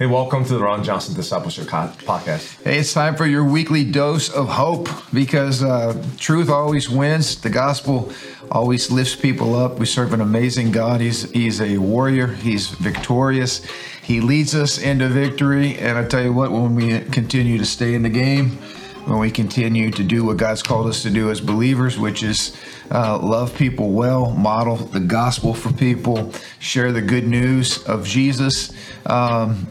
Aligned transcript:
Hey, 0.00 0.06
welcome 0.06 0.46
to 0.46 0.54
the 0.54 0.60
Ron 0.60 0.82
Johnson 0.82 1.12
Discipleship 1.12 1.66
Podcast. 1.66 2.62
Hey, 2.64 2.78
it's 2.78 2.94
time 2.94 3.16
for 3.16 3.26
your 3.26 3.44
weekly 3.44 3.84
dose 3.84 4.30
of 4.30 4.48
hope 4.48 4.88
because 5.12 5.62
uh, 5.62 6.02
truth 6.16 6.48
always 6.48 6.88
wins. 6.88 7.38
The 7.38 7.50
gospel 7.50 8.10
always 8.50 8.90
lifts 8.90 9.14
people 9.14 9.54
up. 9.54 9.78
We 9.78 9.84
serve 9.84 10.14
an 10.14 10.22
amazing 10.22 10.70
God. 10.70 11.02
He's 11.02 11.30
He's 11.32 11.60
a 11.60 11.76
warrior. 11.76 12.28
He's 12.28 12.68
victorious. 12.68 13.62
He 14.02 14.22
leads 14.22 14.54
us 14.54 14.78
into 14.78 15.06
victory. 15.08 15.76
And 15.76 15.98
I 15.98 16.06
tell 16.06 16.22
you 16.22 16.32
what, 16.32 16.50
when 16.50 16.74
we 16.74 17.00
continue 17.00 17.58
to 17.58 17.66
stay 17.66 17.92
in 17.92 18.02
the 18.02 18.08
game, 18.08 18.58
when 19.06 19.18
we 19.18 19.30
continue 19.30 19.90
to 19.90 20.02
do 20.02 20.24
what 20.24 20.36
God's 20.36 20.62
called 20.62 20.86
us 20.86 21.02
to 21.02 21.10
do 21.10 21.30
as 21.30 21.40
believers, 21.40 21.98
which 21.98 22.22
is 22.22 22.56
uh, 22.90 23.18
love 23.18 23.56
people 23.56 23.90
well, 23.90 24.30
model 24.30 24.76
the 24.76 25.00
gospel 25.00 25.54
for 25.54 25.72
people, 25.72 26.32
share 26.58 26.92
the 26.92 27.02
good 27.02 27.26
news 27.26 27.82
of 27.84 28.06
Jesus. 28.06 28.72
Um, 29.06 29.68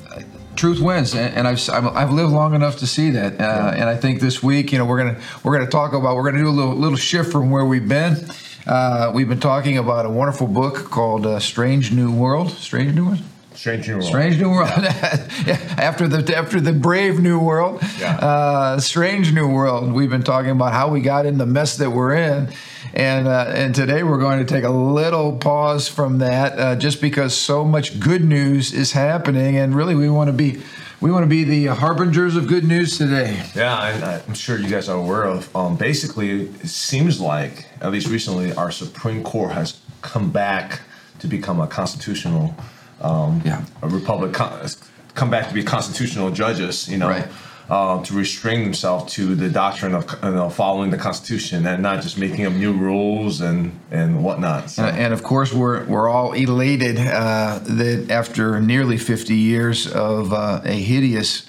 truth 0.56 0.82
wins, 0.82 1.16
and 1.16 1.48
I've 1.48 1.70
I've 1.70 2.12
lived 2.12 2.34
long 2.34 2.54
enough 2.54 2.78
to 2.80 2.88
see 2.88 3.12
that. 3.12 3.40
Uh, 3.40 3.74
and 3.76 3.90
I 3.90 3.96
think 3.96 4.20
this 4.20 4.44
week, 4.44 4.72
you 4.72 4.78
know, 4.78 4.86
we're 4.86 4.98
gonna 4.98 5.20
we're 5.44 5.58
gonna 5.58 5.70
talk 5.70 5.94
about 5.94 6.16
we're 6.16 6.30
gonna 6.30 6.44
do 6.44 6.50
a 6.50 6.52
little 6.52 6.76
little 6.76 6.98
shift 6.98 7.32
from 7.32 7.50
where 7.50 7.66
we've 7.66 7.88
been. 7.88 8.18
Uh, 8.68 9.12
we've 9.14 9.30
been 9.30 9.40
talking 9.40 9.78
about 9.78 10.06
a 10.06 10.10
wonderful 10.10 10.48
book 10.48 10.90
called 10.92 11.26
uh, 11.26 11.40
Strange 11.40 11.92
New 11.92 12.12
World. 12.12 12.52
Strange 12.52 12.94
New 12.94 13.06
World. 13.06 13.22
Strange 13.60 13.90
New 13.90 13.96
World. 13.96 14.08
Strange 14.08 14.40
New 14.40 14.50
World. 14.52 14.70
Yeah. 15.46 15.58
after 15.78 16.08
the 16.08 16.36
after 16.36 16.62
the 16.62 16.72
brave 16.72 17.20
New 17.20 17.40
World, 17.40 17.82
yeah. 18.00 18.16
uh, 18.18 18.80
Strange 18.80 19.34
New 19.34 19.50
World. 19.50 19.92
We've 19.92 20.10
been 20.10 20.24
talking 20.24 20.52
about 20.52 20.72
how 20.72 20.90
we 20.90 21.02
got 21.02 21.26
in 21.26 21.38
the 21.38 21.46
mess 21.46 21.78
that 21.78 21.90
we're 21.90 22.14
in, 22.14 22.50
and 22.94 23.28
uh, 23.28 23.52
and 23.54 23.76
today 23.76 24.04
we're 24.04 24.20
going 24.20 24.40
to 24.40 24.46
take 24.46 24.64
a 24.64 24.70
little 24.70 25.36
pause 25.36 25.90
from 25.90 26.20
that, 26.20 26.58
uh, 26.58 26.76
just 26.78 27.02
because 27.02 27.36
so 27.36 27.66
much 27.66 28.00
good 28.00 28.24
news 28.24 28.72
is 28.72 28.94
happening, 28.94 29.58
and 29.58 29.76
really 29.76 29.96
we 29.96 30.10
want 30.10 30.30
to 30.30 30.34
be. 30.34 30.62
We 31.02 31.12
want 31.12 31.24
to 31.24 31.30
be 31.30 31.46
the 31.46 31.68
harbingers 31.68 32.36
of 32.36 32.48
good 32.48 32.66
news 32.66 32.98
today. 32.98 33.42
Yeah, 33.56 34.22
I'm 34.28 34.34
sure 34.34 34.58
you 34.58 34.70
guys 34.70 34.90
are 34.90 34.98
aware 34.98 35.24
of. 35.24 35.54
Um, 35.56 35.78
basically, 35.78 36.42
it 36.42 36.68
seems 36.68 37.22
like, 37.22 37.68
at 37.80 37.90
least 37.90 38.08
recently, 38.10 38.52
our 38.54 38.70
Supreme 38.70 39.24
Court 39.24 39.54
has 39.54 39.80
come 40.02 40.30
back 40.30 40.82
to 41.20 41.28
become 41.28 41.62
a 41.62 41.68
constitutional 41.68 42.54
um, 43.02 43.42
yeah. 43.46 43.64
a 43.82 43.88
republic 43.88 44.34
come 45.16 45.30
back 45.30 45.48
to 45.50 45.54
be 45.54 45.64
constitutional 45.64 46.32
judges, 46.32 46.88
you 46.88 46.98
know, 46.98 47.10
right. 47.10 47.28
uh, 47.70 48.02
to 48.04 48.14
restrain 48.14 48.64
themselves 48.64 49.14
to 49.14 49.36
the 49.36 49.50
doctrine 49.50 49.94
of 49.94 50.10
you 50.24 50.32
know, 50.32 50.50
following 50.50 50.92
the 50.92 50.98
Constitution 50.98 51.66
and 51.66 51.84
not 51.84 52.02
just 52.02 52.18
making 52.18 52.46
up 52.46 52.54
new 52.54 52.74
rules 52.74 53.42
and 53.42 53.78
and 53.92 54.24
whatnot. 54.24 54.70
So. 54.70 54.86
And, 54.86 54.98
and, 54.98 55.14
of 55.14 55.24
course, 55.24 55.54
we're 55.54 55.86
we're 55.86 56.10
all 56.10 56.34
elated 56.34 56.98
uh, 57.00 57.60
that 57.64 58.10
after 58.10 58.60
nearly 58.62 58.98
50 58.98 59.36
years 59.36 59.88
of 59.88 60.34
uh, 60.34 60.62
a 60.64 60.74
hideous 60.74 61.46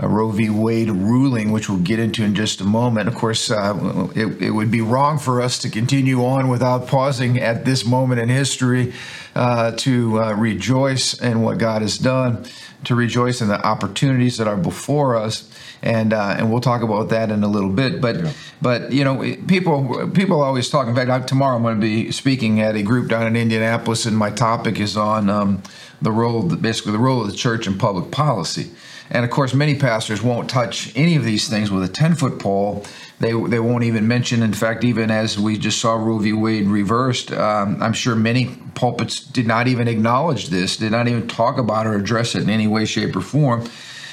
uh, 0.00 0.08
Roe 0.08 0.30
v. 0.30 0.48
Wade 0.48 0.90
ruling, 0.90 1.50
which 1.50 1.68
we'll 1.68 1.78
get 1.78 1.98
into 1.98 2.22
in 2.22 2.34
just 2.34 2.60
a 2.60 2.64
moment. 2.64 3.08
Of 3.08 3.14
course, 3.14 3.50
uh, 3.50 4.08
it, 4.14 4.42
it, 4.42 4.50
would 4.50 4.70
be 4.70 4.80
wrong 4.80 5.18
for 5.18 5.40
us 5.40 5.58
to 5.60 5.70
continue 5.70 6.24
on 6.24 6.48
without 6.48 6.86
pausing 6.86 7.38
at 7.40 7.64
this 7.64 7.84
moment 7.84 8.20
in 8.20 8.28
history 8.28 8.92
uh, 9.34 9.72
to 9.72 10.22
uh, 10.22 10.32
rejoice 10.34 11.20
in 11.20 11.42
what 11.42 11.58
God 11.58 11.82
has 11.82 11.98
done, 11.98 12.44
to 12.84 12.94
rejoice 12.94 13.40
in 13.40 13.48
the 13.48 13.60
opportunities 13.66 14.38
that 14.38 14.46
are 14.46 14.56
before 14.56 15.16
us. 15.16 15.50
And, 15.80 16.12
uh, 16.12 16.36
and 16.38 16.50
we'll 16.50 16.60
talk 16.60 16.82
about 16.82 17.10
that 17.10 17.30
in 17.30 17.44
a 17.44 17.48
little 17.48 17.70
bit, 17.70 18.00
but 18.00 18.16
yeah. 18.16 18.32
but 18.60 18.90
you 18.90 19.04
know 19.04 19.36
people 19.46 20.10
people 20.10 20.42
always 20.42 20.68
talk. 20.68 20.88
In 20.88 20.94
fact, 20.96 21.08
I, 21.08 21.20
tomorrow 21.20 21.54
I'm 21.54 21.62
going 21.62 21.76
to 21.76 21.80
be 21.80 22.10
speaking 22.10 22.60
at 22.60 22.74
a 22.74 22.82
group 22.82 23.08
down 23.10 23.28
in 23.28 23.36
Indianapolis, 23.36 24.04
and 24.04 24.18
my 24.18 24.30
topic 24.30 24.80
is 24.80 24.96
on 24.96 25.30
um, 25.30 25.62
the 26.02 26.10
role, 26.10 26.42
basically 26.42 26.90
the 26.90 26.98
role 26.98 27.20
of 27.20 27.30
the 27.30 27.36
church 27.36 27.68
in 27.68 27.78
public 27.78 28.10
policy. 28.10 28.72
And 29.10 29.24
of 29.24 29.30
course, 29.30 29.54
many 29.54 29.74
pastors 29.74 30.22
won't 30.22 30.50
touch 30.50 30.92
any 30.94 31.16
of 31.16 31.24
these 31.24 31.48
things 31.48 31.70
with 31.70 31.82
a 31.82 31.88
10 31.88 32.14
foot 32.14 32.38
pole. 32.38 32.84
They, 33.20 33.32
they 33.32 33.58
won't 33.58 33.84
even 33.84 34.06
mention, 34.06 34.42
in 34.42 34.52
fact, 34.52 34.84
even 34.84 35.10
as 35.10 35.38
we 35.38 35.58
just 35.58 35.80
saw 35.80 35.94
Roe 35.94 36.18
v. 36.18 36.32
Wade 36.32 36.66
reversed, 36.66 37.32
um, 37.32 37.82
I'm 37.82 37.92
sure 37.92 38.14
many 38.14 38.56
pulpits 38.74 39.20
did 39.20 39.46
not 39.46 39.66
even 39.66 39.88
acknowledge 39.88 40.48
this, 40.48 40.76
did 40.76 40.92
not 40.92 41.08
even 41.08 41.26
talk 41.26 41.58
about 41.58 41.86
or 41.86 41.94
address 41.94 42.34
it 42.34 42.42
in 42.42 42.50
any 42.50 42.68
way, 42.68 42.84
shape, 42.84 43.16
or 43.16 43.20
form, 43.20 43.68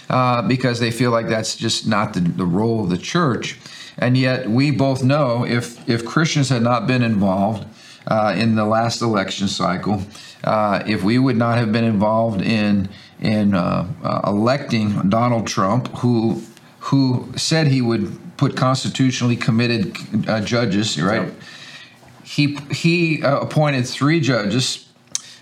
uh, 0.10 0.42
because 0.48 0.80
they 0.80 0.92
feel 0.92 1.12
like 1.12 1.28
that's 1.28 1.56
just 1.56 1.86
not 1.86 2.14
the, 2.14 2.22
the 2.22 2.46
role 2.46 2.84
of 2.84 2.90
the 2.90 2.98
church. 2.98 3.60
And 3.98 4.18
yet, 4.18 4.50
we 4.50 4.72
both 4.72 5.04
know 5.04 5.46
if, 5.46 5.88
if 5.88 6.04
Christians 6.06 6.50
had 6.50 6.64
not 6.64 6.88
been 6.88 7.04
involved, 7.04 7.66
uh, 8.08 8.36
in 8.38 8.56
the 8.56 8.66
last 8.66 9.02
election 9.02 9.48
cycle. 9.48 10.02
Uh, 10.44 10.84
if 10.86 11.04
we 11.04 11.18
would 11.18 11.38
not 11.38 11.58
have 11.58 11.72
been 11.72 11.84
involved 11.84 12.42
in 12.42 12.90
in 13.26 13.56
uh, 13.56 13.88
uh, 14.04 14.22
electing 14.28 15.10
Donald 15.10 15.48
Trump, 15.48 15.88
who 15.98 16.42
who 16.80 17.28
said 17.36 17.68
he 17.68 17.82
would 17.82 18.20
put 18.38 18.56
constitutionally 18.56 19.36
committed 19.36 19.98
uh, 20.30 20.40
judges, 20.42 21.02
right? 21.02 21.24
Yep. 21.24 21.36
He 22.24 22.56
he 22.72 23.24
uh, 23.24 23.40
appointed 23.40 23.88
three 23.88 24.20
judges. 24.20 24.85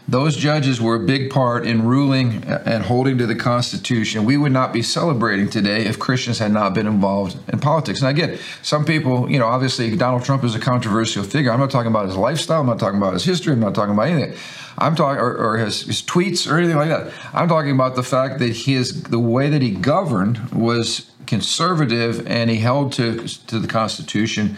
Those 0.07 0.35
judges 0.35 0.81
were 0.81 0.95
a 0.95 0.99
big 0.99 1.31
part 1.31 1.65
in 1.65 1.85
ruling 1.85 2.43
and 2.43 2.83
holding 2.83 3.17
to 3.19 3.25
the 3.25 3.35
Constitution. 3.35 4.25
We 4.25 4.35
would 4.35 4.51
not 4.51 4.73
be 4.73 4.81
celebrating 4.81 5.49
today 5.49 5.85
if 5.85 5.97
Christians 5.97 6.39
had 6.39 6.51
not 6.51 6.73
been 6.73 6.87
involved 6.87 7.37
in 7.51 7.59
politics. 7.59 8.01
And 8.01 8.09
again, 8.09 8.37
some 8.61 8.83
people, 8.83 9.31
you 9.31 9.39
know, 9.39 9.47
obviously 9.47 9.95
Donald 9.95 10.25
Trump 10.25 10.43
is 10.43 10.55
a 10.55 10.59
controversial 10.59 11.23
figure. 11.23 11.51
I'm 11.51 11.59
not 11.59 11.71
talking 11.71 11.89
about 11.89 12.07
his 12.07 12.17
lifestyle. 12.17 12.61
I'm 12.61 12.67
not 12.67 12.79
talking 12.79 12.97
about 12.97 13.13
his 13.13 13.23
history. 13.23 13.53
I'm 13.53 13.61
not 13.61 13.75
talking 13.75 13.93
about 13.93 14.07
anything. 14.07 14.37
I'm 14.77 14.95
talking, 14.95 15.21
or, 15.21 15.35
or 15.35 15.57
his, 15.57 15.83
his, 15.83 16.01
tweets 16.01 16.51
or 16.51 16.57
anything 16.57 16.77
like 16.77 16.89
that. 16.89 17.13
I'm 17.33 17.47
talking 17.47 17.71
about 17.71 17.95
the 17.95 18.03
fact 18.03 18.39
that 18.39 18.55
his 18.55 19.03
the 19.03 19.19
way 19.19 19.49
that 19.49 19.61
he 19.61 19.71
governed 19.71 20.51
was 20.51 21.11
conservative 21.27 22.27
and 22.27 22.49
he 22.49 22.57
held 22.57 22.91
to 22.93 23.27
to 23.47 23.59
the 23.59 23.67
Constitution, 23.67 24.57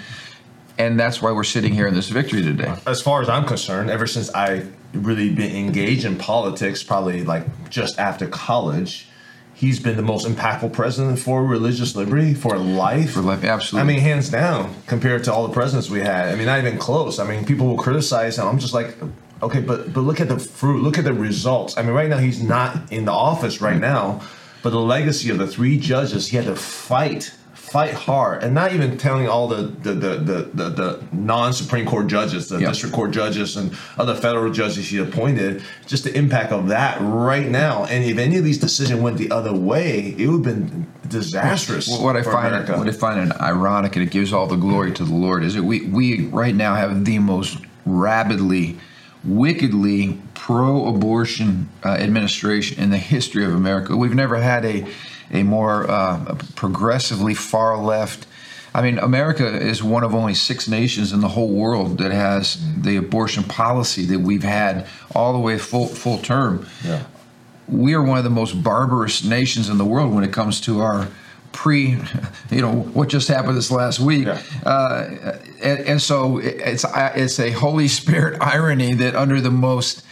and 0.77 0.99
that's 0.99 1.21
why 1.21 1.31
we're 1.33 1.43
sitting 1.43 1.73
here 1.73 1.85
in 1.85 1.93
this 1.93 2.09
victory 2.09 2.41
today. 2.41 2.73
As 2.87 3.01
far 3.01 3.21
as 3.21 3.29
I'm 3.29 3.45
concerned, 3.45 3.89
ever 3.89 4.07
since 4.07 4.33
I 4.33 4.65
really 4.93 5.33
been 5.33 5.55
engaged 5.55 6.05
in 6.05 6.17
politics, 6.17 6.83
probably 6.83 7.23
like 7.23 7.69
just 7.69 7.99
after 7.99 8.27
college 8.27 9.07
he's 9.55 9.79
been 9.79 9.95
the 9.95 10.03
most 10.03 10.27
impactful 10.27 10.73
president 10.73 11.17
for 11.17 11.41
religious 11.45 11.95
liberty 11.95 12.33
for 12.33 12.57
life. 12.57 13.11
For 13.11 13.21
life, 13.21 13.45
absolutely. 13.45 13.89
I 13.89 13.93
mean, 13.93 14.01
hands 14.01 14.27
down, 14.27 14.75
compared 14.85 15.23
to 15.23 15.33
all 15.33 15.47
the 15.47 15.53
presidents 15.53 15.89
we 15.89 16.01
had. 16.01 16.27
I 16.27 16.35
mean, 16.35 16.45
not 16.45 16.59
even 16.59 16.77
close. 16.77 17.19
I 17.19 17.25
mean, 17.25 17.45
people 17.45 17.65
will 17.67 17.77
criticize 17.77 18.37
him. 18.37 18.47
I'm 18.47 18.59
just 18.59 18.73
like, 18.73 18.97
Okay, 19.41 19.59
but 19.59 19.93
but 19.93 20.01
look 20.01 20.21
at 20.21 20.29
the 20.29 20.39
fruit. 20.39 20.81
Look 20.81 20.97
at 20.97 21.03
the 21.03 21.13
results. 21.13 21.77
I 21.77 21.81
mean, 21.81 21.91
right 21.91 22.09
now 22.09 22.17
he's 22.17 22.41
not 22.41 22.91
in 22.91 23.05
the 23.05 23.11
office 23.11 23.61
right 23.61 23.79
now, 23.79 24.21
but 24.63 24.69
the 24.69 24.79
legacy 24.79 25.29
of 25.29 25.37
the 25.37 25.47
three 25.47 25.77
judges, 25.77 26.27
he 26.27 26.37
had 26.37 26.45
to 26.45 26.55
fight, 26.55 27.33
fight 27.75 27.93
hard, 27.93 28.41
and 28.41 28.53
not 28.53 28.71
even 28.71 28.97
telling 28.97 29.27
all 29.27 29.49
the 29.49 29.63
the 29.85 29.91
the 29.91 30.15
the, 30.17 30.41
the, 30.53 30.69
the 30.69 31.03
non 31.11 31.51
Supreme 31.51 31.85
Court 31.85 32.07
judges, 32.07 32.47
the 32.47 32.57
yep. 32.57 32.69
district 32.69 32.95
court 32.95 33.11
judges, 33.11 33.57
and 33.57 33.77
other 33.97 34.15
federal 34.15 34.49
judges 34.49 34.87
he 34.87 34.97
appointed. 34.97 35.61
Just 35.85 36.05
the 36.05 36.17
impact 36.17 36.53
of 36.53 36.69
that 36.69 36.97
right 37.01 37.47
now, 37.47 37.83
and 37.83 38.05
if 38.05 38.17
any 38.17 38.37
of 38.37 38.45
these 38.45 38.59
decisions 38.59 39.01
went 39.01 39.17
the 39.17 39.29
other 39.29 39.53
way, 39.53 40.15
it 40.17 40.25
would 40.27 40.45
have 40.45 40.55
been 40.55 40.87
disastrous. 41.09 41.89
What 41.99 42.15
I 42.15 42.21
find 42.21 42.47
America. 42.47 42.77
what 42.77 42.87
I 42.87 42.93
find 42.93 43.33
ironic, 43.33 43.97
and 43.97 44.05
it 44.07 44.09
gives 44.09 44.31
all 44.31 44.47
the 44.47 44.55
glory 44.55 44.93
to 44.93 45.03
the 45.03 45.13
Lord, 45.13 45.43
is 45.43 45.55
that 45.55 45.63
we 45.63 45.81
we 45.81 46.27
right 46.27 46.55
now 46.55 46.75
have 46.75 47.03
the 47.03 47.19
most 47.19 47.57
rabidly 47.85 48.79
wickedly 49.25 50.17
pro 50.33 50.87
abortion 50.87 51.67
uh, 51.83 51.89
administration 51.89 52.81
in 52.81 52.89
the 52.91 52.97
history 52.97 53.43
of 53.43 53.53
America. 53.53 53.97
We've 53.97 54.15
never 54.15 54.37
had 54.37 54.63
a, 54.63 54.85
a 55.31 55.43
more 55.43 55.89
uh, 55.89 56.35
progressively 56.55 57.33
far 57.33 57.77
left. 57.77 58.27
I 58.73 58.81
mean, 58.81 58.99
America 58.99 59.47
is 59.47 59.81
one 59.81 60.03
of 60.03 60.13
only 60.13 60.33
six 60.33 60.67
nations 60.67 61.13
in 61.13 61.21
the 61.21 61.29
whole 61.29 61.49
world 61.49 61.97
that 61.99 62.11
has 62.11 62.59
the 62.81 62.97
abortion 62.97 63.43
policy 63.43 64.05
that 64.07 64.19
we've 64.19 64.43
had 64.43 64.85
all 65.13 65.31
the 65.31 65.39
way 65.39 65.57
full 65.57 65.87
full 65.87 66.17
term. 66.17 66.67
Yeah. 66.83 67.05
We 67.67 67.93
are 67.93 68.03
one 68.03 68.17
of 68.17 68.23
the 68.23 68.29
most 68.29 68.61
barbarous 68.61 69.23
nations 69.23 69.69
in 69.69 69.77
the 69.77 69.85
world 69.85 70.13
when 70.13 70.23
it 70.23 70.33
comes 70.33 70.61
to 70.61 70.81
our 70.81 71.07
pre, 71.55 71.97
you 72.51 72.61
know, 72.61 72.73
what 72.73 73.07
just 73.07 73.29
happened 73.29 73.57
this 73.57 73.71
last 73.71 73.99
week. 73.99 74.27
Yeah. 74.27 74.41
Uh, 74.65 75.37
and, 75.63 75.79
and, 75.79 76.01
so 76.01 76.37
it's 76.37 76.85
it's 76.93 77.39
a 77.39 77.51
Holy 77.51 77.87
Spirit 77.87 78.41
irony 78.41 78.93
that 78.95 79.15
under 79.15 79.39
the 79.39 79.51
most 79.51 80.04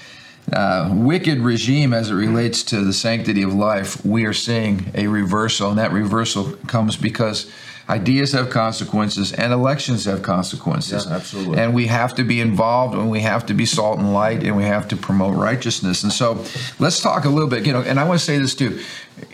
uh, 0.52 0.90
wicked 0.94 1.40
regime 1.40 1.94
as 1.94 2.10
it 2.10 2.16
relates 2.16 2.64
to 2.64 2.84
the 2.84 2.94
sanctity 2.94 3.44
of 3.44 3.54
life, 3.54 4.04
we 4.06 4.26
are 4.26 4.34
seeing 4.34 4.92
a 4.94 5.08
reversal, 5.08 5.70
and 5.70 5.80
that 5.80 5.92
reversal 5.92 6.52
comes 6.68 6.98
because 6.98 7.52
ideas 7.90 8.32
have 8.32 8.50
consequences 8.50 9.34
and 9.34 9.52
elections 9.52 10.06
have 10.06 10.22
consequences. 10.22 11.06
Yeah, 11.06 11.16
absolutely. 11.16 11.58
And 11.60 11.74
we 11.74 11.88
have 11.88 12.16
to 12.16 12.24
be 12.24 12.40
involved 12.40 12.96
and 12.96 13.10
we 13.12 13.22
have 13.22 13.46
to 13.48 13.54
be 13.54 13.66
salt 13.66 14.00
and 14.00 14.14
light 14.14 14.44
and 14.44 14.56
we 14.56 14.64
have 14.64 14.88
to 14.90 14.96
promote 14.96 15.36
righteousness. 15.36 16.04
And 16.04 16.12
so 16.12 16.44
let's 16.80 17.02
talk 17.02 17.26
a 17.26 17.30
little 17.30 17.50
bit, 17.50 17.66
you 17.66 17.74
know, 17.74 17.82
and 17.82 18.00
I 18.00 18.06
want 18.06 18.20
to 18.20 18.26
say 18.26 18.38
this 18.38 18.56
too. 18.56 18.82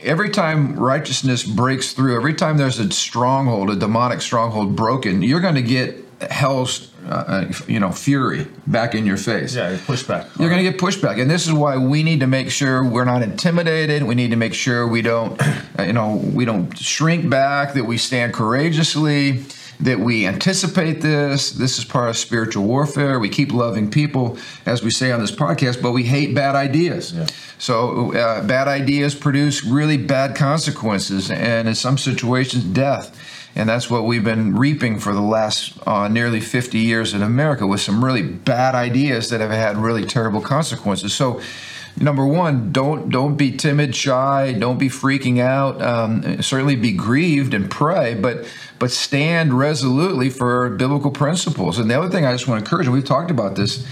Every 0.02 0.30
time 0.30 0.78
righteousness 0.80 1.44
breaks 1.44 1.94
through, 1.94 2.16
every 2.16 2.34
time 2.34 2.58
there's 2.58 2.80
a 2.80 2.92
stronghold, 2.92 3.70
a 3.70 3.76
demonic 3.76 4.22
stronghold 4.22 4.76
broken, 4.76 5.22
you're 5.22 5.42
going 5.42 5.56
to 5.56 5.62
get 5.62 6.04
hell's 6.30 6.92
uh, 7.08 7.52
you 7.68 7.80
know, 7.80 7.92
fury 7.92 8.48
back 8.68 8.96
in 8.96 9.06
your 9.06 9.18
face. 9.18 9.56
Yeah, 9.56 9.78
pushback. 9.78 10.28
You're 10.40 10.50
going 10.50 10.64
to 10.64 10.72
get 10.72 10.80
pushback, 10.80 11.22
and 11.22 11.30
this 11.30 11.48
is 11.48 11.54
why 11.54 11.78
we 11.78 12.04
need 12.04 12.20
to 12.20 12.28
make 12.28 12.52
sure 12.52 12.84
we're 12.84 13.06
not 13.06 13.22
intimidated. 13.22 14.04
We 14.04 14.16
need 14.16 14.32
to 14.32 14.38
make 14.38 14.54
sure 14.54 14.88
we 14.88 15.02
don't, 15.02 15.42
uh, 15.42 15.84
you 15.84 15.94
know, 15.94 16.16
we 16.16 16.46
don't 16.46 16.78
shrink 16.78 17.30
back. 17.30 17.74
That 17.74 17.86
we 17.86 17.98
stand 17.98 18.34
courageously. 18.34 19.44
That 19.82 20.02
we 20.02 20.28
anticipate 20.28 21.00
this. 21.00 21.52
This 21.52 21.80
is 21.80 21.86
part 21.86 22.10
of 22.10 22.18
spiritual 22.18 22.66
warfare. 22.66 23.18
We 23.18 23.30
keep 23.30 23.54
loving 23.54 23.90
people, 23.90 24.38
as 24.66 24.84
we 24.84 24.92
say 24.92 25.12
on 25.14 25.22
this 25.22 25.32
podcast, 25.32 25.82
but 25.82 25.94
we 25.94 26.04
hate 26.04 26.36
bad 26.36 26.54
ideas. 26.54 27.14
Yeah. 27.14 27.28
So 27.60 28.14
uh, 28.14 28.46
bad 28.46 28.68
ideas 28.68 29.16
produce 29.16 29.64
really 29.64 29.96
bad 29.96 30.36
consequences, 30.36 31.32
and 31.32 31.70
in 31.70 31.76
some 31.76 31.98
situations, 31.98 32.66
death. 32.66 33.18
And 33.56 33.68
that's 33.68 33.90
what 33.90 34.06
we've 34.06 34.24
been 34.24 34.56
reaping 34.56 35.00
for 35.00 35.14
the 35.14 35.22
last 35.22 35.78
uh, 35.88 36.08
nearly 36.08 36.40
50 36.40 36.78
years 36.78 37.14
in 37.14 37.22
America 37.22 37.66
with 37.68 37.82
some 37.82 38.04
really 38.04 38.22
bad 38.22 38.76
ideas 38.76 39.30
that 39.30 39.42
have 39.42 39.52
had 39.52 39.78
really 39.78 40.06
terrible 40.06 40.42
consequences. 40.42 41.14
So, 41.14 41.42
number 42.00 42.26
one, 42.26 42.72
don't 42.72 43.10
don't 43.10 43.36
be 43.36 43.52
timid, 43.52 43.96
shy, 43.96 44.54
don't 44.58 44.78
be 44.78 44.88
freaking 44.88 45.40
out. 45.40 45.82
Um, 45.82 46.42
certainly 46.42 46.76
be 46.76 46.92
grieved 46.92 47.54
and 47.54 47.70
pray, 47.70 48.14
but 48.14 48.46
but 48.78 48.92
stand 48.92 49.58
resolutely 49.58 50.30
for 50.30 50.70
biblical 50.70 51.12
principles. 51.12 51.80
And 51.80 51.90
the 51.90 52.00
other 52.00 52.10
thing 52.10 52.26
I 52.26 52.32
just 52.32 52.48
want 52.48 52.60
to 52.60 52.66
encourage, 52.66 52.86
and 52.86 52.94
we've 52.94 53.04
talked 53.04 53.32
about 53.32 53.56
this 53.56 53.86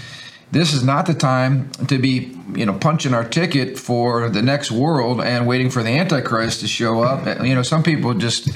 this 0.50 0.72
is 0.72 0.82
not 0.82 1.06
the 1.06 1.14
time 1.14 1.70
to 1.88 1.98
be 1.98 2.34
you 2.54 2.64
know 2.64 2.72
punching 2.72 3.12
our 3.12 3.24
ticket 3.24 3.78
for 3.78 4.30
the 4.30 4.42
next 4.42 4.70
world 4.70 5.20
and 5.20 5.46
waiting 5.46 5.70
for 5.70 5.82
the 5.82 5.90
antichrist 5.90 6.60
to 6.60 6.68
show 6.68 7.02
up. 7.02 7.26
You 7.44 7.54
know 7.54 7.62
some 7.62 7.82
people 7.82 8.14
just 8.14 8.48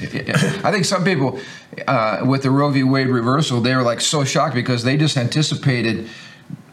i 0.65 0.71
think 0.71 0.85
some 0.85 1.03
people 1.03 1.39
uh, 1.87 2.23
with 2.25 2.43
the 2.43 2.51
roe 2.51 2.69
v. 2.69 2.83
Wade 2.83 3.07
reversal 3.07 3.61
they 3.61 3.75
were 3.75 3.83
like 3.83 4.01
so 4.01 4.23
shocked 4.23 4.55
because 4.55 4.83
they 4.83 4.97
just 4.97 5.17
anticipated 5.17 6.09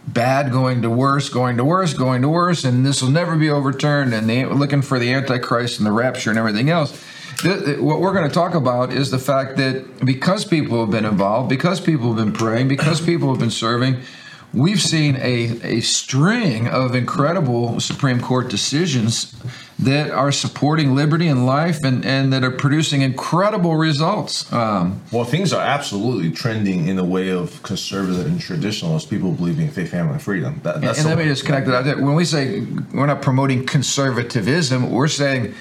bad 0.06 0.50
going 0.50 0.82
to 0.82 0.90
worse 0.90 1.28
going 1.28 1.56
to 1.56 1.64
worse 1.64 1.94
going 1.94 2.23
to 2.23 2.28
worse 2.28 2.64
and 2.64 2.84
this 2.84 3.02
will 3.02 3.11
never 3.11 3.37
be 3.37 3.50
overturned 3.50 4.12
and 4.12 4.28
they 4.28 4.44
were 4.44 4.55
looking 4.55 4.82
for 4.82 4.99
the 4.99 5.12
antichrist 5.12 5.78
and 5.78 5.87
the 5.87 5.93
rapture 5.93 6.31
and 6.31 6.38
everything 6.38 6.70
else. 6.70 7.05
What 7.43 8.00
we're 8.00 8.12
going 8.12 8.28
to 8.28 8.34
talk 8.34 8.55
about 8.55 8.93
is 8.93 9.11
the 9.11 9.19
fact 9.19 9.56
that 9.56 10.05
because 10.05 10.44
people 10.44 10.81
have 10.81 10.90
been 10.90 11.06
involved 11.06 11.49
because 11.49 11.81
people 11.81 12.12
have 12.12 12.23
been 12.23 12.34
praying 12.34 12.69
because 12.69 13.00
people 13.00 13.31
have 13.31 13.38
been 13.38 13.50
serving 13.50 14.02
we've 14.52 14.81
seen 14.81 15.17
a, 15.17 15.61
a 15.62 15.81
string 15.81 16.69
of 16.69 16.94
incredible 16.94 17.81
Supreme 17.81 18.20
Court 18.20 18.49
decisions 18.49 19.35
that 19.79 20.11
are 20.11 20.31
supporting 20.31 20.94
liberty 20.94 21.26
and 21.26 21.47
life 21.47 21.79
and, 21.82 22.05
and 22.05 22.32
that 22.32 22.44
are 22.44 22.50
producing 22.50 23.00
incredible 23.00 23.76
results. 23.76 24.52
Um, 24.52 25.00
well, 25.11 25.25
things 25.25 25.52
are 25.55 25.62
absolutely 25.64 26.31
trending 26.31 26.88
in 26.88 26.97
the 26.97 27.05
way 27.05 27.31
of 27.31 27.62
conservative 27.62 28.26
and 28.26 28.38
traditionalist 28.38 29.08
people 29.08 29.32
believing 29.32 29.67
in 29.67 29.73
faith, 29.73 29.91
family, 29.91 30.12
and 30.14 30.23
freedom. 30.23 30.61
That, 30.64 30.76
and, 30.76 30.85
and 30.85 31.05
let 31.05 31.17
me 31.17 31.25
just 31.25 31.47
connect 31.47 31.67
that. 31.67 31.99
When 31.99 32.14
we 32.14 32.26
say 32.26 32.61
we're 32.93 33.06
not 33.06 33.23
promoting 33.23 33.64
conservatism, 33.64 34.91
we're 34.91 35.08
saying 35.08 35.55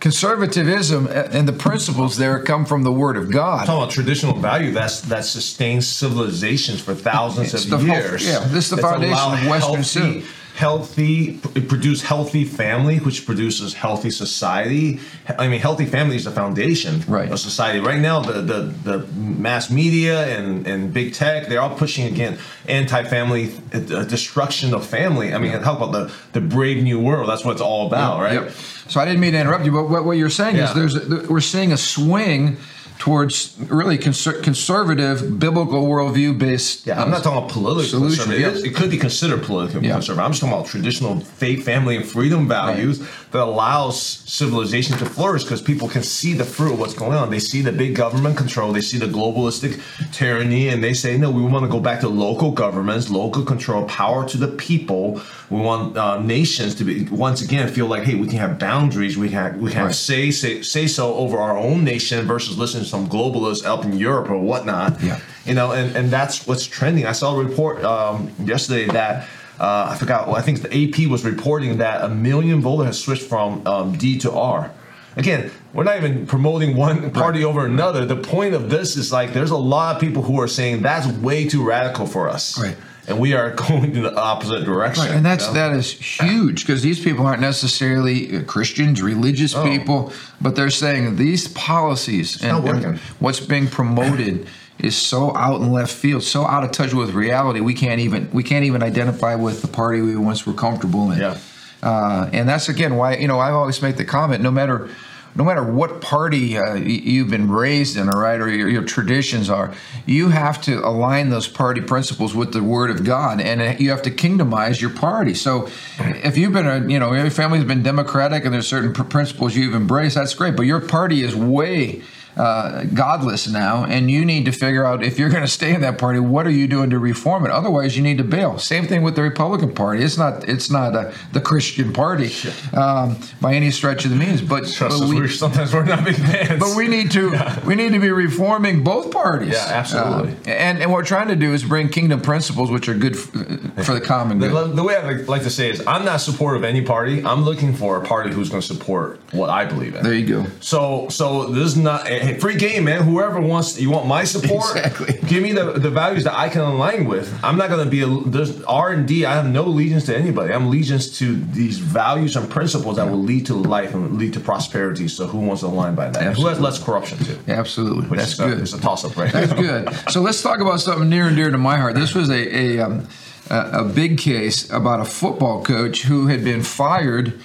conservatism 0.00 1.06
and 1.08 1.46
the 1.46 1.52
principles 1.52 2.16
there 2.16 2.42
come 2.42 2.64
from 2.64 2.82
the 2.82 2.92
Word 2.92 3.16
of 3.16 3.30
God. 3.30 3.66
talking 3.66 3.82
about 3.82 3.90
traditional 3.90 4.34
value 4.34 4.72
that's 4.72 5.02
that 5.02 5.24
sustains 5.24 5.86
civilizations 5.86 6.80
for 6.80 6.94
thousands 6.94 7.54
it's 7.54 7.70
of 7.70 7.86
years. 7.86 8.24
Whole, 8.24 8.42
yeah, 8.42 8.48
this 8.48 8.64
is 8.64 8.70
the 8.70 8.82
foundation 8.82 9.32
of 9.32 9.46
Western 9.46 9.84
civilization 9.84 10.39
healthy 10.56 11.38
produce 11.38 12.02
healthy 12.02 12.44
family 12.44 12.98
which 12.98 13.26
produces 13.26 13.74
healthy 13.74 14.10
society. 14.10 15.00
I 15.38 15.48
mean 15.48 15.60
healthy 15.60 15.86
family 15.86 16.16
is 16.16 16.24
the 16.24 16.30
foundation 16.30 17.02
right. 17.08 17.30
of 17.30 17.38
society. 17.38 17.80
Right 17.80 18.00
now 18.00 18.20
the, 18.20 18.42
the, 18.42 18.60
the 18.62 18.98
mass 19.14 19.70
media 19.70 20.26
and, 20.36 20.66
and 20.66 20.92
big 20.92 21.14
tech 21.14 21.48
they're 21.48 21.60
all 21.60 21.76
pushing 21.76 22.06
again 22.06 22.38
anti-family 22.68 23.52
uh, 23.72 24.04
destruction 24.04 24.74
of 24.74 24.86
family. 24.86 25.32
I 25.32 25.38
mean 25.38 25.52
yeah. 25.52 25.62
how 25.62 25.76
about 25.76 25.92
the, 25.92 26.12
the 26.32 26.40
brave 26.40 26.82
new 26.82 27.00
world? 27.00 27.28
That's 27.28 27.44
what 27.44 27.52
it's 27.52 27.60
all 27.60 27.86
about 27.86 28.18
yeah. 28.32 28.40
right? 28.40 28.50
So 28.88 29.00
i 29.00 29.04
didn't 29.04 29.20
mean 29.20 29.32
to 29.32 29.40
interrupt 29.40 29.64
you 29.64 29.72
but 29.72 29.88
what, 29.88 30.04
what 30.04 30.16
you're 30.18 30.30
saying 30.30 30.56
is 30.56 30.74
there's 30.74 30.96
a, 30.96 31.26
we're 31.30 31.40
seeing 31.40 31.72
a 31.72 31.76
swing 31.76 32.56
towards 33.00 33.56
really 33.70 33.96
conser- 33.96 34.42
conservative 34.42 35.38
biblical 35.38 35.86
worldview 35.86 36.38
based. 36.38 36.86
Yeah, 36.86 37.02
I'm 37.02 37.10
not 37.10 37.24
talking 37.24 37.38
about 37.38 37.50
political 37.50 37.82
solution. 37.82 38.30
It, 38.30 38.40
is, 38.42 38.62
it, 38.62 38.76
could 38.76 38.90
be 38.90 38.98
considered 38.98 39.42
political 39.42 39.82
yeah. 39.82 39.94
conservative. 39.94 40.24
I'm 40.24 40.32
just 40.32 40.42
talking 40.42 40.54
about 40.54 40.66
traditional 40.66 41.18
faith, 41.18 41.64
family, 41.64 41.96
and 41.96 42.04
freedom 42.04 42.46
values 42.46 43.00
right. 43.00 43.08
That 43.32 43.42
allows 43.42 44.00
civilization 44.00 44.96
to 44.98 45.06
flourish 45.06 45.44
because 45.44 45.62
people 45.62 45.88
can 45.88 46.02
see 46.02 46.34
the 46.34 46.44
fruit 46.44 46.72
of 46.72 46.80
what's 46.80 46.94
going 46.94 47.16
on. 47.16 47.30
They 47.30 47.38
see 47.38 47.62
the 47.62 47.70
big 47.70 47.94
government 47.94 48.36
control. 48.36 48.72
They 48.72 48.80
see 48.80 48.98
the 48.98 49.06
globalistic 49.06 49.80
tyranny, 50.12 50.68
and 50.68 50.82
they 50.82 50.94
say, 50.94 51.16
no, 51.16 51.30
we 51.30 51.42
want 51.42 51.64
to 51.64 51.70
go 51.70 51.78
back 51.78 52.00
to 52.00 52.08
local 52.08 52.50
governments, 52.50 53.08
local 53.08 53.44
control, 53.44 53.84
power 53.86 54.28
to 54.28 54.36
the 54.36 54.48
people. 54.48 55.20
We 55.48 55.60
want 55.60 55.96
uh, 55.96 56.20
nations 56.20 56.74
to 56.76 56.84
be 56.84 57.04
once 57.04 57.42
again 57.42 57.68
feel 57.68 57.86
like, 57.86 58.02
hey, 58.02 58.16
we 58.16 58.26
can 58.26 58.38
have 58.38 58.58
boundaries. 58.58 59.16
We 59.16 59.28
can 59.28 59.60
we 59.60 59.70
can 59.70 59.86
right. 59.86 59.94
say 59.94 60.30
say 60.30 60.62
say 60.62 60.86
so 60.86 61.14
over 61.14 61.38
our 61.38 61.56
own 61.56 61.84
nation 61.84 62.26
versus 62.26 62.58
listening 62.58 62.84
to 62.84 62.88
some 62.88 63.08
globalists 63.08 63.64
up 63.64 63.84
in 63.84 63.96
Europe 63.96 64.28
or 64.30 64.38
whatnot. 64.38 65.00
Yeah. 65.02 65.20
You 65.44 65.54
know, 65.54 65.72
and, 65.72 65.96
and 65.96 66.10
that's 66.10 66.46
what's 66.46 66.66
trending. 66.66 67.06
I 67.06 67.12
saw 67.12 67.34
a 67.34 67.42
report 67.42 67.82
um, 67.84 68.30
yesterday 68.44 68.86
that 68.92 69.26
uh, 69.60 69.90
I 69.90 69.96
forgot. 69.96 70.26
Well, 70.26 70.36
I 70.36 70.42
think 70.42 70.62
the 70.62 70.68
AP 70.70 71.10
was 71.10 71.24
reporting 71.24 71.78
that 71.78 72.02
a 72.02 72.08
million 72.08 72.60
voters 72.60 72.86
has 72.86 73.00
switched 73.00 73.22
from 73.22 73.66
um, 73.66 73.96
D 73.96 74.18
to 74.20 74.32
R. 74.32 74.72
Again, 75.16 75.50
we're 75.74 75.84
not 75.84 75.96
even 75.98 76.26
promoting 76.26 76.76
one 76.76 77.10
party 77.10 77.40
right. 77.44 77.50
over 77.50 77.66
another. 77.66 78.06
The 78.06 78.16
point 78.16 78.54
of 78.54 78.70
this 78.70 78.96
is 78.96 79.12
like 79.12 79.32
there's 79.32 79.50
a 79.50 79.56
lot 79.56 79.96
of 79.96 80.00
people 80.00 80.22
who 80.22 80.40
are 80.40 80.48
saying 80.48 80.82
that's 80.82 81.06
way 81.18 81.48
too 81.48 81.64
radical 81.64 82.06
for 82.06 82.28
us. 82.28 82.58
Right 82.60 82.76
and 83.10 83.18
we 83.18 83.34
are 83.34 83.50
going 83.68 83.96
in 83.96 84.02
the 84.02 84.14
opposite 84.14 84.64
direction. 84.64 85.04
Right, 85.04 85.14
and 85.14 85.26
that's 85.26 85.48
you 85.48 85.54
know? 85.54 85.70
that 85.70 85.76
is 85.76 85.90
huge 85.92 86.64
because 86.64 86.82
these 86.82 87.02
people 87.02 87.26
aren't 87.26 87.40
necessarily 87.40 88.36
uh, 88.36 88.42
Christians, 88.44 89.02
religious 89.02 89.54
oh. 89.54 89.64
people, 89.64 90.12
but 90.40 90.56
they're 90.56 90.70
saying 90.70 91.16
these 91.16 91.48
policies 91.48 92.42
and, 92.42 92.66
and, 92.66 92.98
what's 93.18 93.40
being 93.40 93.66
promoted 93.66 94.46
is 94.84 94.96
so 94.96 95.36
out 95.36 95.60
in 95.60 95.72
left 95.72 95.92
field, 95.92 96.22
so 96.22 96.46
out 96.46 96.64
of 96.64 96.72
touch 96.72 96.92
with 96.92 97.10
reality. 97.10 97.60
We 97.60 97.74
can't 97.74 98.00
even 98.00 98.30
we 98.32 98.42
can't 98.42 98.64
even 98.64 98.82
identify 98.82 99.34
with 99.34 99.62
the 99.62 99.68
party 99.68 100.00
we 100.00 100.16
once 100.16 100.46
were 100.46 100.54
comfortable 100.54 101.10
in. 101.10 101.20
Yeah. 101.20 101.38
Uh, 101.82 102.28
and 102.32 102.48
that's 102.48 102.68
again 102.68 102.96
why 102.96 103.16
you 103.16 103.28
know 103.28 103.38
I 103.38 103.50
always 103.50 103.80
make 103.82 103.96
the 103.96 104.04
comment: 104.04 104.42
no 104.42 104.50
matter 104.50 104.90
no 105.34 105.44
matter 105.44 105.62
what 105.62 106.00
party 106.00 106.58
uh, 106.58 106.74
you've 106.74 107.30
been 107.30 107.50
raised 107.50 107.96
in, 107.96 108.08
all 108.08 108.20
right, 108.20 108.40
or 108.40 108.48
your, 108.48 108.68
your, 108.68 108.82
traditions 108.82 109.48
are, 109.48 109.72
you 110.04 110.30
have 110.30 110.60
to 110.62 110.84
align 110.84 111.30
those 111.30 111.46
party 111.46 111.80
principles 111.80 112.34
with 112.34 112.52
the 112.52 112.62
Word 112.62 112.90
of 112.90 113.04
God, 113.04 113.40
and 113.40 113.60
uh, 113.60 113.74
you 113.78 113.90
have 113.90 114.02
to 114.02 114.10
kingdomize 114.10 114.80
your 114.80 114.90
party. 114.90 115.34
So, 115.34 115.68
if 115.98 116.36
you've 116.36 116.52
been 116.52 116.66
a, 116.66 116.86
you 116.88 116.98
know, 116.98 117.12
your 117.12 117.30
family's 117.30 117.64
been 117.64 117.82
democratic, 117.82 118.44
and 118.44 118.52
there's 118.52 118.66
certain 118.66 118.92
principles 118.92 119.54
you've 119.54 119.74
embraced, 119.74 120.16
that's 120.16 120.34
great. 120.34 120.56
But 120.56 120.66
your 120.66 120.80
party 120.80 121.22
is 121.22 121.36
way 121.36 122.02
uh, 122.40 122.84
godless 122.94 123.46
now, 123.46 123.84
and 123.84 124.10
you 124.10 124.24
need 124.24 124.46
to 124.46 124.52
figure 124.52 124.86
out 124.86 125.04
if 125.04 125.18
you're 125.18 125.28
going 125.36 125.42
to 125.42 125.48
stay 125.48 125.74
in 125.74 125.82
that 125.82 125.98
party, 125.98 126.18
what 126.18 126.46
are 126.46 126.50
you 126.50 126.66
doing 126.66 126.88
to 126.88 126.98
reform 126.98 127.44
it? 127.44 127.50
Otherwise, 127.50 127.96
you 127.98 128.02
need 128.02 128.16
to 128.16 128.24
bail. 128.24 128.58
Same 128.58 128.86
thing 128.86 129.02
with 129.02 129.14
the 129.14 129.22
Republican 129.22 129.74
Party. 129.74 130.02
It's 130.02 130.16
not 130.16 130.48
it's 130.48 130.70
not 130.70 130.94
a, 130.94 131.14
the 131.32 131.40
Christian 131.40 131.92
Party 131.92 132.32
um, 132.72 133.18
by 133.42 133.52
any 133.52 133.70
stretch 133.70 134.06
of 134.06 134.10
the 134.10 134.16
means, 134.16 134.40
but, 134.40 134.64
but 134.80 135.00
we, 135.00 135.28
sometimes 135.28 135.74
we're 135.74 135.84
not 135.84 136.02
big 136.02 136.16
fans. 136.16 136.58
But 136.58 136.76
we 136.76 136.88
need 136.88 137.10
to 137.12 137.30
yeah. 137.30 137.66
we 137.66 137.74
need 137.74 137.92
to 137.92 138.00
be 138.00 138.10
reforming 138.10 138.82
both 138.82 139.10
parties. 139.10 139.52
Yeah, 139.52 139.66
absolutely. 139.68 140.32
Uh, 140.32 140.56
and 140.56 140.78
and 140.78 140.90
what 140.90 140.98
we're 140.98 141.04
trying 141.04 141.28
to 141.28 141.36
do 141.36 141.52
is 141.52 141.62
bring 141.62 141.90
kingdom 141.90 142.22
principles, 142.22 142.70
which 142.70 142.88
are 142.88 142.94
good 142.94 143.18
for, 143.18 143.44
for 143.82 143.92
the 143.92 144.00
common 144.00 144.38
good. 144.38 144.52
The, 144.52 144.66
the 144.68 144.82
way 144.82 144.96
I 144.96 145.12
like 145.12 145.42
to 145.42 145.50
say 145.50 145.68
is, 145.68 145.86
I'm 145.86 146.06
not 146.06 146.22
supportive 146.22 146.62
of 146.62 146.64
any 146.64 146.80
party. 146.80 147.22
I'm 147.22 147.42
looking 147.42 147.74
for 147.74 148.02
a 148.02 148.06
party 148.06 148.32
who's 148.32 148.48
going 148.48 148.62
to 148.62 148.66
support 148.66 149.20
what 149.32 149.50
I 149.50 149.66
believe 149.66 149.94
in. 149.94 150.02
There 150.02 150.14
you 150.14 150.26
go. 150.26 150.46
So 150.60 151.08
so 151.10 151.46
this 151.46 151.72
is 151.72 151.76
not 151.76 152.06
free 152.38 152.56
game, 152.56 152.84
man. 152.84 153.02
Whoever 153.02 153.40
wants, 153.40 153.80
you 153.80 153.90
want 153.90 154.06
my 154.06 154.24
support. 154.24 154.76
Exactly. 154.76 155.18
Give 155.28 155.42
me 155.42 155.52
the, 155.52 155.72
the 155.72 155.90
values 155.90 156.24
that 156.24 156.34
I 156.34 156.48
can 156.48 156.62
align 156.62 157.06
with. 157.06 157.32
I'm 157.42 157.56
not 157.56 157.68
going 157.68 157.84
to 157.84 157.90
be 157.90 158.02
a, 158.02 158.30
there's 158.30 158.62
R 158.62 158.90
and 158.92 159.08
D. 159.08 159.24
I 159.24 159.34
have 159.34 159.46
no 159.46 159.64
allegiance 159.64 160.06
to 160.06 160.16
anybody. 160.16 160.52
I'm 160.52 160.66
allegiance 160.66 161.18
to 161.18 161.36
these 161.36 161.78
values 161.78 162.36
and 162.36 162.48
principles 162.50 162.96
that 162.96 163.10
will 163.10 163.22
lead 163.22 163.46
to 163.46 163.54
life 163.54 163.94
and 163.94 164.18
lead 164.18 164.34
to 164.34 164.40
prosperity. 164.40 165.08
So 165.08 165.26
who 165.26 165.38
wants 165.38 165.62
to 165.62 165.66
align 165.66 165.94
by 165.94 166.10
that? 166.10 166.36
Who 166.36 166.46
has 166.46 166.60
less 166.60 166.82
corruption 166.82 167.18
too? 167.18 167.38
Absolutely. 167.48 168.08
Which 168.08 168.20
That's 168.20 168.34
good. 168.34 168.58
A, 168.58 168.62
it's 168.62 168.72
a 168.72 168.80
toss 168.80 169.04
up, 169.04 169.16
right? 169.16 169.32
That's 169.32 169.52
good. 169.54 169.92
So 170.10 170.20
let's 170.20 170.42
talk 170.42 170.60
about 170.60 170.80
something 170.80 171.08
near 171.08 171.26
and 171.26 171.36
dear 171.36 171.50
to 171.50 171.58
my 171.58 171.76
heart. 171.76 171.94
This 171.94 172.14
was 172.14 172.30
a 172.30 172.40
a, 172.50 172.80
um, 172.80 173.06
a, 173.48 173.80
a 173.80 173.84
big 173.84 174.18
case 174.18 174.70
about 174.70 175.00
a 175.00 175.04
football 175.04 175.62
coach 175.62 176.02
who 176.02 176.26
had 176.26 176.44
been 176.44 176.62
fired 176.62 177.40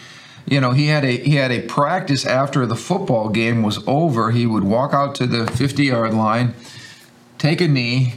you 0.45 0.59
know 0.59 0.71
he 0.71 0.87
had 0.87 1.03
a 1.03 1.17
he 1.17 1.35
had 1.35 1.51
a 1.51 1.61
practice 1.61 2.25
after 2.25 2.65
the 2.65 2.75
football 2.75 3.29
game 3.29 3.63
was 3.63 3.79
over 3.87 4.31
he 4.31 4.45
would 4.45 4.63
walk 4.63 4.93
out 4.93 5.15
to 5.15 5.25
the 5.25 5.47
50 5.51 5.83
yard 5.85 6.13
line 6.13 6.53
take 7.37 7.61
a 7.61 7.67
knee 7.67 8.15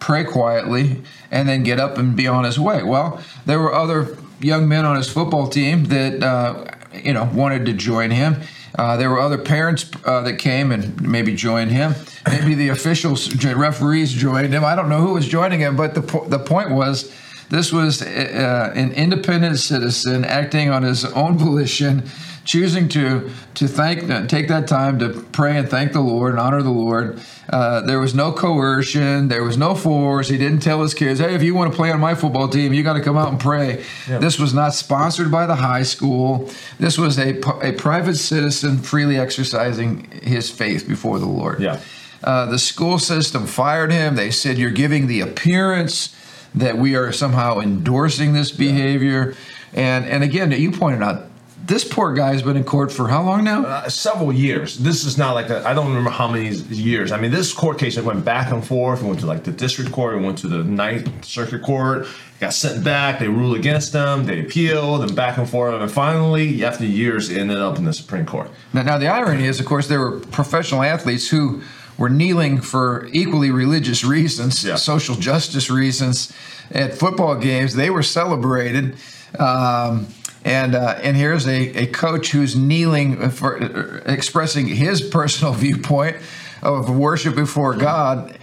pray 0.00 0.24
quietly 0.24 1.02
and 1.30 1.48
then 1.48 1.62
get 1.62 1.78
up 1.80 1.98
and 1.98 2.16
be 2.16 2.26
on 2.26 2.44
his 2.44 2.58
way 2.58 2.82
well 2.82 3.20
there 3.46 3.58
were 3.60 3.74
other 3.74 4.16
young 4.40 4.68
men 4.68 4.84
on 4.84 4.96
his 4.96 5.08
football 5.10 5.48
team 5.48 5.84
that 5.86 6.22
uh, 6.22 6.64
you 6.94 7.12
know 7.12 7.28
wanted 7.34 7.66
to 7.66 7.72
join 7.72 8.10
him 8.10 8.36
Uh, 8.78 8.96
there 8.96 9.10
were 9.10 9.18
other 9.18 9.38
parents 9.38 9.90
uh, 10.04 10.20
that 10.22 10.38
came 10.38 10.70
and 10.70 11.00
maybe 11.02 11.34
joined 11.34 11.72
him. 11.72 11.94
Maybe 12.28 12.54
the 12.54 12.68
officials, 12.68 13.34
referees 13.44 14.12
joined 14.12 14.52
him. 14.52 14.62
I 14.64 14.76
don't 14.76 14.88
know 14.88 15.00
who 15.00 15.14
was 15.14 15.26
joining 15.26 15.58
him, 15.60 15.74
but 15.74 15.94
the, 15.94 16.02
po- 16.02 16.26
the 16.28 16.38
point 16.38 16.70
was 16.70 17.10
this 17.50 17.72
was 17.72 18.02
uh, 18.02 18.72
an 18.74 18.92
independent 18.92 19.58
citizen 19.58 20.24
acting 20.24 20.70
on 20.70 20.82
his 20.82 21.04
own 21.04 21.38
volition, 21.38 22.04
choosing 22.44 22.88
to 22.88 23.30
to 23.54 23.66
thank, 23.66 24.08
uh, 24.10 24.26
take 24.26 24.48
that 24.48 24.68
time 24.68 24.98
to 24.98 25.08
pray 25.32 25.56
and 25.56 25.68
thank 25.68 25.92
the 25.92 26.00
Lord 26.00 26.32
and 26.32 26.40
honor 26.40 26.62
the 26.62 26.70
Lord. 26.70 27.20
Uh, 27.50 27.80
there 27.80 27.98
was 27.98 28.14
no 28.14 28.30
coercion. 28.30 29.28
There 29.28 29.42
was 29.42 29.56
no 29.56 29.74
force. 29.74 30.28
He 30.28 30.36
didn't 30.36 30.60
tell 30.60 30.82
his 30.82 30.92
kids, 30.92 31.20
"Hey, 31.20 31.34
if 31.34 31.42
you 31.42 31.54
want 31.54 31.72
to 31.72 31.76
play 31.76 31.90
on 31.90 32.00
my 32.00 32.14
football 32.14 32.48
team, 32.48 32.74
you 32.74 32.82
got 32.82 32.94
to 32.94 33.00
come 33.00 33.16
out 33.16 33.30
and 33.30 33.40
pray." 33.40 33.84
Yeah. 34.08 34.18
This 34.18 34.38
was 34.38 34.52
not 34.52 34.74
sponsored 34.74 35.30
by 35.30 35.46
the 35.46 35.56
high 35.56 35.84
school. 35.84 36.50
This 36.78 36.98
was 36.98 37.18
a 37.18 37.38
a 37.62 37.72
private 37.72 38.16
citizen 38.16 38.78
freely 38.78 39.18
exercising 39.18 40.10
his 40.22 40.50
faith 40.50 40.86
before 40.86 41.18
the 41.18 41.26
Lord. 41.26 41.60
Yeah. 41.60 41.78
Uh, 42.22 42.46
the 42.46 42.58
school 42.58 42.98
system 42.98 43.46
fired 43.46 43.92
him. 43.92 44.16
They 44.16 44.30
said, 44.30 44.58
"You're 44.58 44.70
giving 44.70 45.06
the 45.06 45.20
appearance." 45.20 46.14
That 46.54 46.78
we 46.78 46.96
are 46.96 47.12
somehow 47.12 47.60
endorsing 47.60 48.32
this 48.32 48.50
behavior. 48.50 49.34
And 49.72 50.06
and 50.06 50.24
again, 50.24 50.50
you 50.52 50.72
pointed 50.72 51.02
out 51.02 51.28
this 51.68 51.84
poor 51.84 52.14
guy 52.14 52.32
has 52.32 52.42
been 52.42 52.56
in 52.56 52.64
court 52.64 52.90
for 52.90 53.08
how 53.08 53.22
long 53.22 53.44
now? 53.44 53.62
Uh, 53.62 53.88
several 53.90 54.32
years. 54.32 54.78
This 54.78 55.04
is 55.04 55.18
not 55.18 55.34
like 55.34 55.50
I 55.50 55.74
don't 55.74 55.88
remember 55.88 56.10
how 56.10 56.26
many 56.26 56.48
years. 56.48 57.12
I 57.12 57.20
mean, 57.20 57.30
this 57.30 57.52
court 57.52 57.78
case 57.78 58.00
went 58.00 58.24
back 58.24 58.50
and 58.50 58.66
forth. 58.66 59.02
It 59.02 59.06
went 59.06 59.20
to 59.20 59.26
like 59.26 59.44
the 59.44 59.52
district 59.52 59.92
court. 59.92 60.14
It 60.14 60.24
went 60.24 60.38
to 60.38 60.48
the 60.48 60.64
Ninth 60.64 61.24
Circuit 61.24 61.62
Court. 61.62 62.04
It 62.06 62.40
got 62.40 62.54
sent 62.54 62.82
back. 62.82 63.18
They 63.18 63.28
ruled 63.28 63.56
against 63.56 63.92
them. 63.92 64.24
They 64.24 64.40
appealed 64.40 65.02
and 65.02 65.14
back 65.14 65.36
and 65.36 65.48
forth. 65.48 65.74
And 65.74 65.92
finally, 65.92 66.64
after 66.64 66.86
years, 66.86 67.28
it 67.28 67.38
ended 67.38 67.58
up 67.58 67.76
in 67.76 67.84
the 67.84 67.92
Supreme 67.92 68.24
Court. 68.24 68.50
Now, 68.72 68.82
now 68.82 68.96
the 68.96 69.08
irony 69.08 69.44
is, 69.44 69.60
of 69.60 69.66
course, 69.66 69.88
there 69.88 70.00
were 70.00 70.20
professional 70.20 70.82
athletes 70.82 71.28
who 71.28 71.60
were 71.98 72.08
kneeling 72.08 72.60
for 72.60 73.08
equally 73.12 73.50
religious 73.50 74.04
reasons, 74.04 74.64
yeah. 74.64 74.76
social 74.76 75.16
justice 75.16 75.68
reasons. 75.68 76.32
At 76.70 76.94
football 76.94 77.34
games, 77.34 77.74
they 77.74 77.90
were 77.90 78.02
celebrated. 78.02 78.96
Um, 79.38 80.06
and 80.44 80.74
uh, 80.74 80.98
and 81.02 81.16
here's 81.16 81.46
a, 81.46 81.82
a 81.82 81.86
coach 81.88 82.30
who's 82.30 82.56
kneeling 82.56 83.30
for 83.30 83.62
uh, 83.62 84.02
expressing 84.10 84.68
his 84.68 85.02
personal 85.02 85.52
viewpoint 85.64 86.16
of 86.62 86.88
worship 86.88 87.34
before 87.34 87.74
God 87.74 88.37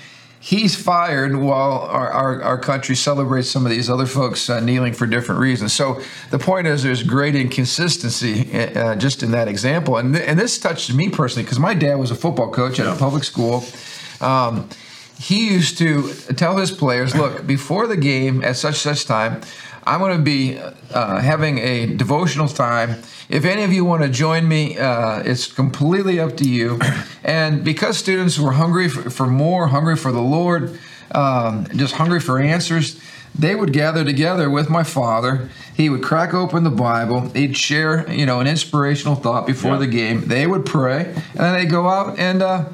he's 0.45 0.75
fired 0.75 1.35
while 1.35 1.79
our, 1.79 2.07
our, 2.11 2.43
our, 2.43 2.57
country 2.59 2.95
celebrates 2.95 3.49
some 3.49 3.65
of 3.65 3.71
these 3.71 3.89
other 3.89 4.05
folks 4.05 4.47
uh, 4.47 4.59
kneeling 4.59 4.93
for 4.93 5.07
different 5.07 5.41
reasons. 5.41 5.73
So 5.73 5.99
the 6.29 6.37
point 6.37 6.67
is, 6.67 6.83
there's 6.83 7.01
great 7.01 7.35
inconsistency 7.35 8.53
uh, 8.53 8.79
uh, 8.79 8.95
just 8.95 9.23
in 9.23 9.31
that 9.31 9.47
example. 9.47 9.97
And, 9.97 10.13
th- 10.13 10.27
and 10.27 10.37
this 10.37 10.59
touched 10.59 10.93
me 10.93 11.09
personally 11.09 11.45
because 11.45 11.57
my 11.57 11.73
dad 11.73 11.95
was 11.95 12.11
a 12.11 12.15
football 12.15 12.51
coach 12.51 12.79
at 12.79 12.85
a 12.85 12.95
public 12.95 13.23
school. 13.23 13.63
Um, 14.21 14.69
he 15.17 15.49
used 15.49 15.79
to 15.79 16.11
tell 16.35 16.57
his 16.57 16.69
players, 16.69 17.15
look, 17.15 17.47
before 17.47 17.87
the 17.87 17.97
game 17.97 18.43
at 18.43 18.55
such 18.55 18.75
such 18.75 19.05
time, 19.05 19.41
I'm 19.87 19.99
going 19.99 20.17
to 20.17 20.23
be 20.23 20.57
uh, 20.57 21.19
having 21.19 21.59
a 21.59 21.85
devotional 21.85 22.47
time. 22.47 23.01
If 23.29 23.45
any 23.45 23.63
of 23.63 23.71
you 23.71 23.85
want 23.85 24.03
to 24.03 24.09
join 24.09 24.47
me, 24.47 24.77
uh, 24.77 25.19
it's 25.19 25.51
completely 25.51 26.19
up 26.19 26.37
to 26.37 26.49
you. 26.49 26.79
And 27.23 27.63
because 27.63 27.97
students 27.97 28.39
were 28.39 28.53
hungry 28.53 28.89
for, 28.89 29.09
for 29.09 29.27
more, 29.27 29.67
hungry 29.67 29.95
for 29.95 30.11
the 30.11 30.21
Lord, 30.21 30.79
um, 31.11 31.67
just 31.75 31.95
hungry 31.95 32.19
for 32.19 32.39
answers, 32.39 32.99
they 33.37 33.53
would 33.53 33.73
gather 33.73 34.03
together 34.03 34.49
with 34.49 34.69
my 34.69 34.83
father. 34.83 35.49
He 35.75 35.89
would 35.89 36.01
crack 36.01 36.33
open 36.33 36.63
the 36.63 36.69
Bible. 36.69 37.29
He'd 37.29 37.57
share, 37.57 38.09
you 38.11 38.25
know, 38.25 38.39
an 38.39 38.47
inspirational 38.47 39.15
thought 39.15 39.45
before 39.45 39.73
yeah. 39.73 39.79
the 39.79 39.87
game. 39.87 40.27
They 40.27 40.47
would 40.47 40.65
pray, 40.65 41.05
and 41.05 41.39
then 41.39 41.53
they'd 41.53 41.69
go 41.69 41.89
out 41.89 42.17
and 42.17 42.41
uh, 42.41 42.65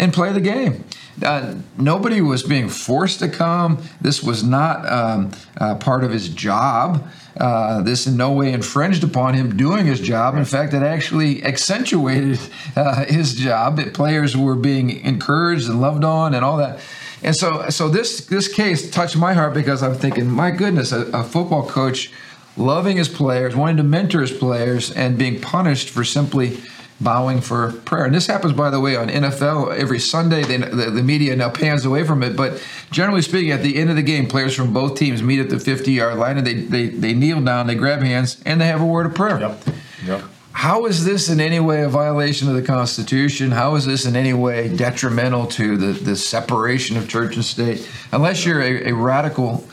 and 0.00 0.14
play 0.14 0.32
the 0.32 0.40
game. 0.40 0.82
Uh, 1.22 1.56
nobody 1.76 2.22
was 2.22 2.42
being 2.42 2.70
forced 2.70 3.18
to 3.18 3.28
come. 3.28 3.82
This 4.00 4.22
was 4.22 4.42
not 4.42 4.90
um, 4.90 5.30
uh, 5.58 5.74
part 5.74 6.02
of 6.02 6.10
his 6.10 6.30
job. 6.30 7.06
Uh, 7.36 7.82
this 7.82 8.06
in 8.06 8.16
no 8.16 8.32
way 8.32 8.52
infringed 8.52 9.04
upon 9.04 9.34
him 9.34 9.56
doing 9.56 9.84
his 9.84 10.00
job. 10.00 10.36
In 10.36 10.46
fact, 10.46 10.72
it 10.72 10.82
actually 10.82 11.44
accentuated 11.44 12.40
uh, 12.74 13.04
his 13.04 13.34
job. 13.34 13.76
That 13.76 13.92
players 13.92 14.34
were 14.34 14.56
being 14.56 14.90
encouraged 15.04 15.68
and 15.68 15.80
loved 15.80 16.02
on, 16.02 16.34
and 16.34 16.44
all 16.44 16.56
that. 16.56 16.80
And 17.22 17.36
so, 17.36 17.68
so 17.68 17.90
this 17.90 18.24
this 18.26 18.48
case 18.48 18.90
touched 18.90 19.16
my 19.16 19.34
heart 19.34 19.52
because 19.52 19.82
I'm 19.82 19.94
thinking, 19.94 20.30
my 20.30 20.50
goodness, 20.50 20.92
a, 20.92 21.02
a 21.12 21.22
football 21.22 21.68
coach 21.68 22.10
loving 22.56 22.96
his 22.96 23.08
players, 23.08 23.54
wanting 23.54 23.76
to 23.76 23.82
mentor 23.82 24.22
his 24.22 24.32
players, 24.32 24.90
and 24.90 25.18
being 25.18 25.40
punished 25.40 25.90
for 25.90 26.04
simply 26.04 26.58
bowing 27.00 27.40
for 27.40 27.72
prayer. 27.72 28.04
And 28.04 28.14
this 28.14 28.26
happens, 28.26 28.52
by 28.52 28.70
the 28.70 28.80
way, 28.80 28.96
on 28.96 29.08
NFL 29.08 29.76
every 29.76 29.98
Sunday. 29.98 30.42
They, 30.42 30.58
the, 30.58 30.90
the, 30.90 31.02
media 31.02 31.34
now 31.34 31.50
pans 31.50 31.84
away 31.84 32.04
from 32.04 32.22
it, 32.22 32.36
but 32.36 32.62
generally 32.90 33.22
speaking, 33.22 33.50
at 33.50 33.62
the 33.62 33.76
end 33.76 33.90
of 33.90 33.96
the 33.96 34.02
game, 34.02 34.26
players 34.26 34.54
from 34.54 34.72
both 34.72 34.98
teams 34.98 35.22
meet 35.22 35.40
at 35.40 35.48
the 35.48 35.58
50 35.58 35.92
yard 35.92 36.18
line 36.18 36.38
and 36.38 36.46
they, 36.46 36.54
they, 36.54 36.88
they 36.88 37.14
kneel 37.14 37.40
down, 37.40 37.66
they 37.66 37.74
grab 37.74 38.02
hands, 38.02 38.40
and 38.44 38.60
they 38.60 38.66
have 38.66 38.80
a 38.80 38.86
word 38.86 39.06
of 39.06 39.14
prayer. 39.14 39.40
Yep. 39.40 39.64
Yep. 40.04 40.22
How 40.52 40.84
is 40.86 41.04
this 41.04 41.30
in 41.30 41.40
any 41.40 41.58
way 41.58 41.82
a 41.82 41.88
violation 41.88 42.48
of 42.48 42.54
the 42.54 42.62
Constitution? 42.62 43.50
How 43.50 43.76
is 43.76 43.86
this 43.86 44.04
in 44.04 44.14
any 44.14 44.34
way 44.34 44.68
detrimental 44.68 45.46
to 45.46 45.76
the, 45.76 45.92
the 45.92 46.16
separation 46.16 46.96
of 46.96 47.08
church 47.08 47.36
and 47.36 47.44
state? 47.44 47.88
Unless 48.12 48.44
you're 48.44 48.60
a, 48.60 48.90
a 48.90 48.92
radical 48.92 49.66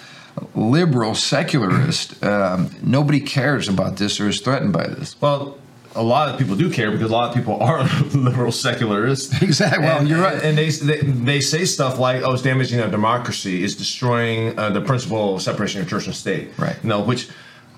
liberal 0.55 1.13
secularist, 1.13 2.23
um, 2.23 2.69
nobody 2.81 3.19
cares 3.19 3.67
about 3.67 3.97
this 3.97 4.19
or 4.21 4.29
is 4.29 4.39
threatened 4.39 4.71
by 4.71 4.87
this. 4.87 5.19
Well, 5.19 5.57
a 5.97 6.01
lot 6.01 6.29
of 6.29 6.37
people 6.37 6.55
do 6.55 6.71
care 6.71 6.91
because 6.91 7.09
a 7.09 7.13
lot 7.13 7.29
of 7.29 7.35
people 7.35 7.59
are 7.61 7.83
liberal 8.13 8.51
secularists. 8.51 9.33
Exactly. 9.47 9.85
Well, 9.85 9.99
and, 9.99 10.07
you're 10.09 10.21
right. 10.21 10.43
And 10.43 10.57
they, 10.57 10.69
they, 10.69 10.97
they 10.99 11.41
say 11.41 11.63
stuff 11.65 11.99
like, 11.99 12.21
"Oh, 12.21 12.33
it's 12.33 12.41
damaging 12.41 12.81
our 12.81 12.89
democracy. 12.89 13.63
It's 13.63 13.75
destroying 13.75 14.57
uh, 14.59 14.69
the 14.71 14.81
principle 14.81 15.35
of 15.35 15.41
separation 15.41 15.81
of 15.81 15.87
church 15.87 16.05
and 16.05 16.15
state." 16.15 16.49
Right. 16.57 16.75
You 16.83 16.89
know, 16.89 17.01
which 17.01 17.29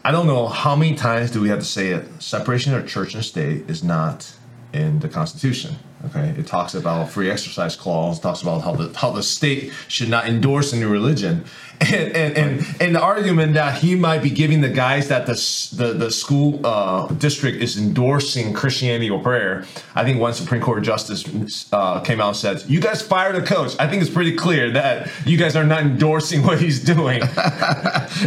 I 0.04 0.12
don't 0.12 0.28
know 0.28 0.48
how 0.48 0.76
many 0.76 0.96
times 0.96 1.32
do 1.32 1.42
we 1.42 1.50
have 1.50 1.60
to 1.60 1.66
say 1.66 1.90
it. 1.90 2.08
Separation 2.22 2.74
of 2.74 2.88
church 2.88 3.14
and 3.14 3.24
state 3.24 3.70
is 3.70 3.84
not 3.84 4.32
in 4.74 5.00
the 5.00 5.10
Constitution. 5.10 5.76
Okay, 6.06 6.34
it 6.38 6.48
talks 6.48 6.74
about 6.76 7.10
free 7.10 7.30
exercise 7.30 7.76
clause. 7.76 8.20
Talks 8.20 8.42
about 8.42 8.62
how 8.62 8.74
the 8.74 8.98
how 8.98 9.12
the 9.12 9.24
state 9.24 9.74
should 9.88 10.10
not 10.10 10.28
endorse 10.28 10.72
a 10.72 10.78
new 10.78 10.90
religion, 10.90 11.44
and 11.82 12.16
and, 12.16 12.38
and, 12.38 12.76
and 12.82 12.96
the 12.96 13.02
argument 13.02 13.54
that 13.54 13.80
he 13.80 13.96
might 13.96 14.22
be 14.22 14.30
giving 14.30 14.62
the 14.62 14.70
guys 14.70 15.08
that 15.08 15.26
the 15.26 15.34
the, 15.76 15.94
the 15.94 16.12
school 16.12 16.60
uh, 16.66 17.08
district 17.08 17.62
is 17.62 17.78
endorsing 17.78 18.54
Christianity 18.54 19.10
or 19.10 19.22
prayer. 19.22 19.66
I 19.96 20.04
think 20.04 20.20
one 20.20 20.34
Supreme 20.34 20.62
Court 20.62 20.84
justice 20.84 21.72
uh, 21.72 22.02
came 22.02 22.20
out 22.20 22.30
and 22.30 22.38
said, 22.38 22.64
"You 22.68 22.82
guys 22.82 23.02
fired 23.02 23.36
the 23.36 23.46
coach." 23.46 23.76
I 23.80 23.88
think 23.88 24.02
it's 24.02 24.12
pretty 24.12 24.36
clear 24.36 24.72
that 24.72 25.10
you 25.26 25.38
guys 25.38 25.56
are 25.56 25.64
not 25.64 25.82
endorsing 25.82 26.44
what 26.46 26.60
he's 26.60 26.84
doing. 26.84 27.20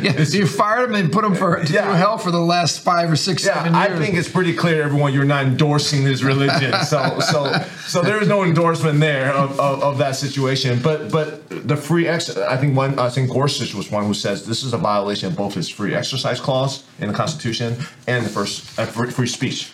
yeah, 0.03 0.25
so 0.25 0.39
you 0.39 0.47
fired 0.47 0.91
him 0.91 0.97
and 0.97 1.13
put 1.13 1.25
him 1.25 1.35
for 1.35 1.63
yeah. 1.65 1.95
hell 1.97 2.19
for 2.19 2.31
the 2.31 2.41
last 2.41 2.81
five 2.81 3.11
or 3.11 3.17
six, 3.17 3.45
yeah, 3.45 3.55
seven 3.55 3.75
years. 3.75 3.91
I 3.91 3.99
think 3.99 4.17
it's 4.17 4.31
pretty 4.31 4.55
clear, 4.55 4.83
everyone, 4.83 5.13
you're 5.13 5.25
not 5.25 5.45
endorsing 5.45 6.03
his 6.03 6.25
religion. 6.25 6.73
so 6.85 7.21
so 7.21 7.53
so 7.87 8.03
there 8.03 8.21
is 8.23 8.29
no 8.29 8.45
endorsement 8.45 9.01
there 9.01 9.33
of, 9.33 9.59
of, 9.61 9.83
of, 9.83 9.99
that 9.99 10.17
situation. 10.17 10.81
But 10.83 11.11
but 11.11 11.49
the 11.49 11.77
free 11.77 12.09
ex, 12.09 12.35
I 12.37 12.57
think 12.57 12.77
one 12.77 12.99
I 12.99 13.11
think. 13.11 13.42
Gorsuch 13.43 13.75
was 13.75 13.91
one 13.91 14.05
who 14.05 14.15
says 14.15 14.47
this 14.47 14.63
is 14.63 14.73
a 14.73 14.79
violation 14.79 15.27
of 15.27 15.37
both 15.37 15.55
his 15.55 15.69
free 15.69 15.97
exercise 15.97 16.39
clause 16.39 16.85
in 17.01 17.09
the 17.09 17.15
Constitution 17.15 17.77
and 18.07 18.25
the 18.25 18.31
first 18.31 18.79
uh, 18.79 18.87
free 18.87 19.27
speech. 19.27 19.73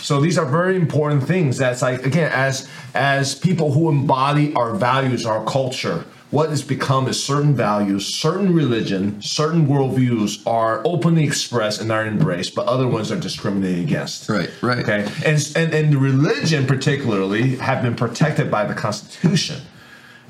So 0.00 0.20
these 0.20 0.38
are 0.38 0.46
very 0.46 0.76
important 0.76 1.24
things. 1.24 1.58
That's 1.58 1.82
like 1.82 2.06
again, 2.06 2.30
as 2.32 2.68
as 2.94 3.34
people 3.34 3.72
who 3.72 3.88
embody 3.88 4.54
our 4.54 4.76
values, 4.76 5.26
our 5.26 5.44
culture, 5.46 6.04
what 6.30 6.50
has 6.50 6.62
become 6.62 7.08
is 7.08 7.20
certain 7.20 7.56
values, 7.56 8.06
certain 8.06 8.54
religion, 8.54 9.20
certain 9.20 9.66
worldviews 9.66 10.46
are 10.46 10.80
openly 10.84 11.24
expressed 11.24 11.80
and 11.80 11.90
are 11.90 12.06
embraced, 12.06 12.54
but 12.54 12.68
other 12.68 12.86
ones 12.86 13.10
are 13.10 13.18
discriminated 13.18 13.80
against. 13.80 14.28
Right, 14.28 14.50
right. 14.62 14.78
Okay, 14.78 15.10
and 15.26 15.52
and 15.56 15.74
and 15.74 15.96
religion 15.96 16.68
particularly 16.68 17.56
have 17.56 17.82
been 17.82 17.96
protected 17.96 18.48
by 18.48 18.64
the 18.64 18.74
Constitution. 18.74 19.60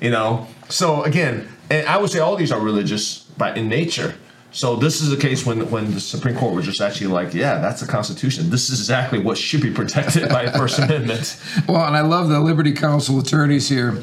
You 0.01 0.11
know, 0.11 0.49
so 0.71 1.03
again, 1.05 1.47
and 1.73 1.89
I 1.89 1.97
would 1.97 2.11
say 2.11 2.19
all 2.19 2.37
these 2.37 2.53
are 2.53 2.61
religious, 2.61 3.21
but 3.39 3.57
in 3.57 3.69
nature. 3.69 4.15
So 4.51 4.77
this 4.77 5.01
is 5.01 5.11
a 5.11 5.17
case 5.17 5.47
when 5.47 5.71
when 5.71 5.95
the 5.95 6.01
Supreme 6.01 6.37
Court 6.37 6.55
was 6.55 6.67
just 6.67 6.83
actually 6.83 7.07
like, 7.07 7.33
yeah, 7.33 7.59
that's 7.59 7.81
the 7.81 7.87
Constitution. 7.87 8.51
This 8.51 8.69
is 8.69 8.81
exactly 8.81 9.19
what 9.19 9.39
should 9.39 9.63
be 9.63 9.73
protected 9.73 10.29
by 10.29 10.45
the 10.45 10.53
First 10.59 10.79
Amendment. 10.79 11.41
Well, 11.67 11.87
and 11.87 11.97
I 11.97 12.03
love 12.03 12.29
the 12.29 12.41
Liberty 12.41 12.73
Counsel 12.73 13.19
attorneys 13.19 13.71
here. 13.71 14.03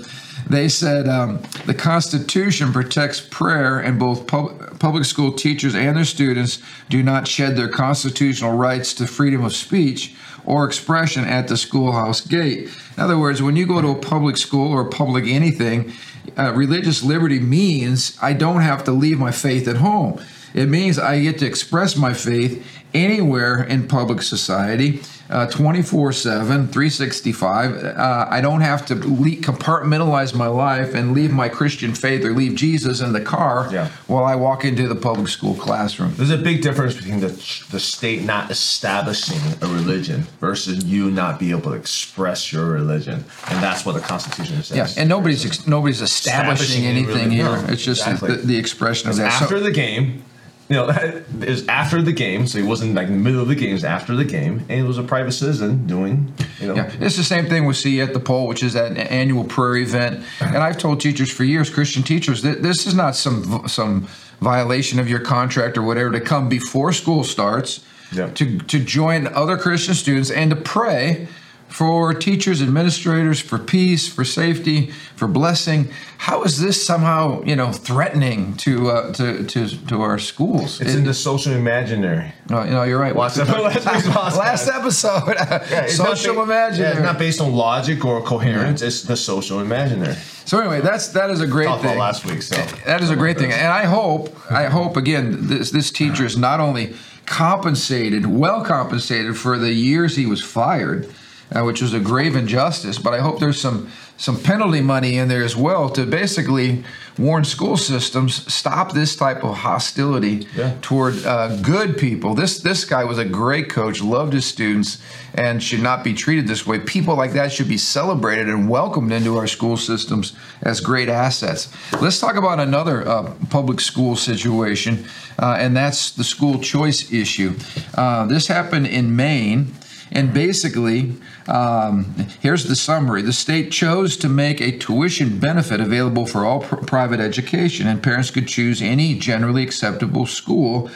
They 0.49 0.67
said 0.67 1.07
um, 1.07 1.43
the 1.67 1.75
Constitution 1.75 2.73
protects 2.73 3.21
prayer, 3.21 3.77
and 3.77 3.99
both 3.99 4.25
pub- 4.25 4.79
public 4.79 5.05
school 5.05 5.31
teachers 5.31 5.75
and 5.75 5.95
their 5.95 6.05
students 6.05 6.59
do 6.89 7.03
not 7.03 7.27
shed 7.27 7.55
their 7.55 7.69
constitutional 7.69 8.57
rights 8.57 8.95
to 8.95 9.05
freedom 9.05 9.45
of 9.45 9.53
speech 9.53 10.15
or 10.45 10.65
expression 10.65 11.25
at 11.25 11.47
the 11.47 11.57
schoolhouse 11.57 12.21
gate. 12.21 12.69
In 12.97 13.03
other 13.03 13.19
words, 13.19 13.43
when 13.43 13.55
you 13.55 13.67
go 13.67 13.81
to 13.81 13.89
a 13.89 13.95
public 13.95 14.37
school 14.37 14.71
or 14.71 14.89
public 14.89 15.25
anything, 15.27 15.93
uh, 16.37 16.53
religious 16.53 17.03
liberty 17.03 17.39
means 17.39 18.17
I 18.21 18.33
don't 18.33 18.61
have 18.61 18.83
to 18.85 18.91
leave 18.91 19.19
my 19.19 19.31
faith 19.31 19.67
at 19.67 19.77
home. 19.77 20.21
It 20.53 20.67
means 20.67 20.97
I 20.97 21.21
get 21.21 21.39
to 21.39 21.45
express 21.45 21.95
my 21.95 22.13
faith 22.13 22.65
anywhere 22.93 23.63
in 23.63 23.87
public 23.87 24.21
society. 24.21 25.01
24 25.29 26.11
7, 26.11 26.67
365. 26.69 27.75
Uh, 27.83 28.27
I 28.29 28.41
don't 28.41 28.61
have 28.61 28.85
to 28.87 28.95
le- 28.95 29.35
compartmentalize 29.37 30.33
my 30.33 30.47
life 30.47 30.95
and 30.95 31.13
leave 31.13 31.31
my 31.31 31.49
Christian 31.49 31.93
faith 31.93 32.25
or 32.25 32.31
leave 32.33 32.55
Jesus 32.55 32.99
in 33.01 33.13
the 33.13 33.21
car 33.21 33.69
Yeah. 33.71 33.89
while 34.07 34.25
I 34.25 34.35
walk 34.35 34.65
into 34.65 34.87
the 34.87 34.95
public 34.95 35.27
school 35.27 35.53
classroom. 35.53 36.13
There's 36.15 36.31
a 36.31 36.37
big 36.37 36.63
difference 36.63 36.95
between 36.95 37.19
the 37.19 37.27
the 37.69 37.79
state 37.79 38.23
not 38.23 38.49
establishing 38.49 39.39
a 39.61 39.67
religion 39.67 40.23
versus 40.39 40.83
you 40.83 41.11
not 41.11 41.39
be 41.39 41.51
able 41.51 41.71
to 41.71 41.73
express 41.73 42.51
your 42.51 42.65
religion, 42.65 43.23
and 43.49 43.63
that's 43.63 43.85
what 43.85 43.93
the 43.93 44.01
Constitution 44.01 44.63
says. 44.63 44.75
Yeah, 44.77 45.01
and 45.01 45.07
nobody's 45.07 45.45
ex- 45.45 45.67
nobody's 45.67 46.01
establishing, 46.01 46.83
Establishing 46.83 46.85
anything 46.85 47.31
here. 47.31 47.45
No, 47.45 47.65
it's 47.69 47.83
just 47.83 48.01
exactly. 48.07 48.35
the, 48.35 48.47
the 48.47 48.57
expression 48.57 49.09
of 49.09 49.17
that. 49.17 49.37
So- 49.37 49.45
after 49.45 49.59
the 49.59 49.71
game. 49.71 50.23
You 50.69 50.75
know, 50.75 50.89
it 50.89 51.25
was 51.49 51.67
after 51.67 51.99
the 51.99 52.11
game, 52.13 52.45
so 52.45 52.59
he 52.59 52.63
wasn't 52.63 52.93
like 52.93 53.07
in 53.07 53.13
the 53.13 53.19
middle 53.19 53.41
of 53.41 53.47
the 53.47 53.55
games. 53.55 53.83
After 53.83 54.15
the 54.15 54.23
game, 54.23 54.59
and 54.69 54.79
it 54.79 54.83
was 54.83 54.99
a 54.99 55.03
private 55.03 55.31
citizen 55.31 55.87
doing, 55.87 56.31
you 56.61 56.67
know, 56.67 56.75
Yeah, 56.75 56.91
it's 56.99 57.17
the 57.17 57.23
same 57.23 57.47
thing 57.47 57.65
we 57.65 57.73
see 57.73 57.99
at 58.01 58.13
the 58.13 58.19
Pole, 58.19 58.45
which 58.47 58.61
is 58.61 58.73
that 58.73 58.95
annual 58.95 59.45
prayer 59.45 59.77
event. 59.77 60.23
And 60.39 60.57
I've 60.57 60.77
told 60.77 61.01
teachers 61.01 61.31
for 61.31 61.43
years, 61.43 61.71
Christian 61.71 62.03
teachers, 62.03 62.43
that 62.43 62.61
this 62.61 62.85
is 62.85 62.93
not 62.93 63.15
some 63.15 63.67
some 63.67 64.07
violation 64.41 64.99
of 64.99 65.09
your 65.09 65.19
contract 65.21 65.75
or 65.75 65.81
whatever 65.81 66.11
to 66.11 66.21
come 66.21 66.47
before 66.49 66.93
school 66.93 67.23
starts 67.23 67.79
Yeah. 68.11 68.29
to 68.35 68.59
to 68.59 68.77
join 68.79 69.25
other 69.25 69.57
Christian 69.57 69.95
students 69.95 70.29
and 70.29 70.51
to 70.51 70.55
pray 70.55 71.27
for 71.69 72.13
teachers, 72.13 72.61
administrators, 72.61 73.39
for 73.39 73.57
peace, 73.59 74.07
for 74.11 74.25
safety, 74.25 74.91
for 75.15 75.27
blessing. 75.27 75.87
How 76.17 76.43
is 76.43 76.59
this 76.59 76.83
somehow, 76.83 77.43
you 77.43 77.55
know, 77.55 77.71
threatening 77.71 78.55
to 78.57 78.89
uh, 78.89 79.13
to, 79.13 79.43
to 79.45 79.67
to 79.87 80.01
our 80.01 80.19
schools? 80.19 80.81
it's 80.81 80.91
It- 80.93 80.97
in 80.97 81.03
the 81.05 81.13
social 81.13 81.53
imaginary. 81.53 82.33
no, 82.49 82.63
you 82.63 82.71
know, 82.71 82.83
you're 82.83 82.99
right. 82.99 83.15
Watch 83.15 83.37
last. 83.37 84.37
Last 84.37 84.67
episode, 84.67 85.35
Yeah, 85.37 85.87
social 85.87 86.35
ba- 86.35 86.41
imaginary. 86.41 86.91
Yeah, 86.93 86.97
it's 86.97 87.05
not 87.05 87.17
based 87.19 87.39
on 87.41 87.53
logic 87.53 88.03
or 88.03 88.21
coherence. 88.23 88.81
It's 88.81 89.03
the 89.03 89.15
social 89.15 89.59
imaginary. 89.59 90.15
So 90.45 90.57
anyway, 90.59 90.81
that's 90.81 91.09
that 91.09 91.29
is 91.29 91.39
a 91.41 91.47
great 91.47 91.67
Talked 91.67 91.83
thing. 91.83 91.91
about 91.91 92.01
last 92.07 92.25
week, 92.25 92.41
so 92.41 92.55
that 92.85 93.01
is 93.01 93.11
a 93.11 93.15
great 93.15 93.37
thing, 93.37 93.51
and 93.51 93.71
I 93.71 93.85
hope 93.85 94.35
I 94.51 94.65
hope 94.65 94.97
again 94.97 95.47
this 95.47 95.69
this 95.71 95.91
teacher 95.91 96.25
is 96.25 96.35
not 96.37 96.59
only 96.59 96.95
compensated, 97.27 98.25
well 98.25 98.65
compensated 98.65 99.37
for 99.37 99.57
the 99.59 99.71
years 99.71 100.15
he 100.15 100.25
was 100.25 100.43
fired, 100.43 101.07
uh, 101.55 101.63
which 101.63 101.81
was 101.81 101.93
a 101.93 101.99
grave 101.99 102.35
injustice, 102.35 102.99
but 102.99 103.13
I 103.13 103.19
hope 103.19 103.39
there's 103.39 103.59
some 103.59 103.89
some 104.17 104.37
penalty 104.37 104.81
money 104.81 105.17
in 105.17 105.29
there 105.29 105.45
as 105.45 105.55
well 105.55 105.89
to 105.91 106.05
basically 106.05 106.83
warn 107.17 107.45
school 107.45 107.77
systems 107.77 108.53
stop 108.53 108.91
this 108.91 109.15
type 109.15 109.45
of 109.45 109.55
hostility 109.59 110.45
Yeah. 110.57 110.73
toward 110.81 111.25
uh, 111.25 111.55
good 111.61 111.97
people. 111.97 112.35
This 112.35 112.59
this 112.59 112.83
guy 112.83 113.05
was 113.05 113.17
a 113.17 113.23
great 113.25 113.69
coach, 113.69 114.01
loved 114.03 114.33
his 114.33 114.45
students, 114.45 114.97
and 115.33 115.63
should 115.63 115.81
not 115.81 116.03
be 116.03 116.13
treated 116.13 116.47
this 116.47 116.67
way. 116.67 116.79
People 116.79 117.15
like 117.15 117.31
that 117.31 117.51
should 117.53 117.69
be 117.69 117.77
celebrated 117.77 118.49
and 118.49 118.69
welcomed 118.69 119.11
into 119.13 119.37
our 119.37 119.47
school 119.47 119.77
systems 119.77 120.33
as 120.61 120.81
great 120.81 121.07
assets. 121.09 121.69
Let's 122.01 122.19
talk 122.19 122.35
about 122.35 122.59
another 122.59 123.07
uh, 123.07 123.33
public 123.49 123.79
school 123.79 124.17
situation, 124.17 125.05
uh, 125.41 125.55
and 125.59 125.75
that's 125.77 126.11
the 126.11 126.25
school 126.25 126.59
choice 126.59 127.09
issue. 127.11 127.55
Uh, 127.95 128.25
this 128.25 128.47
happened 128.47 128.87
in 128.87 129.15
Maine. 129.15 129.73
And 130.11 130.33
basically, 130.33 131.13
um, 131.47 132.15
here's 132.41 132.65
the 132.65 132.75
summary. 132.75 133.21
The 133.21 133.33
state 133.33 133.71
chose 133.71 134.17
to 134.17 134.29
make 134.29 134.59
a 134.59 134.77
tuition 134.77 135.39
benefit 135.39 135.79
available 135.79 136.25
for 136.25 136.45
all 136.45 136.61
pr- 136.61 136.77
private 136.77 137.19
education, 137.19 137.87
and 137.87 138.01
parents 138.01 138.31
could 138.31 138.47
choose 138.47 138.81
any 138.81 139.15
generally 139.15 139.61
acceptable 139.61 140.25
school, 140.25 140.89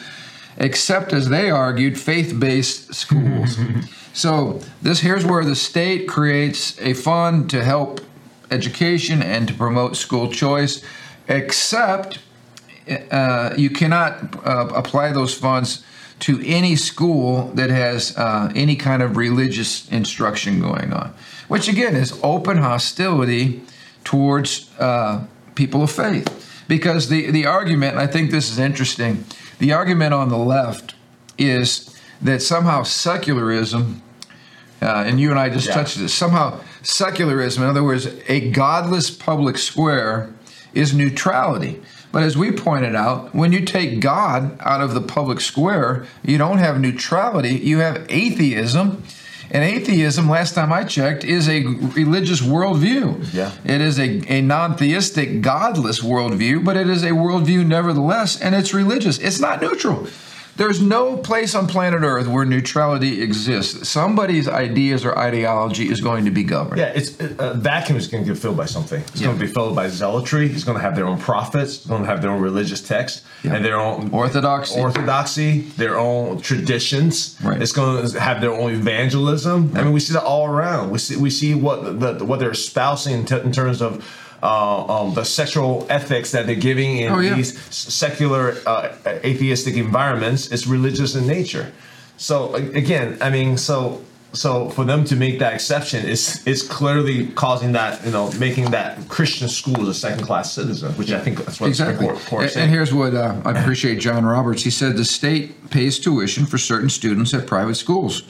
except, 0.56 1.12
as 1.12 1.28
they 1.28 1.50
argued, 1.50 1.98
faith 1.98 2.38
based 2.38 2.94
schools. 2.94 3.56
so, 4.12 4.60
this 4.82 5.00
here's 5.00 5.24
where 5.24 5.44
the 5.44 5.56
state 5.56 6.08
creates 6.08 6.78
a 6.80 6.94
fund 6.94 7.48
to 7.50 7.62
help 7.62 8.00
education 8.50 9.22
and 9.22 9.46
to 9.48 9.54
promote 9.54 9.96
school 9.96 10.30
choice, 10.30 10.82
except 11.28 12.18
uh, 13.10 13.54
you 13.56 13.70
cannot 13.70 14.46
uh, 14.46 14.68
apply 14.74 15.12
those 15.12 15.34
funds 15.34 15.84
to 16.20 16.40
any 16.46 16.76
school 16.76 17.48
that 17.54 17.70
has 17.70 18.16
uh, 18.16 18.50
any 18.54 18.76
kind 18.76 19.02
of 19.02 19.16
religious 19.16 19.88
instruction 19.90 20.60
going 20.60 20.92
on, 20.92 21.12
which 21.48 21.68
again 21.68 21.94
is 21.96 22.18
open 22.22 22.58
hostility 22.58 23.62
towards 24.04 24.70
uh, 24.78 25.24
people 25.54 25.82
of 25.82 25.90
faith. 25.90 26.62
Because 26.66 27.08
the, 27.08 27.30
the 27.30 27.44
argument, 27.46 27.92
and 27.92 28.00
I 28.00 28.06
think 28.06 28.30
this 28.30 28.50
is 28.50 28.58
interesting, 28.58 29.24
the 29.58 29.72
argument 29.72 30.14
on 30.14 30.28
the 30.30 30.38
left 30.38 30.94
is 31.36 31.94
that 32.22 32.40
somehow 32.40 32.84
secularism, 32.84 34.00
uh, 34.80 35.04
and 35.06 35.20
you 35.20 35.30
and 35.30 35.38
I 35.38 35.50
just 35.50 35.68
Yeah. 35.68 35.74
touched 35.74 35.98
this, 35.98 36.14
somehow 36.14 36.60
secularism, 36.82 37.62
in 37.64 37.68
other 37.68 37.84
words, 37.84 38.08
a 38.28 38.50
godless 38.50 39.10
public 39.10 39.58
square, 39.58 40.30
is 40.72 40.94
neutrality. 40.94 41.82
But 42.14 42.22
as 42.22 42.36
we 42.38 42.52
pointed 42.52 42.94
out, 42.94 43.34
when 43.34 43.50
you 43.50 43.64
take 43.64 43.98
God 43.98 44.56
out 44.60 44.80
of 44.80 44.94
the 44.94 45.00
public 45.00 45.40
square, 45.40 46.06
you 46.22 46.38
don't 46.38 46.58
have 46.58 46.80
neutrality, 46.80 47.56
you 47.56 47.80
have 47.80 48.06
atheism. 48.08 49.02
And 49.50 49.64
atheism, 49.64 50.28
last 50.28 50.54
time 50.54 50.72
I 50.72 50.84
checked, 50.84 51.24
is 51.24 51.48
a 51.48 51.64
religious 51.64 52.40
worldview. 52.40 53.34
Yeah. 53.34 53.50
It 53.64 53.80
is 53.80 53.98
a, 53.98 54.22
a 54.32 54.42
non 54.42 54.76
theistic, 54.76 55.40
godless 55.40 56.02
worldview, 56.02 56.64
but 56.64 56.76
it 56.76 56.88
is 56.88 57.02
a 57.02 57.10
worldview 57.10 57.66
nevertheless, 57.66 58.40
and 58.40 58.54
it's 58.54 58.72
religious. 58.72 59.18
It's 59.18 59.40
not 59.40 59.60
neutral. 59.60 60.06
There's 60.56 60.80
no 60.80 61.16
place 61.16 61.54
on 61.56 61.66
planet 61.66 62.02
Earth 62.02 62.28
where 62.28 62.44
neutrality 62.44 63.20
exists. 63.22 63.88
Somebody's 63.88 64.46
ideas 64.48 65.04
or 65.04 65.18
ideology 65.18 65.88
is 65.88 66.00
going 66.00 66.24
to 66.26 66.30
be 66.30 66.44
governed. 66.44 66.78
Yeah, 66.78 66.92
it's 66.94 67.18
a 67.20 67.54
vacuum 67.54 67.98
is 67.98 68.06
going 68.06 68.24
to 68.24 68.32
get 68.32 68.40
filled 68.40 68.56
by 68.56 68.66
something. 68.66 69.00
It's 69.00 69.20
Yeah. 69.20 69.26
going 69.28 69.38
to 69.40 69.46
be 69.46 69.50
filled 69.52 69.74
by 69.74 69.88
zealotry. 69.88 70.48
It's 70.50 70.62
going 70.62 70.76
to 70.78 70.82
have 70.82 70.94
their 70.94 71.06
own 71.06 71.18
prophets. 71.18 71.78
It's 71.78 71.86
going 71.86 72.02
to 72.02 72.08
have 72.08 72.22
their 72.22 72.30
own 72.30 72.40
religious 72.40 72.80
texts 72.80 73.22
Yeah. 73.42 73.54
and 73.54 73.64
their 73.64 73.80
own 73.80 74.10
Orthodoxy. 74.12 74.78
orthodoxy, 74.78 75.60
their 75.76 75.98
own 75.98 76.40
traditions. 76.40 77.36
Right. 77.42 77.60
It's 77.60 77.72
going 77.72 78.06
to 78.08 78.20
have 78.20 78.40
their 78.40 78.52
own 78.52 78.72
evangelism. 78.72 79.72
I 79.74 79.82
mean, 79.82 79.92
we 79.92 79.98
see 79.98 80.12
that 80.12 80.22
all 80.22 80.46
around. 80.46 80.90
We 80.92 80.98
see 80.98 81.16
we 81.16 81.30
see 81.30 81.54
what 81.54 81.98
the, 82.00 82.24
what 82.24 82.38
they're 82.38 82.50
espousing 82.52 83.14
in, 83.14 83.24
t- 83.24 83.40
in 83.40 83.50
terms 83.50 83.82
of. 83.82 84.04
Uh, 84.44 84.84
um, 84.94 85.14
the 85.14 85.24
sexual 85.24 85.86
ethics 85.88 86.30
that 86.32 86.44
they're 86.46 86.54
giving 86.70 86.98
in 86.98 87.10
Oh, 87.12 87.20
yeah. 87.20 87.34
these 87.34 87.52
secular 87.74 88.56
uh, 88.66 88.94
atheistic 89.24 89.74
environments 89.76 90.52
is 90.52 90.66
religious 90.66 91.14
in 91.14 91.26
nature. 91.26 91.66
So 92.18 92.54
again, 92.54 93.16
I 93.22 93.30
mean, 93.30 93.56
so 93.56 94.02
so 94.34 94.68
for 94.70 94.84
them 94.84 95.04
to 95.04 95.16
make 95.16 95.38
that 95.38 95.54
exception 95.54 96.04
is 96.14 96.22
is 96.46 96.60
clearly 96.62 97.28
causing 97.28 97.72
that 97.72 98.04
you 98.04 98.10
know 98.10 98.30
making 98.38 98.70
that 98.72 98.98
Christian 99.08 99.48
school 99.48 99.88
a 99.88 99.94
second 99.94 100.24
class 100.26 100.52
citizen, 100.52 100.92
which 100.98 101.10
I 101.10 101.20
think 101.24 101.38
that's 101.44 101.58
what 101.60 101.68
Exactly. 101.68 102.06
the 102.06 102.12
court, 102.30 102.44
And, 102.48 102.56
and 102.62 102.70
here's 102.70 102.92
what 102.92 103.14
uh, 103.14 103.40
I 103.48 103.50
appreciate 103.60 103.96
John 104.00 104.24
Roberts. 104.26 104.62
He 104.62 104.70
said 104.70 104.96
the 104.96 105.04
state 105.04 105.70
pays 105.70 105.98
tuition 105.98 106.44
for 106.46 106.58
certain 106.58 106.90
students 106.90 107.32
at 107.32 107.46
private 107.46 107.76
schools, 107.76 108.22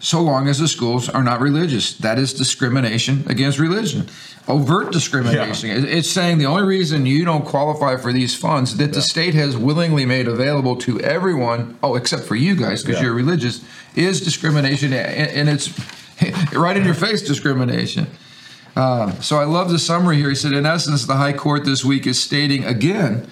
so 0.00 0.20
long 0.22 0.48
as 0.48 0.58
the 0.58 0.66
schools 0.68 1.08
are 1.08 1.22
not 1.22 1.40
religious. 1.40 1.92
That 1.98 2.18
is 2.18 2.32
discrimination 2.32 3.24
against 3.28 3.58
religion. 3.58 4.08
Overt 4.48 4.90
discrimination. 4.92 5.70
It- 5.70 5.84
It's 5.84 6.10
saying 6.10 6.38
the 6.38 6.46
only 6.46 6.62
reason 6.64 7.06
you 7.06 7.24
don't 7.24 7.44
qualify 7.44 7.96
for 7.96 8.12
these 8.12 8.34
funds 8.34 8.76
that 8.78 8.92
the 8.94 9.02
state 9.02 9.34
has 9.34 9.56
willingly 9.56 10.06
made 10.06 10.26
available 10.26 10.74
to 10.76 10.98
everyone, 11.00 11.76
oh, 11.82 11.94
except 11.94 12.24
for 12.24 12.34
you 12.34 12.56
guys 12.56 12.82
because 12.82 12.96
Yeah. 12.98 13.06
you're 13.06 13.14
religious, 13.14 13.60
is 13.94 14.20
discrimination, 14.20 14.92
and 14.92 15.30
and 15.30 15.48
it's 15.48 15.70
right 16.54 16.76
in 16.76 16.84
your 16.84 16.94
face 16.94 17.22
discrimination. 17.22 18.06
Uh, 18.76 19.12
so 19.20 19.36
I 19.38 19.44
love 19.44 19.70
the 19.70 19.78
summary 19.78 20.16
here. 20.16 20.28
He 20.30 20.34
said, 20.34 20.52
in 20.52 20.64
essence, 20.64 21.04
the 21.06 21.16
High 21.16 21.32
Court 21.34 21.64
this 21.64 21.84
week 21.84 22.06
is 22.06 22.18
stating 22.20 22.64
again 22.64 23.26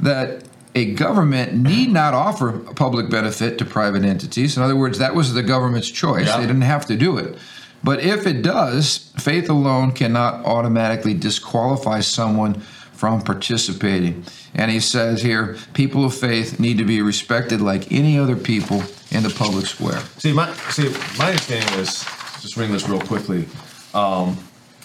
that 0.00 0.42
a 0.74 0.92
government 0.94 1.52
need 1.52 1.90
not 1.90 2.14
offer 2.14 2.58
public 2.74 3.10
benefit 3.10 3.58
to 3.58 3.64
private 3.64 4.04
entities. 4.04 4.56
In 4.56 4.62
other 4.62 4.76
words, 4.76 4.98
that 4.98 5.14
was 5.14 5.34
the 5.34 5.42
government's 5.42 5.90
choice. 5.90 6.26
Yeah. 6.26 6.38
They 6.40 6.46
didn't 6.46 6.62
have 6.62 6.86
to 6.86 6.96
do 6.96 7.18
it. 7.18 7.36
But 7.84 8.00
if 8.00 8.26
it 8.26 8.42
does, 8.42 9.12
faith 9.18 9.50
alone 9.50 9.92
cannot 9.92 10.44
automatically 10.46 11.14
disqualify 11.14 12.00
someone 12.00 12.60
from 12.92 13.20
participating. 13.20 14.24
And 14.54 14.70
he 14.70 14.78
says 14.78 15.22
here, 15.22 15.56
people 15.74 16.04
of 16.04 16.14
faith 16.14 16.60
need 16.60 16.78
to 16.78 16.84
be 16.84 17.02
respected 17.02 17.60
like 17.60 17.90
any 17.90 18.16
other 18.18 18.36
people 18.36 18.84
in 19.10 19.24
the 19.24 19.34
public 19.36 19.66
square. 19.66 19.98
See, 20.18 20.32
my 20.32 20.52
see, 20.70 20.88
my 21.18 21.30
understanding 21.30 21.80
is 21.80 22.04
just 22.40 22.56
reading 22.56 22.72
this 22.72 22.88
real 22.88 23.00
quickly. 23.00 23.46
Um, 23.92 24.38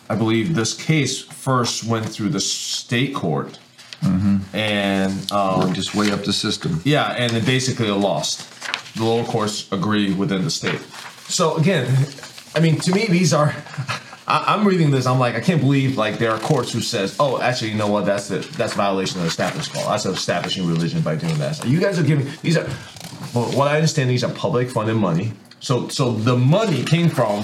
I 0.10 0.16
believe 0.16 0.56
this 0.56 0.74
case 0.74 1.22
first 1.22 1.84
went 1.84 2.08
through 2.08 2.30
the 2.30 2.40
state 2.40 3.14
court, 3.14 3.60
and 4.54 5.32
um, 5.32 5.74
its 5.76 5.94
way 5.94 6.12
up 6.12 6.24
the 6.24 6.34
system. 6.34 6.82
yeah, 6.86 7.14
and 7.14 7.32
then 7.32 7.46
basically 7.46 7.88
it 7.88 7.94
lost. 7.94 8.54
The 8.96 9.04
lower 9.04 9.24
courts 9.26 9.72
agree 9.72 10.14
within 10.14 10.44
the 10.44 10.50
state. 10.50 10.80
So 11.28 11.56
again, 11.58 11.88
I 12.56 12.60
mean, 12.60 12.80
to 12.80 12.92
me, 12.94 13.06
these 13.08 13.34
are. 13.34 13.54
I, 14.28 14.56
I'm 14.56 14.68
reading 14.68 14.92
this. 14.92 15.06
I'm 15.06 15.20
like, 15.20 15.36
I 15.36 15.40
can't 15.40 15.62
believe 15.62 15.98
like 15.98 16.18
there 16.20 16.32
are 16.32 16.40
courts 16.40 16.74
who 16.74 16.82
says, 16.82 17.16
"Oh, 17.20 17.40
actually, 17.40 17.72
you 17.72 17.78
know 17.78 17.88
what? 17.88 18.06
That's 18.06 18.28
the 18.28 18.40
that's 18.58 18.74
violation 18.74 19.18
of 19.20 19.24
the 19.24 19.30
establishment 19.30 19.86
clause. 19.86 20.04
That's 20.04 20.18
establishing 20.18 20.68
religion 20.68 21.02
by 21.02 21.16
doing 21.16 21.38
that." 21.38 21.56
So 21.56 21.68
you 21.68 21.80
guys 21.80 21.98
are 22.00 22.04
giving 22.04 22.28
these 22.42 22.58
are. 22.58 22.68
Well, 23.34 23.52
what 23.58 23.68
I 23.68 23.76
understand, 23.76 24.10
these 24.10 24.24
are 24.24 24.32
public 24.34 24.70
funded 24.70 24.96
money 24.96 25.34
So 25.60 25.90
so 25.90 26.12
the 26.14 26.36
money 26.38 26.84
came 26.84 27.10
from 27.10 27.44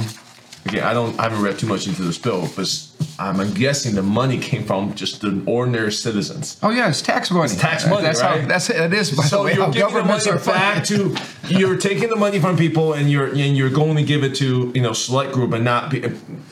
again. 0.65 0.84
I 0.84 0.93
don't. 0.93 1.17
I 1.19 1.23
haven't 1.23 1.41
read 1.41 1.60
too 1.60 1.67
much 1.67 1.88
into 1.88 2.02
this 2.02 2.17
bill, 2.17 2.49
but 2.56 2.88
I'm 3.19 3.54
guessing 3.54 3.95
the 3.95 4.04
money 4.04 4.38
came 4.39 4.63
from 4.63 4.93
just 4.93 5.21
the 5.21 5.43
ordinary 5.45 5.91
citizens. 5.91 6.58
Oh 6.63 6.69
yeah, 6.69 6.89
it's 6.89 7.02
tax 7.02 7.32
money. 7.32 7.45
It's 7.45 7.56
tax 7.60 7.88
money, 7.88 8.02
that's 8.02 8.21
right? 8.21 8.41
How, 8.41 8.47
that's 8.47 8.69
it 8.69 8.93
is. 8.93 9.12
By 9.15 9.23
so 9.23 9.38
the 9.38 9.43
way, 9.43 9.54
you're 9.54 9.65
giving 9.67 9.73
the 9.73 9.80
governments 9.80 10.26
money 10.26 10.39
are 10.39 10.45
back 10.45 10.84
to 10.86 11.15
you're 11.47 11.78
taking 11.78 12.10
the 12.10 12.15
money 12.15 12.39
from 12.39 12.58
people 12.58 12.93
and 12.93 13.10
you're 13.10 13.28
and 13.28 13.58
you're 13.58 13.69
going 13.69 13.95
to 13.97 14.04
give 14.04 14.23
it 14.23 14.36
to 14.36 14.71
you 14.73 14.82
know 14.82 14.93
select 14.93 15.34
group 15.34 15.54
and 15.54 15.63
not 15.63 15.91
be, 15.91 16.04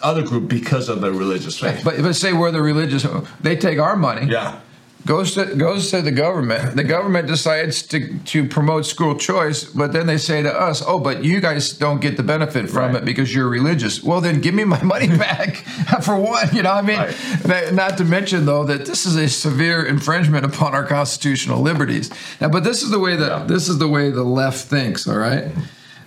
other 0.02 0.24
group 0.24 0.48
because 0.48 0.90
of 0.90 1.02
their 1.02 1.12
religious 1.12 1.60
faith. 1.60 1.82
But 1.84 2.02
but 2.02 2.14
say 2.16 2.34
we're 2.34 2.52
the 2.52 2.62
religious, 2.62 3.06
they 3.42 3.56
take 3.56 3.80
our 3.80 3.96
money. 3.96 4.32
yeah. 4.32 4.60
Goes 5.06 5.34
to 5.34 5.46
goes 5.56 5.90
to 5.92 6.02
the 6.04 6.12
government. 6.12 6.76
The 6.76 6.84
government 6.84 7.28
decides 7.28 7.82
to 7.88 8.20
to 8.20 8.48
promote 8.48 8.86
school 8.86 9.16
choice, 9.18 9.64
but 9.64 9.94
then 9.94 10.06
they 10.06 10.18
say 10.18 10.44
to 10.44 10.54
us, 10.54 10.84
"Oh, 10.86 11.00
but 11.00 11.24
you 11.24 11.42
guys 11.42 11.74
don't 11.74 12.00
get 12.00 12.18
the 12.18 12.24
benefit 12.24 12.70
from 12.70 12.92
Right. 12.94 12.96
it 13.02 13.06
because 13.06 13.34
you're 13.34 13.50
religious." 13.50 14.04
Well, 14.04 14.22
then 14.22 14.42
give 14.42 14.54
me 14.54 14.64
my 14.64 14.82
money 14.94 15.08
back 15.08 15.56
for 16.04 16.16
one. 16.18 16.50
You 16.54 16.62
know, 16.62 16.76
what 16.76 16.84
I 16.84 16.88
mean, 16.88 17.00
Right. 17.46 17.74
not 17.74 17.98
to 17.98 18.04
mention 18.06 18.46
though 18.46 18.64
that 18.66 18.86
this 18.86 19.08
is 19.08 19.16
a 19.16 19.28
severe 19.28 19.84
infringement 19.84 20.46
upon 20.46 20.76
our 20.76 20.84
constitutional 20.86 21.62
liberties. 21.62 22.12
Now, 22.40 22.50
but 22.50 22.64
this 22.64 22.84
is 22.84 22.92
the 22.92 23.00
way 23.00 23.16
that 23.16 23.28
Yeah. 23.32 23.44
this 23.48 23.70
is 23.70 23.80
the 23.80 23.88
way 23.88 24.12
the 24.12 24.24
left 24.24 24.68
thinks. 24.68 25.08
All 25.08 25.18
right. 25.18 25.46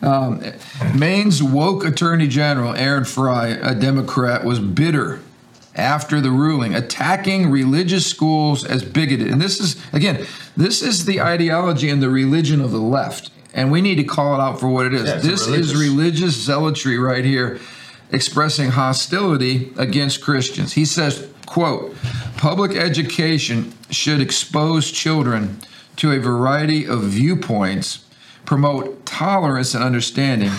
Um, 0.03 0.41
Maine's 0.95 1.43
woke 1.43 1.85
Attorney 1.85 2.29
General 2.29 2.75
Aaron 2.77 3.05
Frey, 3.05 3.59
a 3.61 3.75
Democrat, 3.75 4.45
was 4.45 4.61
bitter 4.61 5.21
after 5.75 6.21
the 6.21 6.31
ruling, 6.31 6.75
attacking 6.75 7.51
religious 7.51 8.07
schools 8.07 8.65
as 8.65 8.85
bigoted. 8.85 9.29
And 9.29 9.41
this 9.41 9.61
is, 9.61 9.77
again, 9.93 10.27
this 10.57 10.83
is 10.83 11.05
the 11.05 11.21
ideology 11.21 11.91
and 11.91 12.03
the 12.03 12.11
religion 12.11 12.61
of 12.61 12.71
the 12.71 12.79
left. 12.79 13.31
And 13.53 13.71
we 13.71 13.81
need 13.81 13.97
to 13.97 14.05
call 14.05 14.35
it 14.35 14.41
out 14.41 14.61
for 14.61 14.69
what 14.69 14.87
it 14.87 14.95
is. 14.95 15.09
Yeah, 15.09 15.17
this 15.17 15.47
is 15.47 15.75
religious. 15.75 15.81
religious 15.81 16.37
zealotry 16.37 16.99
right 16.99 17.25
here, 17.25 17.61
expressing 18.11 18.71
hostility 18.71 19.73
against 19.77 20.21
Christians. 20.21 20.75
He 20.75 20.85
says, 20.85 21.29
quote, 21.47 21.95
public 22.37 22.77
education 22.77 23.73
should 23.91 24.21
expose 24.21 24.91
children 24.91 25.61
to 25.97 26.11
a 26.13 26.19
variety 26.19 26.87
of 26.87 27.03
viewpoints, 27.03 28.05
promote 28.45 29.07
tolerance 29.07 29.75
and 29.75 29.85
understanding, 29.85 30.51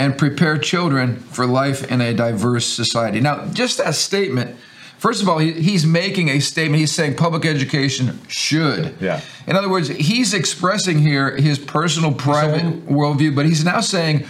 and 0.00 0.16
prepare 0.16 0.56
children 0.56 1.16
for 1.16 1.46
life 1.46 1.84
in 1.92 2.00
a 2.00 2.14
diverse 2.14 2.64
society. 2.64 3.20
Now, 3.20 3.44
just 3.48 3.76
that 3.76 3.94
statement, 3.94 4.56
first 4.96 5.20
of 5.20 5.28
all, 5.28 5.36
he, 5.36 5.52
he's 5.52 5.84
making 5.84 6.30
a 6.30 6.40
statement. 6.40 6.80
He's 6.80 6.90
saying 6.90 7.16
public 7.16 7.44
education 7.44 8.18
should. 8.26 8.94
Yeah. 8.98 9.20
In 9.46 9.56
other 9.56 9.68
words, 9.68 9.88
he's 9.88 10.32
expressing 10.32 11.00
here 11.00 11.36
his 11.36 11.58
personal 11.58 12.14
private 12.14 12.64
own- 12.64 12.80
worldview, 12.86 13.36
but 13.36 13.44
he's 13.44 13.62
now 13.62 13.82
saying 13.82 14.24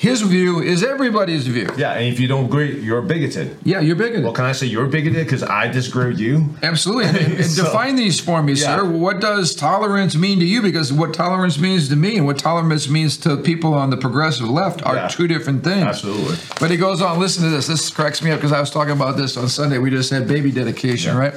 his 0.00 0.22
view 0.22 0.62
is 0.62 0.82
everybody's 0.82 1.46
view. 1.46 1.68
Yeah, 1.76 1.92
and 1.92 2.06
if 2.10 2.18
you 2.18 2.26
don't 2.26 2.46
agree, 2.46 2.80
you're 2.80 3.02
bigoted. 3.02 3.54
Yeah, 3.64 3.80
you're 3.80 3.96
bigoted. 3.96 4.24
Well, 4.24 4.32
can 4.32 4.46
I 4.46 4.52
say 4.52 4.64
you're 4.66 4.86
bigoted 4.86 5.26
because 5.26 5.42
I 5.42 5.68
disagree 5.68 6.06
with 6.08 6.18
you? 6.18 6.48
Absolutely. 6.62 7.04
And, 7.04 7.34
and 7.34 7.44
So- 7.58 7.64
define 7.64 7.96
these 7.96 8.18
for 8.18 8.42
me, 8.42 8.54
Yeah. 8.54 8.78
sir. 8.78 8.84
What 8.86 9.20
does 9.20 9.54
tolerance 9.54 10.16
mean 10.16 10.38
to 10.38 10.46
you? 10.46 10.62
Because 10.62 10.90
what 10.90 11.12
tolerance 11.12 11.58
means 11.58 11.90
to 11.90 11.96
me 11.96 12.16
and 12.16 12.24
what 12.24 12.38
tolerance 12.38 12.88
means 12.88 13.18
to 13.18 13.36
people 13.36 13.74
on 13.74 13.90
the 13.90 13.98
progressive 13.98 14.48
left 14.48 14.82
are 14.86 14.94
Yeah. 14.94 15.08
two 15.08 15.28
different 15.28 15.64
things. 15.64 15.82
Absolutely. 15.84 16.36
But 16.58 16.70
he 16.70 16.78
goes 16.78 17.02
on, 17.02 17.18
listen 17.18 17.42
to 17.44 17.50
this. 17.50 17.66
This 17.66 17.90
cracks 17.90 18.22
me 18.22 18.30
up 18.30 18.38
because 18.38 18.52
I 18.52 18.60
was 18.60 18.70
talking 18.70 18.92
about 18.94 19.18
this 19.18 19.36
on 19.36 19.50
Sunday. 19.50 19.76
We 19.76 19.90
just 19.90 20.08
had 20.10 20.26
baby 20.26 20.50
dedication, 20.50 21.12
Yeah. 21.14 21.20
right? 21.20 21.34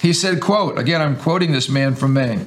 He 0.00 0.12
said, 0.12 0.40
quote, 0.40 0.78
again, 0.78 1.02
I'm 1.02 1.16
quoting 1.16 1.50
this 1.50 1.68
man 1.68 1.96
from 1.96 2.12
Maine, 2.12 2.46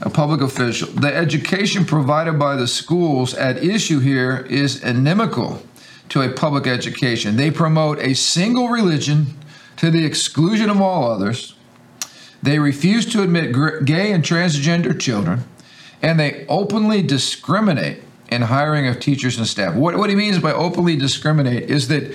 a 0.00 0.10
public 0.10 0.40
official. 0.40 0.88
The 0.88 1.14
education 1.14 1.84
provided 1.84 2.38
by 2.38 2.56
the 2.56 2.66
schools 2.66 3.34
at 3.34 3.62
issue 3.62 4.00
here 4.00 4.46
is 4.50 4.82
inimical 4.82 5.62
to 6.10 6.22
a 6.22 6.28
public 6.28 6.66
education. 6.66 7.36
They 7.36 7.50
promote 7.50 7.98
a 7.98 8.14
single 8.14 8.68
religion 8.68 9.26
to 9.76 9.90
the 9.90 10.04
exclusion 10.04 10.70
of 10.70 10.80
all 10.80 11.10
others. 11.10 11.54
They 12.42 12.58
refuse 12.58 13.06
to 13.12 13.22
admit 13.22 13.54
gay 13.84 14.12
and 14.12 14.22
transgender 14.22 14.98
children, 14.98 15.44
and 16.02 16.20
they 16.20 16.46
openly 16.48 17.02
discriminate 17.02 18.02
in 18.30 18.42
hiring 18.42 18.86
of 18.86 19.00
teachers 19.00 19.38
and 19.38 19.46
staff. 19.46 19.74
What, 19.74 19.96
what 19.96 20.10
he 20.10 20.16
means 20.16 20.38
by 20.38 20.52
openly 20.52 20.96
discriminate 20.96 21.70
is 21.70 21.88
that 21.88 22.14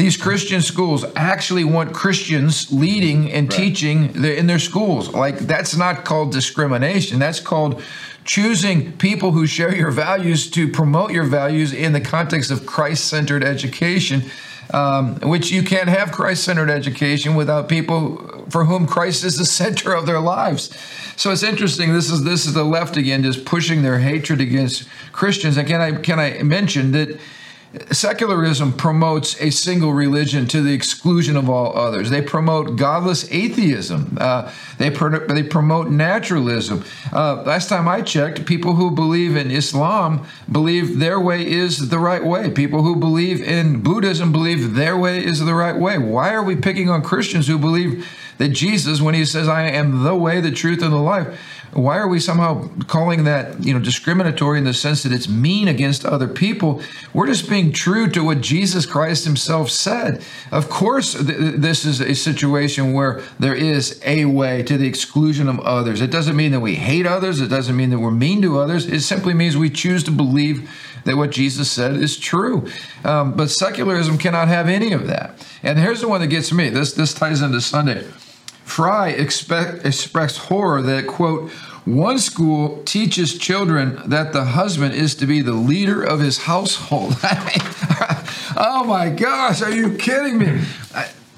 these 0.00 0.16
Christian 0.16 0.62
schools 0.62 1.04
actually 1.14 1.62
want 1.62 1.92
Christians 1.92 2.72
leading 2.72 3.30
and 3.30 3.50
teaching 3.50 4.12
the, 4.12 4.34
in 4.34 4.46
their 4.46 4.58
schools. 4.58 5.10
Like, 5.10 5.38
that's 5.40 5.76
not 5.76 6.06
called 6.06 6.32
discrimination, 6.32 7.18
that's 7.18 7.40
called 7.40 7.82
choosing 8.24 8.92
people 8.96 9.32
who 9.32 9.46
share 9.46 9.74
your 9.74 9.90
values 9.90 10.50
to 10.52 10.68
promote 10.68 11.10
your 11.10 11.24
values 11.24 11.72
in 11.72 11.92
the 11.92 12.00
context 12.00 12.50
of 12.50 12.64
Christ 12.64 13.08
centered 13.08 13.44
education 13.44 14.22
um, 14.72 15.16
which 15.20 15.50
you 15.50 15.62
can't 15.62 15.88
have 15.88 16.12
Christ-centered 16.12 16.70
education 16.70 17.34
without 17.34 17.68
people 17.68 18.46
for 18.50 18.64
whom 18.64 18.86
Christ 18.86 19.24
is 19.24 19.36
the 19.36 19.44
center 19.60 19.92
of 19.92 20.06
their 20.06 20.20
lives. 20.20 20.70
So 21.16 21.32
it's 21.32 21.42
interesting. 21.42 21.92
This 21.92 22.10
is 22.10 22.24
this 22.24 22.46
is 22.46 22.54
the 22.54 22.64
left 22.64 22.96
again, 22.96 23.22
just 23.22 23.44
pushing 23.44 23.82
their 23.82 23.98
hatred 23.98 24.40
against 24.40 24.88
Christians. 25.12 25.56
And 25.56 25.66
can 25.66 25.80
I 25.80 25.92
can 25.92 26.18
I 26.18 26.42
mention 26.42 26.92
that? 26.92 27.18
Secularism 27.92 28.72
promotes 28.72 29.40
a 29.40 29.50
single 29.50 29.92
religion 29.92 30.48
to 30.48 30.60
the 30.60 30.72
exclusion 30.72 31.36
of 31.36 31.48
all 31.48 31.76
others. 31.76 32.10
They 32.10 32.20
promote 32.20 32.76
godless 32.76 33.30
atheism. 33.30 34.18
Uh, 34.20 34.52
they, 34.78 34.88
they 34.88 35.44
promote 35.44 35.88
naturalism. 35.88 36.84
Uh, 37.12 37.42
last 37.42 37.68
time 37.68 37.86
I 37.86 38.02
checked, 38.02 38.44
people 38.44 38.74
who 38.74 38.90
believe 38.90 39.36
in 39.36 39.52
Islam 39.52 40.26
believe 40.50 40.98
their 40.98 41.20
way 41.20 41.48
is 41.48 41.90
the 41.90 42.00
right 42.00 42.24
way. 42.24 42.50
People 42.50 42.82
who 42.82 42.96
believe 42.96 43.40
in 43.40 43.82
Buddhism 43.82 44.32
believe 44.32 44.74
their 44.74 44.98
way 44.98 45.24
is 45.24 45.38
the 45.38 45.54
right 45.54 45.76
way. 45.76 45.96
Why 45.96 46.34
are 46.34 46.42
we 46.42 46.56
picking 46.56 46.90
on 46.90 47.02
Christians 47.02 47.46
who 47.46 47.56
believe 47.56 48.04
that 48.38 48.48
Jesus, 48.48 49.00
when 49.00 49.14
he 49.14 49.24
says, 49.26 49.46
I 49.48 49.64
am 49.64 50.02
the 50.02 50.16
way, 50.16 50.40
the 50.40 50.50
truth, 50.50 50.82
and 50.82 50.92
the 50.92 50.98
life, 50.98 51.38
why 51.72 51.98
are 51.98 52.08
we 52.08 52.18
somehow 52.18 52.68
calling 52.88 53.24
that 53.24 53.64
you 53.64 53.72
know 53.72 53.80
discriminatory 53.80 54.58
in 54.58 54.64
the 54.64 54.74
sense 54.74 55.04
that 55.04 55.12
it's 55.12 55.28
mean 55.28 55.68
against 55.68 56.04
other 56.04 56.26
people? 56.26 56.82
We're 57.14 57.28
just 57.28 57.48
being 57.48 57.72
true 57.72 58.08
to 58.10 58.24
what 58.24 58.40
jesus 58.40 58.86
christ 58.86 59.24
himself 59.24 59.70
said. 59.70 60.22
Of 60.50 60.68
course 60.68 61.14
th- 61.14 61.26
th- 61.26 61.54
this 61.56 61.84
is 61.84 62.00
a 62.00 62.14
situation 62.14 62.92
where 62.92 63.22
there 63.38 63.54
is 63.54 64.00
a 64.04 64.24
way 64.24 64.62
to 64.64 64.76
the 64.76 64.86
exclusion 64.86 65.48
of 65.48 65.60
others. 65.60 66.00
It 66.00 66.10
doesn't 66.10 66.36
mean 66.36 66.52
that 66.52 66.60
we 66.60 66.74
hate 66.74 67.06
others. 67.06 67.40
It 67.40 67.48
doesn't 67.48 67.76
mean 67.76 67.90
that 67.90 68.00
we're 68.00 68.10
mean 68.10 68.42
to 68.42 68.58
others. 68.58 68.86
It 68.86 69.00
simply 69.00 69.34
means 69.34 69.56
we 69.56 69.70
choose 69.70 70.02
to 70.04 70.10
believe 70.10 70.68
that 71.04 71.16
what 71.16 71.30
jesus 71.30 71.70
said 71.70 71.96
is 71.96 72.18
true. 72.18 72.66
Um, 73.04 73.32
but 73.32 73.50
secularism 73.50 74.18
cannot 74.18 74.48
have 74.48 74.68
any 74.68 74.92
of 74.92 75.06
that. 75.06 75.46
And 75.62 75.78
here's 75.78 76.00
the 76.00 76.08
one 76.08 76.20
that 76.20 76.26
gets 76.26 76.52
me. 76.52 76.68
This 76.68 76.92
this 76.92 77.14
ties 77.14 77.42
into 77.42 77.60
sunday 77.60 78.06
Frey 78.70 79.16
expect, 79.16 79.84
expressed 79.84 80.38
horror 80.38 80.80
that, 80.82 81.06
quote, 81.06 81.50
one 81.84 82.18
school 82.18 82.82
teaches 82.84 83.36
children 83.36 84.00
that 84.06 84.32
the 84.32 84.44
husband 84.44 84.94
is 84.94 85.14
to 85.16 85.26
be 85.26 85.40
the 85.40 85.52
leader 85.52 86.02
of 86.02 86.20
his 86.20 86.38
household. 86.38 87.16
Oh 88.56 88.84
my 88.84 89.08
gosh, 89.08 89.62
are 89.62 89.70
you 89.70 89.96
kidding 89.96 90.38
me? 90.38 90.60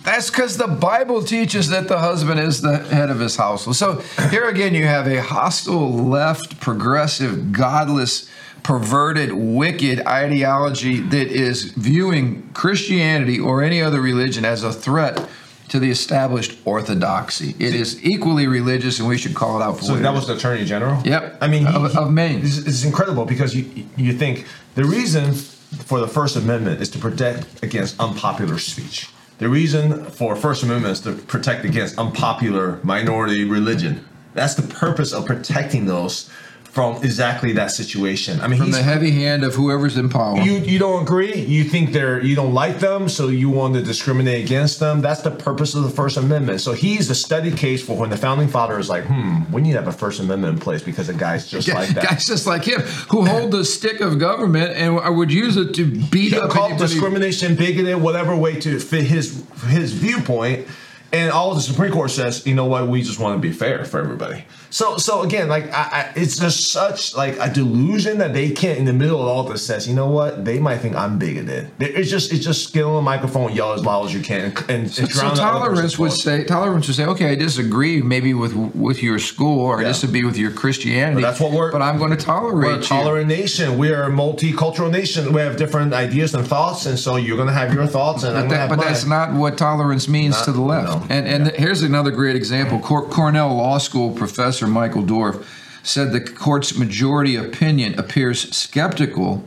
That's 0.02 0.30
because 0.30 0.56
the 0.56 0.66
Bible 0.66 1.22
teaches 1.22 1.68
that 1.68 1.86
the 1.86 1.98
husband 1.98 2.40
is 2.40 2.62
the 2.62 2.78
head 2.78 3.10
of 3.10 3.20
his 3.20 3.36
household. 3.36 3.76
So 3.76 4.02
here 4.30 4.48
again, 4.48 4.74
you 4.74 4.86
have 4.86 5.06
a 5.06 5.20
hostile, 5.20 5.92
left, 5.92 6.58
progressive, 6.58 7.52
godless, 7.52 8.28
perverted, 8.62 9.32
wicked 9.32 10.04
ideology 10.06 11.00
that 11.00 11.28
is 11.28 11.64
viewing 11.64 12.50
Christianity 12.54 13.38
or 13.38 13.62
any 13.62 13.80
other 13.80 14.00
religion 14.00 14.44
as 14.44 14.64
a 14.64 14.72
threat 14.72 15.28
to 15.72 15.78
the 15.78 15.90
established 15.90 16.58
orthodoxy. 16.66 17.54
It 17.58 17.74
is 17.74 18.04
equally 18.04 18.46
religious, 18.46 18.98
and 18.98 19.08
we 19.08 19.16
should 19.16 19.34
call 19.34 19.58
it 19.58 19.64
out 19.64 19.78
for 19.78 19.84
So 19.84 19.96
that 19.96 20.12
was 20.12 20.26
the 20.26 20.34
attorney 20.34 20.66
general. 20.66 21.00
Yep. 21.02 21.38
I 21.40 21.48
mean, 21.48 21.66
Of- 21.66 21.92
he- 21.92 21.98
of 21.98 22.10
Maine. 22.10 22.42
This 22.42 22.58
is 22.58 22.84
incredible 22.84 23.24
because 23.24 23.54
you 23.54 23.64
you 23.96 24.12
think 24.12 24.44
the 24.74 24.84
reason 24.84 25.32
for 25.32 25.98
the 25.98 26.06
First 26.06 26.36
Amendment 26.36 26.82
is 26.82 26.90
to 26.90 26.98
protect 26.98 27.64
against 27.64 27.98
unpopular 27.98 28.58
speech. 28.58 29.08
The 29.38 29.48
reason 29.48 30.04
for 30.10 30.36
First 30.36 30.62
Amendment 30.62 30.92
is 30.92 31.00
to 31.00 31.12
protect 31.12 31.64
against 31.64 31.98
unpopular 31.98 32.78
minority 32.82 33.44
religion. 33.44 34.04
That's 34.34 34.54
the 34.54 34.68
purpose 34.84 35.14
of 35.14 35.24
protecting 35.24 35.86
those 35.86 36.28
from 36.72 36.96
exactly 37.04 37.52
that 37.52 37.70
situation. 37.70 38.40
I 38.40 38.48
mean, 38.48 38.58
from 38.58 38.70
the 38.70 38.82
heavy 38.82 39.10
hand 39.10 39.44
of 39.44 39.54
whoever's 39.54 39.98
in 39.98 40.08
power. 40.08 40.38
you 40.38 40.54
you 40.54 40.78
don't 40.78 41.02
agree. 41.02 41.34
You 41.34 41.64
think 41.64 41.92
they're 41.92 42.22
you 42.22 42.34
don't 42.34 42.54
like 42.54 42.78
them, 42.78 43.10
so 43.10 43.28
you 43.28 43.50
want 43.50 43.74
to 43.74 43.82
discriminate 43.82 44.42
against 44.46 44.80
them. 44.80 45.02
That's 45.02 45.20
the 45.20 45.30
purpose 45.30 45.74
of 45.74 45.82
the 45.82 45.90
First 45.90 46.16
Amendment. 46.16 46.62
So 46.62 46.72
he's 46.72 47.08
the 47.08 47.14
study 47.14 47.50
case 47.50 47.84
for 47.84 47.94
when 47.94 48.08
the 48.08 48.16
founding 48.16 48.48
father 48.48 48.78
is 48.78 48.88
like, 48.88 49.04
hmm, 49.04 49.42
we 49.52 49.60
need 49.60 49.72
to 49.72 49.78
have 49.78 49.86
a 49.88 49.92
First 49.92 50.18
Amendment 50.18 50.54
in 50.54 50.60
place 50.60 50.82
because 50.82 51.10
a 51.10 51.14
guy's 51.14 51.46
just 51.46 51.68
like 51.68 51.90
that. 51.90 52.08
Guys 52.08 52.24
just 52.24 52.46
like 52.46 52.64
him 52.64 52.80
who 53.10 53.26
hold 53.26 53.50
the 53.50 53.66
stick 53.66 54.00
of 54.00 54.18
government 54.18 54.70
and 54.74 54.98
I 54.98 55.10
would 55.10 55.30
use 55.30 55.58
it 55.58 55.74
to 55.74 55.84
beat 55.84 56.32
He'll 56.32 56.44
up 56.44 56.50
call 56.52 56.68
anybody. 56.70 56.88
discrimination, 56.88 57.54
bigoted, 57.54 58.00
whatever 58.00 58.34
way 58.34 58.58
to 58.60 58.80
fit 58.80 59.04
his 59.04 59.44
his 59.68 59.92
viewpoint. 59.92 60.66
and 61.12 61.30
all 61.30 61.54
the 61.54 61.60
Supreme 61.60 61.92
Court 61.92 62.10
says, 62.10 62.46
you 62.46 62.54
know 62.54 62.64
what, 62.64 62.88
we 62.88 63.02
just 63.02 63.18
want 63.20 63.36
to 63.36 63.46
be 63.46 63.52
fair 63.54 63.84
for 63.84 64.00
everybody. 64.00 64.46
So, 64.72 64.96
so 64.96 65.20
again, 65.20 65.48
like 65.48 65.70
I, 65.70 65.82
I, 65.82 66.12
it's 66.16 66.38
just 66.38 66.70
such 66.72 67.14
like 67.14 67.36
a 67.38 67.52
delusion 67.52 68.16
that 68.18 68.32
they 68.32 68.50
can't, 68.50 68.78
in 68.78 68.86
the 68.86 68.92
middle 68.94 69.20
of 69.20 69.28
all 69.28 69.42
this, 69.44 69.66
says, 69.66 69.86
you 69.86 69.94
know 69.94 70.06
what, 70.06 70.46
they 70.46 70.58
might 70.58 70.78
think 70.78 70.96
I'm 70.96 71.18
bigoted. 71.18 71.70
It's 71.78 72.10
just, 72.10 72.32
it's 72.32 72.42
just 72.42 72.72
get 72.72 72.84
on 72.84 72.94
the 72.94 73.02
microphone, 73.02 73.52
yell 73.52 73.74
as 73.74 73.84
loud 73.84 74.06
as 74.06 74.14
you 74.14 74.22
can, 74.22 74.44
and, 74.46 74.70
and 74.70 74.90
So, 74.90 75.04
so 75.04 75.34
tolerance 75.34 75.98
would 75.98 76.12
say 76.12 76.44
tolerance 76.44 76.86
would 76.86 76.96
say, 76.96 77.04
okay, 77.04 77.32
I 77.32 77.34
disagree 77.34 78.00
maybe 78.00 78.32
with 78.32 78.54
with 78.74 79.02
your 79.02 79.18
school 79.18 79.60
or 79.60 79.78
I 79.78 79.82
Yeah. 79.82 79.88
disagree 79.88 80.24
with 80.24 80.38
your 80.38 80.50
Christianity. 80.50 81.20
But 81.20 81.28
that's 81.28 81.40
what 81.40 81.52
we're- 81.52 81.70
But 81.70 81.82
I'm 81.82 81.98
going 81.98 82.10
to 82.12 82.16
tolerate 82.16 82.66
We're 82.66 82.74
a 82.76 82.78
you. 82.78 82.82
tolerant 82.82 83.28
nation. 83.28 83.76
We 83.76 83.92
are 83.92 84.04
a 84.04 84.10
multicultural 84.10 84.90
nation. 84.90 85.34
We 85.34 85.42
have 85.42 85.58
different 85.58 85.92
ideas 85.92 86.34
and 86.34 86.46
thoughts, 86.46 86.86
and 86.86 86.98
so 86.98 87.16
you're 87.16 87.36
gonna 87.36 87.52
have 87.52 87.74
your 87.74 87.86
thoughts, 87.86 88.22
and 88.24 88.38
I'm 88.38 88.48
But, 88.48 88.54
that, 88.54 88.68
but 88.70 88.80
that's 88.80 89.04
not 89.04 89.34
what 89.34 89.58
tolerance 89.58 90.08
means 90.08 90.36
Not- 90.36 90.44
to 90.46 90.52
the 90.52 90.62
left. 90.62 90.88
no. 90.88 91.06
And 91.14 91.26
and 91.26 91.48
here's 91.56 91.82
another 91.82 92.10
great 92.10 92.36
example. 92.36 92.78
Cor- 92.78 93.06
Cornell 93.08 93.54
Law 93.54 93.76
School 93.78 94.10
professor 94.12 94.61
Michael 94.66 95.02
Dorf 95.02 95.46
said 95.82 96.12
the 96.12 96.20
court's 96.20 96.76
majority 96.76 97.36
opinion 97.36 97.98
appears 97.98 98.54
skeptical 98.54 99.44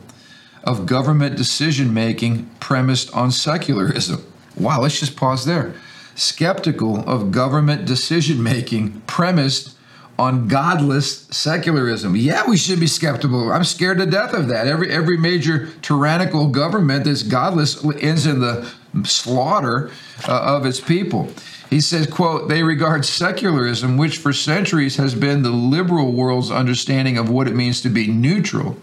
of 0.64 0.84
government 0.86 1.36
decision 1.36 1.94
making 1.94 2.48
premised 2.60 3.12
on 3.14 3.30
secularism. 3.30 4.24
Wow, 4.56 4.80
let's 4.80 4.98
just 4.98 5.16
pause 5.16 5.44
there. 5.44 5.74
Skeptical 6.14 7.08
of 7.08 7.30
government 7.30 7.84
decision 7.86 8.42
making 8.42 9.00
premised 9.02 9.76
on 10.18 10.48
godless 10.48 11.26
secularism. 11.30 12.16
Yeah, 12.16 12.48
we 12.48 12.56
should 12.56 12.80
be 12.80 12.86
skeptical. 12.86 13.52
I'm 13.52 13.64
scared 13.64 13.98
to 13.98 14.06
death 14.06 14.32
of 14.32 14.48
that. 14.48 14.66
Every 14.66 14.90
every 14.90 15.18
major 15.18 15.68
tyrannical 15.82 16.48
government 16.48 17.04
that's 17.04 17.22
godless 17.22 17.84
ends 18.00 18.26
in 18.26 18.40
the 18.40 18.70
slaughter 19.04 19.90
uh, 20.26 20.56
of 20.56 20.64
its 20.64 20.80
people. 20.80 21.30
He 21.70 21.80
says, 21.80 22.06
quote, 22.06 22.48
they 22.48 22.62
regard 22.62 23.04
secularism, 23.04 23.96
which 23.96 24.18
for 24.18 24.32
centuries 24.32 24.96
has 24.96 25.14
been 25.14 25.42
the 25.42 25.50
liberal 25.50 26.12
world's 26.12 26.50
understanding 26.50 27.18
of 27.18 27.28
what 27.28 27.48
it 27.48 27.54
means 27.54 27.80
to 27.82 27.88
be 27.88 28.06
neutral, 28.06 28.76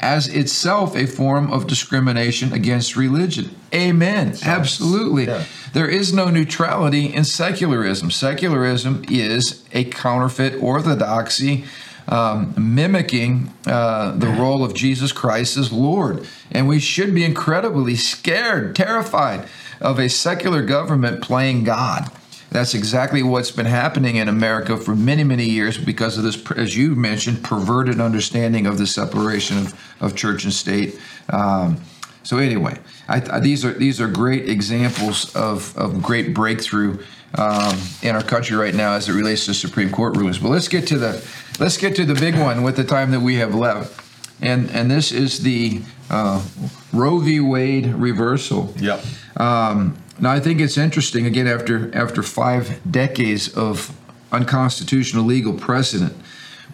as 0.00 0.28
itself 0.28 0.96
a 0.96 1.06
form 1.06 1.52
of 1.52 1.66
discrimination 1.66 2.52
against 2.52 2.96
religion. 2.96 3.54
Amen. 3.72 4.36
Absolutely. 4.44 5.26
yeah. 5.26 5.44
There 5.72 5.88
is 5.88 6.12
no 6.12 6.28
neutrality 6.28 7.14
in 7.14 7.24
secularism. 7.24 8.10
Secularism 8.10 9.04
is 9.08 9.64
a 9.72 9.84
counterfeit 9.84 10.60
orthodoxy 10.60 11.64
um, 12.08 12.54
mimicking 12.56 13.52
uh, 13.66 14.12
the 14.12 14.28
role 14.28 14.64
of 14.64 14.74
Jesus 14.74 15.12
Christ 15.12 15.56
as 15.56 15.72
Lord. 15.72 16.26
And 16.50 16.68
we 16.68 16.78
should 16.78 17.14
be 17.14 17.24
incredibly 17.24 17.96
scared, 17.96 18.76
terrified 18.76 19.48
of 19.80 19.98
a 19.98 20.08
secular 20.08 20.62
government 20.62 21.22
playing 21.22 21.64
God. 21.64 22.10
That's 22.50 22.74
exactly 22.74 23.22
what's 23.22 23.50
been 23.50 23.66
happening 23.66 24.16
in 24.16 24.28
America 24.28 24.76
for 24.76 24.94
many, 24.94 25.24
many 25.24 25.44
years 25.44 25.76
because 25.76 26.16
of 26.16 26.24
this, 26.24 26.40
as 26.52 26.76
you 26.76 26.94
mentioned, 26.94 27.42
perverted 27.42 28.00
understanding 28.00 28.66
of 28.66 28.78
the 28.78 28.86
separation 28.86 29.58
of, 29.58 29.96
of 30.00 30.16
church 30.16 30.44
and 30.44 30.52
state. 30.52 30.98
Um, 31.28 31.80
so 32.22 32.38
anyway, 32.38 32.78
I, 33.08 33.22
I, 33.30 33.40
these 33.40 33.64
are 33.64 33.72
these 33.72 34.00
are 34.00 34.08
great 34.08 34.48
examples 34.48 35.34
of, 35.36 35.76
of 35.76 36.02
great 36.02 36.34
breakthrough 36.34 36.98
um, 37.34 37.78
in 38.02 38.16
our 38.16 38.22
country 38.22 38.56
right 38.56 38.74
now 38.74 38.94
as 38.94 39.08
it 39.08 39.12
relates 39.12 39.46
to 39.46 39.54
Supreme 39.54 39.90
Court 39.90 40.16
rulings. 40.16 40.38
But 40.38 40.48
let's 40.48 40.66
get 40.66 40.88
to 40.88 40.98
the 40.98 41.24
let's 41.60 41.76
get 41.76 41.94
to 41.96 42.04
the 42.04 42.14
big 42.14 42.36
one 42.36 42.62
with 42.62 42.76
the 42.76 42.84
time 42.84 43.12
that 43.12 43.20
we 43.20 43.36
have 43.36 43.54
left, 43.54 44.02
and 44.40 44.68
and 44.70 44.90
this 44.90 45.12
is 45.12 45.42
the 45.42 45.82
uh, 46.10 46.44
Roe 46.92 47.18
v. 47.18 47.38
Wade 47.38 47.86
reversal. 47.86 48.74
Yep. 48.76 49.04
Um, 49.36 49.96
now 50.18 50.32
I 50.32 50.40
think 50.40 50.60
it's 50.60 50.78
interesting 50.78 51.26
again 51.26 51.46
after 51.46 51.94
after 51.94 52.22
five 52.22 52.80
decades 52.90 53.54
of 53.54 53.94
unconstitutional 54.32 55.24
legal 55.24 55.54
precedent. 55.54 56.14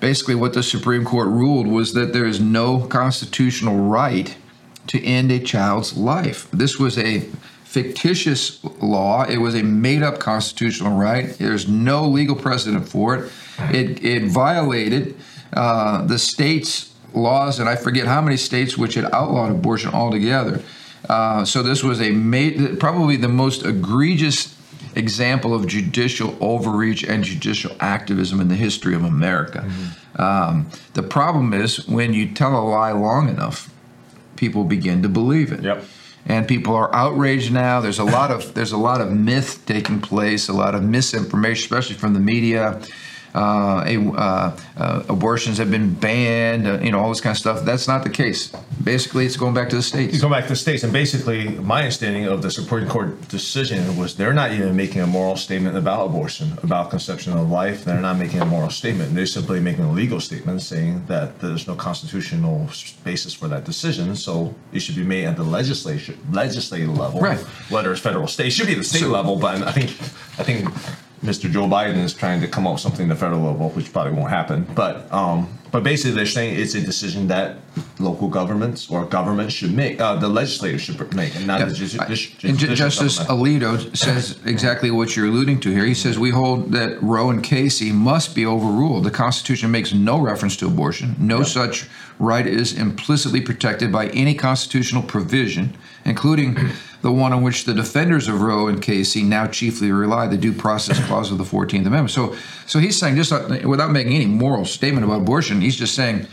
Basically, 0.00 0.34
what 0.34 0.52
the 0.52 0.62
Supreme 0.62 1.04
Court 1.04 1.28
ruled 1.28 1.66
was 1.66 1.92
that 1.94 2.12
there 2.12 2.26
is 2.26 2.40
no 2.40 2.86
constitutional 2.86 3.76
right 3.76 4.36
to 4.88 5.02
end 5.04 5.30
a 5.30 5.38
child's 5.38 5.96
life. 5.96 6.50
This 6.50 6.78
was 6.78 6.98
a 6.98 7.20
fictitious 7.64 8.62
law. 8.80 9.22
It 9.24 9.38
was 9.38 9.54
a 9.54 9.62
made-up 9.62 10.18
constitutional 10.18 10.96
right. 10.98 11.30
There's 11.38 11.68
no 11.68 12.06
legal 12.06 12.36
precedent 12.36 12.88
for 12.88 13.16
it. 13.16 13.32
It 13.72 14.04
it 14.04 14.24
violated 14.24 15.16
uh, 15.52 16.04
the 16.04 16.18
state's 16.18 16.92
laws, 17.14 17.60
and 17.60 17.68
I 17.68 17.76
forget 17.76 18.06
how 18.06 18.20
many 18.20 18.36
states 18.36 18.76
which 18.76 18.94
had 18.94 19.04
outlawed 19.12 19.50
abortion 19.50 19.94
altogether. 19.94 20.62
Uh, 21.08 21.44
so 21.44 21.62
this 21.62 21.82
was 21.82 22.00
a 22.00 22.10
ma- 22.12 22.76
probably 22.78 23.16
the 23.16 23.28
most 23.28 23.64
egregious 23.64 24.56
example 24.94 25.54
of 25.54 25.66
judicial 25.66 26.36
overreach 26.40 27.02
and 27.02 27.24
judicial 27.24 27.74
activism 27.80 28.40
in 28.40 28.48
the 28.48 28.54
history 28.54 28.94
of 28.94 29.04
America. 29.04 29.68
Um, 30.16 30.68
the 30.94 31.02
problem 31.02 31.52
is 31.54 31.86
when 31.88 32.12
you 32.12 32.32
tell 32.32 32.56
a 32.56 32.62
lie 32.62 32.92
long 32.92 33.28
enough, 33.28 33.72
people 34.36 34.64
begin 34.64 35.02
to 35.02 35.08
believe 35.08 35.52
it. 35.52 35.62
Yep. 35.62 35.84
And 36.24 36.46
people 36.46 36.76
are 36.76 36.94
outraged 36.94 37.52
now. 37.52 37.80
There's 37.80 37.98
a 37.98 38.04
lot 38.04 38.30
of 38.30 38.54
there's 38.54 38.70
a 38.70 38.76
lot 38.76 39.00
of 39.00 39.10
myth 39.10 39.62
taking 39.66 40.00
place, 40.00 40.48
a 40.48 40.52
lot 40.52 40.76
of 40.76 40.84
misinformation, 40.84 41.64
especially 41.64 41.96
from 41.96 42.14
the 42.14 42.20
media. 42.20 42.80
Uh, 43.34 43.82
a, 43.86 43.96
uh, 44.10 44.56
uh, 44.76 45.02
abortions 45.08 45.56
have 45.56 45.70
been 45.70 45.94
banned, 45.94 46.66
uh, 46.66 46.78
you 46.82 46.92
know, 46.92 46.98
all 47.00 47.08
this 47.08 47.20
kind 47.22 47.32
of 47.34 47.38
stuff. 47.38 47.64
That's 47.64 47.88
not 47.88 48.04
the 48.04 48.10
case. 48.10 48.52
Basically, 48.84 49.24
it's 49.24 49.36
going 49.36 49.54
back 49.54 49.70
to 49.70 49.76
the 49.76 49.82
states. 49.82 50.14
You 50.14 50.20
go 50.20 50.28
back 50.28 50.44
to 50.44 50.50
the 50.50 50.56
states, 50.56 50.82
and 50.82 50.92
basically, 50.92 51.48
my 51.48 51.78
understanding 51.80 52.26
of 52.26 52.42
the 52.42 52.50
Supreme 52.50 52.86
Court 52.88 53.28
decision 53.28 53.96
was 53.96 54.16
they're 54.16 54.34
not 54.34 54.52
even 54.52 54.76
making 54.76 55.00
a 55.00 55.06
moral 55.06 55.36
statement 55.36 55.78
about 55.78 56.04
abortion, 56.06 56.58
about 56.62 56.90
conception 56.90 57.32
of 57.32 57.48
life. 57.50 57.84
They're 57.86 58.00
not 58.00 58.18
making 58.18 58.40
a 58.42 58.44
moral 58.44 58.68
statement. 58.70 59.14
They're 59.14 59.24
simply 59.24 59.60
making 59.60 59.84
a 59.84 59.92
legal 59.92 60.20
statement 60.20 60.60
saying 60.60 61.06
that 61.06 61.38
there's 61.40 61.66
no 61.66 61.74
constitutional 61.74 62.68
basis 63.02 63.32
for 63.32 63.48
that 63.48 63.64
decision. 63.64 64.14
So 64.14 64.54
it 64.72 64.80
should 64.80 64.96
be 64.96 65.04
made 65.04 65.24
at 65.24 65.36
the 65.36 65.42
legislature, 65.44 66.16
legislative 66.30 66.96
level, 66.98 67.20
Right. 67.20 67.38
whether 67.70 67.90
it's 67.92 68.00
federal, 68.02 68.26
state. 68.26 68.48
It 68.48 68.50
should 68.50 68.66
be 68.66 68.74
the 68.74 68.84
state 68.84 69.00
So- 69.00 69.08
level, 69.08 69.36
but 69.36 69.62
I 69.62 69.72
think, 69.72 69.90
I 70.38 70.42
think. 70.42 70.68
Mr. 71.22 71.48
Joe 71.50 71.66
Biden 71.66 71.98
is 72.02 72.14
trying 72.14 72.40
to 72.40 72.48
come 72.48 72.66
up 72.66 72.74
with 72.74 72.82
something 72.82 73.06
at 73.08 73.14
the 73.14 73.14
federal 73.20 73.40
level, 73.42 73.70
which 73.70 73.92
probably 73.92 74.12
won't 74.12 74.30
happen. 74.30 74.66
But 74.74 75.10
um, 75.12 75.48
but 75.70 75.84
basically, 75.84 76.12
they're 76.16 76.26
saying 76.26 76.60
it's 76.60 76.74
a 76.74 76.80
decision 76.80 77.28
that 77.28 77.56
local 77.98 78.28
governments 78.28 78.90
or 78.90 79.06
government 79.06 79.50
should 79.50 79.72
make, 79.72 79.98
uh, 80.00 80.16
the 80.16 80.28
legislature 80.28 80.78
should 80.78 81.14
make, 81.14 81.34
and 81.34 81.46
not 81.46 81.66
the 81.66 81.72
ju- 81.72 81.86
ju- 81.86 82.52
ju- 82.56 82.74
Justice 82.74 83.18
government. 83.20 83.62
Alito 83.62 83.96
says 83.96 84.38
exactly 84.44 84.90
what 84.90 85.16
you're 85.16 85.26
alluding 85.26 85.60
to 85.60 85.70
here. 85.70 85.86
He 85.86 85.94
says 85.94 86.18
we 86.18 86.28
hold 86.30 86.72
that 86.72 87.02
Roe 87.02 87.30
and 87.30 87.42
Casey 87.42 87.90
must 87.92 88.34
be 88.34 88.44
overruled. 88.44 89.04
The 89.04 89.10
Constitution 89.10 89.70
makes 89.70 89.94
no 89.94 90.18
reference 90.18 90.56
to 90.56 90.66
abortion. 90.66 91.14
No 91.18 91.42
such 91.42 91.88
right 92.18 92.46
is 92.46 92.76
implicitly 92.76 93.40
protected 93.40 93.90
by 93.90 94.08
any 94.08 94.34
constitutional 94.34 95.02
provision, 95.02 95.74
including 96.04 96.56
the 97.02 97.12
one 97.12 97.32
on 97.32 97.42
which 97.42 97.64
the 97.64 97.74
defenders 97.74 98.28
of 98.28 98.42
Roe 98.42 98.68
and 98.68 98.80
Casey 98.80 99.22
now 99.22 99.46
chiefly 99.46 99.90
rely, 99.90 100.28
the 100.28 100.36
Due 100.36 100.52
Process 100.52 101.04
Clause 101.06 101.32
of 101.32 101.38
the 101.38 101.44
Fourteenth 101.44 101.86
Amendment. 101.86 102.12
So, 102.12 102.36
so 102.66 102.78
he's 102.78 102.98
saying 102.98 103.16
just 103.16 103.32
without 103.64 103.90
making 103.90 104.14
any 104.14 104.26
moral 104.26 104.64
statement 104.64 105.04
about 105.04 105.22
abortion, 105.22 105.60
he's 105.60 105.76
just 105.76 105.94
saying 105.94 106.26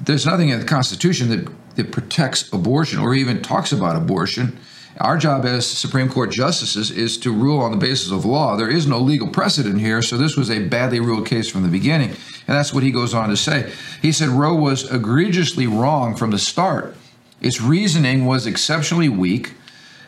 there's 0.00 0.26
nothing 0.26 0.48
in 0.48 0.58
the 0.58 0.66
Constitution 0.66 1.28
that, 1.28 1.76
that 1.76 1.92
protects 1.92 2.52
abortion 2.52 2.98
or 2.98 3.14
even 3.14 3.42
talks 3.42 3.72
about 3.72 3.96
abortion. 3.96 4.58
Our 5.00 5.16
job 5.16 5.44
as 5.44 5.64
Supreme 5.64 6.08
Court 6.08 6.32
justices 6.32 6.90
is 6.90 7.18
to 7.18 7.32
rule 7.32 7.60
on 7.60 7.70
the 7.70 7.76
basis 7.76 8.10
of 8.10 8.24
law. 8.24 8.56
There 8.56 8.70
is 8.70 8.86
no 8.86 8.98
legal 8.98 9.28
precedent 9.28 9.78
here, 9.78 10.02
so 10.02 10.16
this 10.16 10.36
was 10.36 10.50
a 10.50 10.66
badly 10.66 10.98
ruled 10.98 11.26
case 11.26 11.48
from 11.48 11.62
the 11.62 11.68
beginning. 11.68 12.10
And 12.10 12.56
that's 12.56 12.74
what 12.74 12.82
he 12.82 12.90
goes 12.90 13.14
on 13.14 13.28
to 13.28 13.36
say. 13.36 13.72
He 14.02 14.10
said 14.10 14.30
Roe 14.30 14.54
was 14.54 14.90
egregiously 14.90 15.68
wrong 15.68 16.16
from 16.16 16.32
the 16.32 16.38
start. 16.38 16.96
Its 17.40 17.60
reasoning 17.60 18.26
was 18.26 18.46
exceptionally 18.46 19.08
weak, 19.08 19.54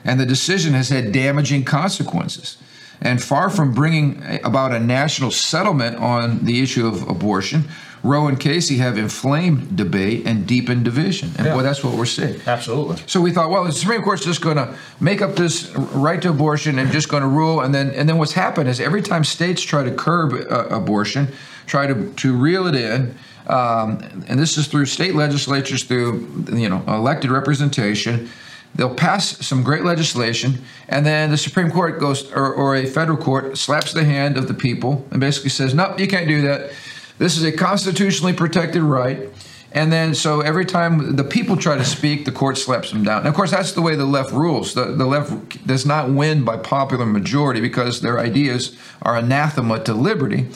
and 0.05 0.19
the 0.19 0.27
decision 0.27 0.73
has 0.75 0.89
had 0.89 1.13
damaging 1.13 1.65
consequences. 1.65 2.57
And 3.03 3.23
far 3.23 3.49
from 3.49 3.73
bringing 3.73 4.23
about 4.45 4.73
a 4.75 4.79
national 4.81 5.31
settlement 5.31 5.97
on 5.97 6.45
the 6.45 6.61
issue 6.63 6.87
of 6.87 7.09
abortion, 7.09 7.65
Roe 8.03 8.27
and 8.29 8.39
Casey 8.41 8.79
have 8.79 8.97
inflamed 8.99 9.77
debate 9.77 10.27
and 10.27 10.47
deepened 10.47 10.85
division. 10.85 11.33
And 11.37 11.47
Yeah. 11.47 11.55
boy, 11.55 11.63
that's 11.63 11.85
what 11.85 11.95
we're 11.95 12.07
seeing. 12.07 12.41
Absolutely. 12.47 12.97
So 13.07 13.21
we 13.21 13.31
thought, 13.31 13.51
well, 13.51 13.65
the 13.65 13.73
Supreme 13.73 14.03
Court's 14.03 14.25
just 14.25 14.41
going 14.41 14.57
to 14.57 14.75
make 15.01 15.21
up 15.23 15.37
this 15.37 15.71
right 15.77 16.21
to 16.23 16.31
abortion 16.31 16.79
and 16.79 16.91
just 16.91 17.09
going 17.11 17.23
to 17.23 17.29
rule. 17.29 17.61
And 17.61 17.75
then, 17.75 17.91
and 17.91 18.09
then 18.09 18.17
what's 18.19 18.33
happened 18.33 18.69
is 18.71 18.81
every 18.81 19.03
time 19.03 19.23
states 19.25 19.63
try 19.63 19.83
to 19.83 19.91
curb 19.91 20.33
uh, 20.33 20.67
abortion, 20.71 21.29
try 21.67 21.87
to 21.87 22.11
to 22.17 22.35
reel 22.35 22.67
it 22.67 22.75
in, 22.75 23.15
um, 23.51 24.25
and 24.29 24.39
this 24.39 24.57
is 24.57 24.69
through 24.69 24.87
state 24.87 25.15
legislatures, 25.15 25.83
through 25.83 26.45
you 26.53 26.69
know 26.69 26.83
elected 26.87 27.31
representation. 27.31 28.31
They'll 28.77 28.95
pass 28.95 29.45
some 29.45 29.65
great 29.65 29.83
legislation, 29.85 30.63
and 30.89 31.05
then 31.05 31.31
the 31.31 31.37
Supreme 31.37 31.73
Court 31.73 31.99
goes, 31.99 32.31
or, 32.31 32.55
or 32.55 32.77
a 32.77 32.87
federal 32.87 33.19
court 33.19 33.59
slaps 33.59 33.93
the 33.93 34.05
hand 34.05 34.37
of 34.37 34.47
the 34.47 34.55
people 34.55 35.05
and 35.11 35.21
basically 35.21 35.51
says, 35.51 35.75
"Nope, 35.75 35.99
you 35.99 36.07
can't 36.07 36.29
do 36.29 36.43
that. 36.43 36.71
This 37.19 37.37
is 37.37 37.43
a 37.43 37.51
constitutionally 37.51 38.33
protected 38.33 38.83
right." 38.83 39.29
And 39.73 39.93
then, 39.93 40.15
so 40.15 40.41
every 40.41 40.65
time 40.65 41.15
the 41.15 41.23
people 41.23 41.57
try 41.57 41.77
to 41.77 41.85
speak, 41.85 42.25
the 42.25 42.33
court 42.33 42.59
slaps 42.59 42.91
them 42.91 43.05
down. 43.05 43.19
And 43.19 43.29
of 43.29 43.35
course, 43.35 43.53
that's 43.53 43.73
the 43.73 43.83
way 43.83 43.95
the 43.95 44.05
left 44.05 44.33
rules. 44.33 44.75
The, 44.75 44.87
the 44.87 45.07
left 45.07 45.65
does 45.65 45.87
not 45.87 46.11
win 46.11 46.45
by 46.45 46.57
popular 46.57 47.07
majority 47.07 47.61
because 47.61 48.01
their 48.01 48.19
ideas 48.19 48.77
are 49.03 49.17
anathema 49.17 49.79
to 49.85 49.95
liberty. 49.95 50.49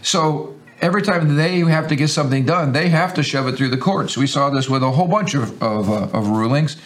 So 0.00 0.54
every 0.84 1.02
time 1.02 1.36
they 1.36 1.60
have 1.60 1.88
to 1.88 1.96
get 1.96 2.08
something 2.08 2.44
done, 2.44 2.72
they 2.72 2.90
have 2.90 3.14
to 3.14 3.22
shove 3.22 3.48
it 3.48 3.56
through 3.56 3.70
the 3.70 3.78
courts. 3.78 4.16
We 4.16 4.26
saw 4.26 4.50
this 4.50 4.68
with 4.68 4.82
a 4.82 4.90
whole 4.90 5.08
bunch 5.08 5.34
of, 5.34 5.62
of, 5.62 5.90
uh, 5.90 6.18
of 6.18 6.28
rulings. 6.28 6.76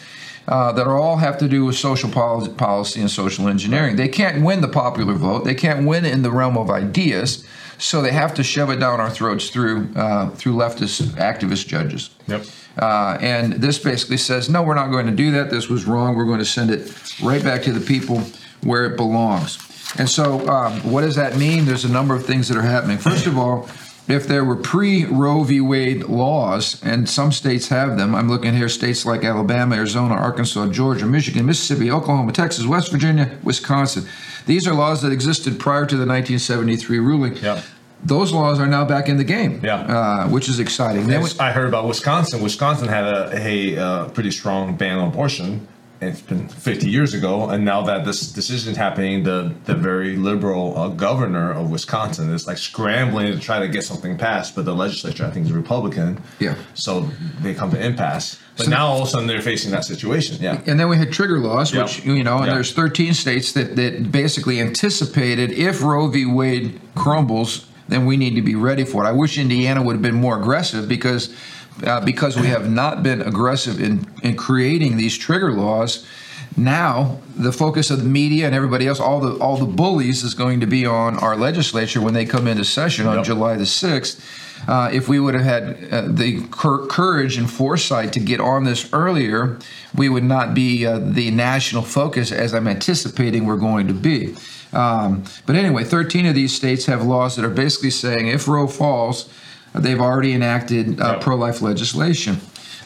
Uh, 0.46 0.72
that 0.72 0.86
all 0.86 1.18
have 1.18 1.36
to 1.36 1.46
do 1.46 1.66
with 1.66 1.76
social 1.76 2.08
policy, 2.08 2.50
policy 2.50 3.00
and 3.02 3.10
social 3.10 3.48
engineering. 3.48 3.96
They 3.96 4.08
can't 4.08 4.42
win 4.42 4.62
the 4.62 4.68
popular 4.68 5.12
vote. 5.12 5.44
They 5.44 5.54
can't 5.54 5.86
win 5.86 6.06
in 6.06 6.22
the 6.22 6.30
realm 6.30 6.56
of 6.56 6.70
ideas. 6.70 7.44
So 7.76 8.00
they 8.00 8.12
have 8.12 8.32
to 8.36 8.42
shove 8.42 8.70
it 8.70 8.80
down 8.80 8.98
our 8.98 9.10
throats 9.10 9.50
through 9.50 9.90
uh, 9.94 10.30
through 10.30 10.54
leftist 10.54 11.02
activist 11.16 11.66
judges. 11.66 12.08
Yep. 12.28 12.46
Uh, 12.78 13.18
and 13.20 13.52
this 13.64 13.78
basically 13.78 14.16
says, 14.16 14.48
no, 14.48 14.62
we're 14.62 14.74
not 14.74 14.90
going 14.90 15.04
to 15.04 15.12
do 15.12 15.32
that. 15.32 15.50
This 15.50 15.68
was 15.68 15.84
wrong. 15.84 16.16
We're 16.16 16.24
going 16.24 16.38
to 16.38 16.46
send 16.46 16.70
it 16.70 16.82
right 17.22 17.44
back 17.44 17.62
to 17.64 17.72
the 17.72 17.84
people 17.84 18.22
where 18.62 18.86
it 18.86 18.96
belongs. 18.96 19.58
And 19.98 20.08
so, 20.08 20.48
um, 20.48 20.80
what 20.80 21.02
does 21.02 21.16
that 21.16 21.36
mean? 21.36 21.66
There's 21.66 21.84
a 21.84 21.92
number 21.92 22.14
of 22.14 22.24
things 22.24 22.48
that 22.48 22.56
are 22.56 22.62
happening. 22.62 22.96
First 22.98 23.26
of 23.26 23.36
all, 23.36 23.68
if 24.08 24.26
there 24.26 24.44
were 24.44 24.56
pre 24.56 25.04
Roe 25.04 25.44
v. 25.44 25.60
Wade 25.60 26.04
laws, 26.04 26.82
and 26.82 27.08
some 27.08 27.30
states 27.32 27.68
have 27.68 27.96
them, 27.96 28.14
I'm 28.14 28.28
looking 28.28 28.54
here 28.54 28.68
states 28.68 29.04
like 29.06 29.22
Alabama, 29.24 29.76
Arizona, 29.76 30.14
Arkansas, 30.14 30.68
Georgia, 30.68 31.06
Michigan, 31.06 31.44
Mississippi, 31.46 31.90
Oklahoma, 31.90 32.32
Texas, 32.32 32.64
West 32.66 32.90
Virginia, 32.90 33.38
Wisconsin. 33.44 34.06
These 34.46 34.66
are 34.66 34.74
laws 34.74 35.02
that 35.02 35.12
existed 35.12 35.60
prior 35.60 35.84
to 35.86 35.94
the 35.96 36.06
1973 36.06 36.98
ruling. 36.98 37.36
Yeah. 37.36 37.60
Those 38.04 38.32
laws 38.32 38.60
are 38.60 38.66
now 38.66 38.84
back 38.84 39.08
in 39.08 39.16
the 39.16 39.24
game, 39.24 39.60
Yeah. 39.62 39.74
uh, 39.80 40.28
which 40.28 40.48
is 40.48 40.60
exciting. 40.60 41.08
Then 41.08 41.20
we- 41.22 41.30
I 41.40 41.50
heard 41.50 41.66
about 41.68 41.86
Wisconsin. 41.88 42.40
Wisconsin 42.42 42.88
had 42.88 43.04
a, 43.04 43.30
a, 43.34 43.76
uh 43.76 44.08
pretty 44.10 44.30
strong 44.30 44.76
ban 44.76 44.98
on 44.98 45.08
abortion. 45.08 45.66
It's 46.00 46.20
been 46.20 46.48
50 46.48 46.88
years 46.88 47.12
ago, 47.12 47.48
and 47.50 47.64
now 47.64 47.82
that 47.82 48.04
this 48.04 48.30
decision 48.30 48.70
is 48.70 48.76
happening, 48.76 49.24
the 49.24 49.52
the 49.64 49.74
very 49.74 50.14
liberal 50.16 50.78
uh, 50.78 50.88
governor 50.90 51.50
of 51.52 51.72
Wisconsin 51.72 52.30
is 52.32 52.46
like 52.46 52.56
scrambling 52.56 53.32
to 53.32 53.40
try 53.40 53.58
to 53.58 53.66
get 53.66 53.82
something 53.82 54.16
passed, 54.16 54.54
but 54.54 54.64
the 54.64 54.74
legislature, 54.74 55.26
I 55.26 55.30
think, 55.30 55.46
is 55.46 55.52
Republican. 55.52 56.22
Yeah. 56.38 56.54
So 56.74 57.08
they 57.42 57.52
come 57.52 57.72
to 57.72 57.84
impasse. 57.84 58.38
But 58.56 58.66
So- 58.66 58.70
now 58.70 58.86
all 58.86 59.02
of 59.02 59.08
a 59.08 59.10
sudden 59.10 59.26
they're 59.26 59.42
facing 59.42 59.72
that 59.72 59.84
situation. 59.84 60.36
Yeah. 60.40 60.60
And 60.68 60.78
then 60.78 60.88
we 60.88 60.96
had 60.96 61.10
trigger 61.12 61.40
laws, 61.40 61.74
Yeah. 61.74 61.82
which 61.82 62.04
you 62.04 62.22
know, 62.22 62.36
and 62.38 62.46
Yeah. 62.46 62.54
there's 62.54 62.70
13 62.72 63.12
states 63.12 63.50
that 63.54 63.74
that 63.74 64.12
basically 64.12 64.60
anticipated 64.60 65.50
if 65.50 65.82
Roe 65.82 66.06
v. 66.06 66.24
Wade 66.26 66.78
crumbles, 66.94 67.64
then 67.88 68.06
we 68.06 68.16
need 68.16 68.36
to 68.36 68.42
be 68.42 68.54
ready 68.54 68.84
for 68.84 69.04
it. 69.04 69.08
I 69.08 69.12
wish 69.12 69.36
Indiana 69.36 69.82
would 69.82 69.94
have 69.94 70.02
been 70.02 70.14
more 70.20 70.38
aggressive 70.38 70.86
because 70.88 71.30
uh, 71.84 72.00
because 72.04 72.36
we 72.36 72.48
have 72.48 72.70
not 72.70 73.02
been 73.02 73.20
aggressive 73.22 73.80
in 73.80 74.06
in 74.22 74.36
creating 74.36 74.96
these 74.96 75.16
trigger 75.16 75.52
laws. 75.52 76.06
Now 76.56 77.18
the 77.36 77.52
focus 77.52 77.90
of 77.90 78.02
the 78.02 78.08
media 78.08 78.46
and 78.46 78.54
everybody 78.54 78.86
else, 78.86 79.00
all 79.00 79.20
the 79.20 79.36
all 79.38 79.56
the 79.56 79.66
bullies, 79.66 80.24
is 80.24 80.34
going 80.34 80.60
to 80.60 80.66
be 80.66 80.86
on 80.86 81.16
our 81.18 81.36
legislature 81.36 82.00
when 82.00 82.14
they 82.14 82.24
come 82.24 82.46
into 82.46 82.64
session 82.64 83.06
on 83.06 83.16
Yep. 83.18 83.24
July 83.26 83.56
the 83.56 83.66
sixth. 83.66 84.20
Uh, 84.66 84.90
if 84.92 85.08
we 85.08 85.20
would 85.20 85.34
have 85.34 85.44
had 85.44 85.92
uh, 85.92 86.02
the 86.08 86.42
cur- 86.50 86.84
courage 86.88 87.36
and 87.38 87.48
foresight 87.48 88.12
to 88.12 88.18
get 88.20 88.40
on 88.40 88.64
this 88.64 88.92
earlier, 88.92 89.56
we 89.94 90.08
would 90.08 90.24
not 90.24 90.52
be 90.52 90.84
uh, 90.84 90.98
the 90.98 91.30
national 91.30 91.82
focus 91.82 92.32
as 92.32 92.52
I'm 92.52 92.66
anticipating 92.66 93.46
we're 93.46 93.56
going 93.56 93.86
to 93.86 93.94
be. 93.94 94.34
Um, 94.72 95.22
but 95.46 95.54
anyway, 95.54 95.84
13 95.84 96.26
of 96.26 96.34
these 96.34 96.52
states 96.54 96.86
have 96.86 97.04
laws 97.04 97.36
that 97.36 97.44
are 97.44 97.50
basically 97.50 97.90
saying 97.90 98.26
if 98.26 98.48
Roe 98.48 98.66
falls, 98.66 99.28
they've 99.74 100.00
already 100.00 100.32
enacted 100.32 101.00
uh, 101.00 101.18
pro 101.18 101.36
life 101.36 101.62
legislation. 101.62 102.38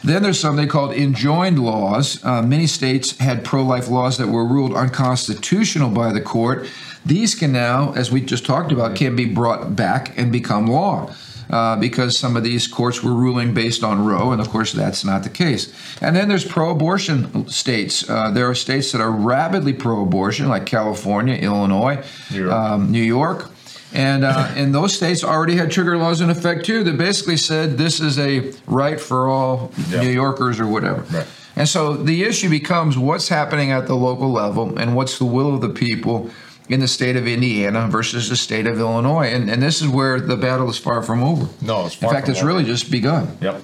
Then 0.03 0.21
there's 0.21 0.39
something 0.39 0.67
called 0.67 0.93
enjoined 0.93 1.59
laws. 1.59 2.23
Uh, 2.25 2.41
many 2.41 2.67
states 2.67 3.17
had 3.19 3.45
pro 3.45 3.63
life 3.63 3.87
laws 3.87 4.17
that 4.17 4.27
were 4.27 4.45
ruled 4.45 4.73
unconstitutional 4.75 5.89
by 5.89 6.11
the 6.11 6.19
court. 6.21 6.67
These 7.05 7.35
can 7.35 7.53
now, 7.53 7.93
as 7.93 8.11
we 8.11 8.21
just 8.21 8.45
talked 8.45 8.71
about, 8.71 8.95
can 8.95 9.15
be 9.15 9.25
brought 9.25 9.75
back 9.75 10.17
and 10.17 10.31
become 10.31 10.67
law. 10.67 11.13
Uh, 11.49 11.75
because 11.75 12.17
some 12.17 12.37
of 12.37 12.43
these 12.43 12.67
courts 12.67 13.03
were 13.03 13.13
ruling 13.13 13.53
based 13.53 13.83
on 13.83 14.03
Roe, 14.03 14.31
and 14.31 14.41
of 14.41 14.49
course 14.49 14.71
that's 14.71 15.03
not 15.03 15.23
the 15.23 15.29
case. 15.29 15.71
And 16.01 16.15
then 16.15 16.27
there's 16.29 16.45
pro-abortion 16.45 17.47
states. 17.49 18.09
Uh, 18.09 18.31
there 18.31 18.49
are 18.49 18.55
states 18.55 18.93
that 18.93 19.01
are 19.01 19.11
rapidly 19.11 19.73
pro-abortion, 19.73 20.47
like 20.47 20.65
California, 20.65 21.35
Illinois, 21.35 22.03
New 22.31 22.45
York. 22.45 22.51
um, 22.51 22.91
New 22.91 23.03
York, 23.03 23.51
and 23.93 24.23
uh, 24.23 24.51
and 24.55 24.73
those 24.73 24.93
states 24.95 25.23
already 25.23 25.55
had 25.55 25.71
trigger 25.71 25.97
laws 25.97 26.19
in 26.21 26.29
effect 26.29 26.65
too 26.65 26.83
that 26.83 26.97
basically 26.97 27.37
said 27.37 27.77
this 27.77 27.99
is 27.99 28.17
a 28.19 28.51
right 28.67 28.99
for 28.99 29.27
all 29.29 29.71
Yeah. 29.89 30.01
New 30.01 30.09
Yorkers 30.09 30.59
or 30.59 30.67
whatever. 30.67 31.01
Right. 31.15 31.27
And 31.55 31.69
so 31.69 31.93
the 31.93 32.23
issue 32.23 32.49
becomes 32.49 32.97
what's 32.97 33.27
happening 33.29 33.71
at 33.71 33.85
the 33.87 33.95
local 33.95 34.31
level 34.31 34.77
and 34.79 34.95
what's 34.95 35.19
the 35.19 35.25
will 35.25 35.53
of 35.53 35.61
the 35.61 35.69
people 35.69 36.31
in 36.69 36.79
the 36.79 36.87
state 36.87 37.15
of 37.15 37.27
Indiana 37.27 37.87
versus 37.87 38.29
the 38.29 38.35
state 38.35 38.65
of 38.65 38.79
Illinois. 38.79 39.27
And, 39.27 39.49
and 39.51 39.61
this 39.61 39.79
is 39.81 39.87
where 39.87 40.19
the 40.19 40.35
battle 40.37 40.67
is 40.69 40.79
far 40.79 41.03
from 41.03 41.21
over. 41.23 41.47
No, 41.61 41.85
it's 41.85 41.93
far 41.95 42.09
In 42.09 42.15
fact, 42.15 42.29
it's 42.29 42.39
over. 42.39 42.47
really 42.47 42.63
just 42.63 42.89
begun. 42.89 43.37
Yep. 43.41 43.61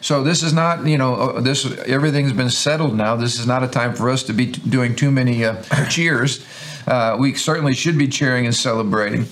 So 0.00 0.24
this 0.24 0.42
is 0.42 0.52
not, 0.54 0.86
you 0.86 0.96
know, 0.98 1.14
uh, 1.14 1.40
this 1.42 1.64
everything's 1.86 2.32
been 2.32 2.50
settled 2.50 2.96
now. 2.96 3.14
This 3.14 3.38
is 3.38 3.46
not 3.46 3.62
a 3.62 3.68
time 3.68 3.94
for 3.94 4.08
us 4.10 4.22
to 4.24 4.32
be 4.32 4.46
t- 4.50 4.62
doing 4.68 4.96
too 4.96 5.10
many 5.12 5.44
uh, 5.44 5.62
cheers. 5.90 6.44
Uh, 6.86 7.16
we 7.20 7.34
certainly 7.34 7.74
should 7.74 7.98
be 7.98 8.08
cheering 8.08 8.46
and 8.46 8.54
celebrating, 8.56 9.26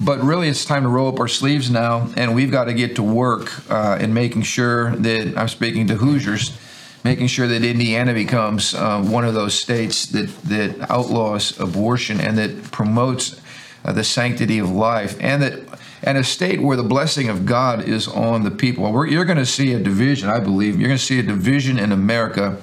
but 0.00 0.20
really 0.20 0.48
it's 0.48 0.64
time 0.64 0.82
to 0.82 0.88
roll 0.88 1.08
up 1.08 1.20
our 1.20 1.28
sleeves 1.28 1.70
now, 1.70 2.08
and 2.16 2.34
we've 2.34 2.50
got 2.50 2.64
to 2.64 2.74
get 2.74 2.96
to 2.96 3.02
work 3.02 3.70
uh, 3.70 3.98
in 4.00 4.12
making 4.12 4.42
sure 4.42 4.90
that 4.96 5.36
I'm 5.36 5.48
speaking 5.48 5.86
to 5.88 5.94
Hoosiers, 5.94 6.56
making 7.04 7.28
sure 7.28 7.46
that 7.46 7.64
Indiana 7.64 8.12
becomes 8.12 8.74
uh, 8.74 9.02
one 9.02 9.24
of 9.24 9.34
those 9.34 9.54
states 9.54 10.06
that 10.06 10.28
that 10.42 10.90
outlaws 10.90 11.58
abortion 11.58 12.20
and 12.20 12.36
that 12.38 12.70
promotes 12.72 13.40
uh, 13.84 13.92
the 13.92 14.04
sanctity 14.04 14.58
of 14.58 14.70
life, 14.70 15.16
and 15.20 15.42
that 15.42 15.78
and 16.02 16.18
a 16.18 16.24
state 16.24 16.60
where 16.60 16.76
the 16.76 16.82
blessing 16.82 17.28
of 17.28 17.46
God 17.46 17.82
is 17.82 18.06
on 18.06 18.44
the 18.44 18.50
people. 18.50 18.90
We're, 18.92 19.06
you're 19.06 19.24
going 19.24 19.38
to 19.38 19.46
see 19.46 19.72
a 19.72 19.78
division, 19.78 20.28
I 20.28 20.40
believe. 20.40 20.78
You're 20.78 20.88
going 20.88 20.98
to 20.98 21.04
see 21.04 21.18
a 21.18 21.22
division 21.22 21.78
in 21.78 21.90
America 21.90 22.60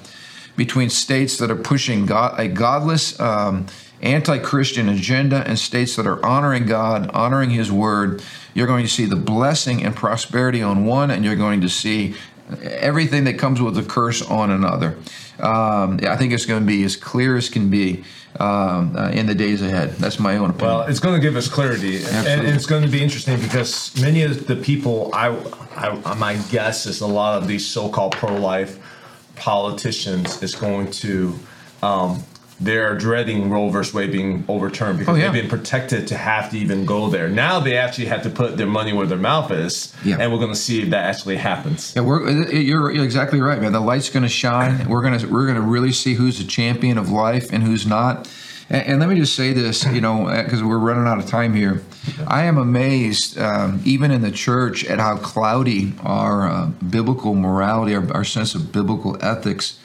between 0.56 0.88
states 0.88 1.36
that 1.38 1.50
are 1.50 1.56
pushing 1.56 2.06
God, 2.06 2.38
a 2.38 2.48
godless, 2.48 3.18
um, 3.18 3.66
anti-Christian 4.04 4.88
agenda, 4.88 5.42
and 5.46 5.58
states 5.58 5.96
that 5.96 6.06
are 6.06 6.24
honoring 6.24 6.66
God, 6.66 7.10
honoring 7.10 7.50
His 7.50 7.72
Word. 7.72 8.22
You're 8.54 8.66
going 8.66 8.84
to 8.84 8.90
see 8.90 9.06
the 9.06 9.16
blessing 9.16 9.84
and 9.84 9.96
prosperity 9.96 10.62
on 10.62 10.84
one, 10.84 11.10
and 11.10 11.24
you're 11.24 11.36
going 11.36 11.60
to 11.62 11.68
see 11.68 12.14
everything 12.62 13.24
that 13.24 13.38
comes 13.38 13.60
with 13.60 13.76
a 13.78 13.82
curse 13.82 14.22
on 14.22 14.50
another. 14.50 14.96
Um, 15.40 15.98
I 16.06 16.16
think 16.16 16.32
it's 16.32 16.46
going 16.46 16.60
to 16.60 16.66
be 16.66 16.84
as 16.84 16.94
clear 16.94 17.36
as 17.36 17.48
can 17.48 17.70
be 17.70 18.04
um, 18.38 18.94
uh, 18.96 19.10
in 19.10 19.26
the 19.26 19.34
days 19.34 19.62
ahead. 19.62 19.90
That's 19.92 20.18
my 20.20 20.36
own 20.36 20.50
opinion. 20.50 20.76
Well, 20.76 20.86
it's 20.86 21.00
going 21.00 21.14
to 21.14 21.20
give 21.20 21.36
us 21.36 21.48
clarity, 21.48 21.96
Absolutely. 21.96 22.32
and 22.32 22.48
it's 22.48 22.66
going 22.66 22.82
to 22.82 22.88
be 22.88 23.02
interesting 23.02 23.40
because 23.40 24.00
many 24.00 24.22
of 24.22 24.46
the 24.46 24.56
people, 24.56 25.10
I, 25.12 25.28
I, 25.76 26.14
my 26.14 26.36
guess 26.50 26.86
is 26.86 27.00
a 27.00 27.06
lot 27.06 27.42
of 27.42 27.48
these 27.48 27.66
so-called 27.66 28.12
pro-life 28.12 28.78
politicians 29.36 30.42
is 30.42 30.54
going 30.54 30.90
to, 30.92 31.38
um, 31.82 32.22
they're 32.60 32.96
dreading 32.96 33.50
Roe 33.50 33.68
versus 33.68 33.92
Wade 33.92 34.12
being 34.12 34.44
overturned 34.48 34.98
because 35.00 35.14
Oh, 35.14 35.18
yeah. 35.18 35.30
they've 35.30 35.42
been 35.42 35.50
protected 35.50 36.06
to 36.08 36.16
have 36.16 36.50
to 36.50 36.58
even 36.58 36.86
go 36.86 37.08
there. 37.08 37.28
Now 37.28 37.58
they 37.60 37.76
actually 37.76 38.06
have 38.06 38.22
to 38.22 38.30
put 38.30 38.56
their 38.56 38.66
money 38.66 38.92
where 38.92 39.06
their 39.06 39.18
mouth 39.18 39.50
is, 39.50 39.92
Yeah. 40.04 40.16
and 40.20 40.32
we're 40.32 40.38
going 40.38 40.52
to 40.52 40.58
see 40.58 40.82
if 40.82 40.90
that 40.90 41.04
actually 41.04 41.36
happens. 41.36 41.92
Yeah, 41.96 42.02
we're, 42.02 42.30
you're, 42.52 42.90
you're 42.92 43.04
exactly 43.04 43.40
right, 43.40 43.60
man. 43.60 43.72
The 43.72 43.80
light's 43.80 44.08
going 44.10 44.22
to 44.22 44.28
shine. 44.28 44.88
We're 44.88 45.02
going 45.02 45.18
to 45.18 45.26
we're 45.26 45.46
going 45.46 45.56
to 45.56 45.62
really 45.62 45.92
see 45.92 46.14
who's 46.14 46.40
a 46.40 46.44
champion 46.46 46.96
of 46.98 47.10
life 47.10 47.52
and 47.52 47.62
who's 47.62 47.86
not. 47.86 48.28
And, 48.70 48.86
and 48.86 49.00
let 49.00 49.08
me 49.10 49.16
just 49.16 49.34
say 49.34 49.52
this, 49.52 49.84
you 49.86 50.00
know, 50.00 50.26
because 50.44 50.62
we're 50.62 50.78
running 50.78 51.06
out 51.06 51.18
of 51.18 51.26
time 51.26 51.54
here. 51.54 51.82
I 52.26 52.44
am 52.44 52.56
amazed, 52.56 53.36
um, 53.38 53.80
even 53.84 54.10
in 54.10 54.22
the 54.22 54.30
church, 54.30 54.84
at 54.84 54.98
how 54.98 55.16
cloudy 55.16 55.92
our 56.02 56.48
uh, 56.48 56.66
biblical 56.66 57.34
morality, 57.34 57.94
our, 57.94 58.10
our 58.14 58.24
sense 58.24 58.54
of 58.54 58.72
biblical 58.72 59.16
ethics, 59.22 59.78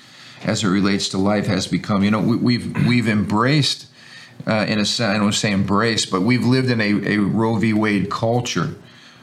as 0.43 0.63
it 0.63 0.67
relates 0.67 1.10
to 1.10 1.17
life, 1.17 1.47
has 1.47 1.67
become. 1.67 2.04
You 2.04 2.12
know, 2.12 2.21
we, 2.21 2.38
we've 2.38 2.88
we've 2.88 3.08
embraced. 3.08 3.88
Uh, 4.47 4.65
in 4.69 4.80
a 4.80 4.86
sense, 4.86 5.15
I 5.15 5.17
don't 5.17 5.34
say 5.34 5.52
embrace, 5.52 6.06
but 6.06 6.21
we've 6.21 6.45
lived 6.45 6.69
in 6.69 6.80
a, 6.80 7.15
a 7.15 7.17
Roe 7.17 7.58
v. 7.58 7.73
Wade 7.73 8.10
culture 8.10 8.73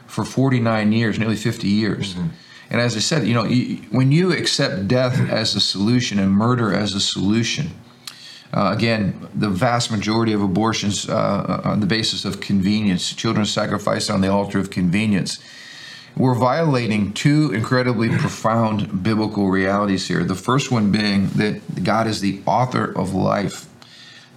for 0.05 0.23
49 0.23 0.91
years, 0.91 1.17
nearly 1.17 1.35
50 1.35 1.67
years. 1.67 2.15
And 2.69 2.81
as 2.81 2.95
I 2.95 2.99
said, 2.99 3.25
you 3.25 3.33
know, 3.33 3.45
you, 3.45 3.77
when 3.89 4.11
you 4.11 4.31
accept 4.31 4.87
death 4.87 5.19
as 5.29 5.55
a 5.55 5.59
solution 5.59 6.19
and 6.19 6.31
murder 6.31 6.73
as 6.73 6.93
a 6.93 6.99
solution, 6.99 7.71
uh, 8.53 8.73
again, 8.75 9.27
the 9.35 9.49
vast 9.49 9.91
majority 9.91 10.33
of 10.33 10.41
abortions 10.41 11.09
uh, 11.09 11.61
on 11.63 11.79
the 11.79 11.85
basis 11.85 12.25
of 12.25 12.39
convenience, 12.39 13.13
children 13.13 13.45
sacrificed 13.45 14.09
on 14.09 14.21
the 14.21 14.31
altar 14.31 14.59
of 14.59 14.69
convenience. 14.69 15.39
We're 16.17 16.35
violating 16.35 17.13
two 17.13 17.51
incredibly 17.53 18.09
profound 18.09 19.03
biblical 19.03 19.49
realities 19.49 20.07
here. 20.07 20.23
The 20.23 20.35
first 20.35 20.71
one 20.71 20.91
being 20.91 21.27
that 21.29 21.83
God 21.83 22.07
is 22.07 22.21
the 22.21 22.41
author 22.45 22.85
of 22.97 23.13
life. 23.13 23.67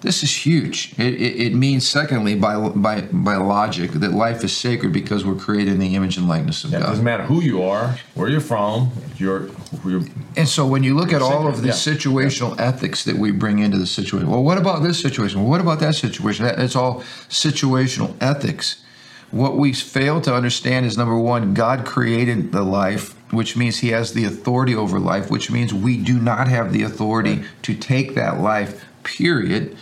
This 0.02 0.22
is 0.22 0.46
huge. 0.46 0.94
It, 0.98 1.14
it, 1.14 1.36
it, 1.46 1.54
means, 1.54 1.86
secondly, 1.86 2.34
by, 2.34 2.70
by, 2.70 3.02
by 3.02 3.36
logic, 3.36 3.90
that 3.92 4.12
life 4.12 4.42
is 4.42 4.57
sacred 4.57 4.94
because 4.94 5.26
we're 5.26 5.34
created 5.34 5.74
in 5.74 5.78
the 5.78 5.94
image 5.94 6.16
and 6.16 6.26
likeness 6.26 6.64
of 6.64 6.70
yeah, 6.70 6.78
God. 6.78 6.84
It 6.84 6.88
doesn't 6.88 7.04
matter 7.04 7.24
who 7.24 7.42
you 7.42 7.62
are, 7.62 7.98
where 8.14 8.30
you're 8.30 8.40
from, 8.40 8.92
you're. 9.16 9.50
you're 9.84 10.02
and 10.36 10.48
so 10.48 10.66
when 10.66 10.82
you 10.82 10.96
look 10.96 11.12
at 11.12 11.20
all 11.20 11.46
of 11.46 11.61
the 11.61 11.68
yeah. 11.68 11.74
situational 11.74 12.59
ethics 12.59 13.04
that 13.04 13.16
we 13.16 13.30
bring 13.30 13.59
into 13.59 13.76
the 13.76 13.86
situation, 13.86 14.30
well, 14.30 14.42
what 14.42 14.57
about 14.57 14.82
this 14.82 14.98
situation? 14.98 15.40
Well, 15.40 15.50
what 15.50 15.61
about 15.61 15.80
that 15.80 15.94
situation? 15.94 16.46
That, 16.46 16.57
that's 16.57 16.76
all 16.76 17.02
situational 17.28 18.14
ethics. 18.22 18.82
What 19.30 19.56
we 19.56 19.72
fail 19.72 20.20
to 20.22 20.34
understand 20.34 20.86
is 20.86 20.98
number 20.98 21.16
one, 21.16 21.54
God 21.54 21.84
created 21.84 22.50
the 22.50 22.62
life, 22.62 23.14
which 23.32 23.56
means 23.56 23.78
He 23.78 23.88
has 23.88 24.12
the 24.12 24.24
authority 24.24 24.74
over 24.74 24.98
life, 24.98 25.30
which 25.30 25.50
means 25.50 25.72
we 25.72 25.96
do 25.96 26.18
not 26.18 26.48
have 26.48 26.72
the 26.72 26.82
authority 26.82 27.44
to 27.62 27.74
take 27.74 28.14
that 28.16 28.40
life, 28.40 28.84
period. 29.04 29.76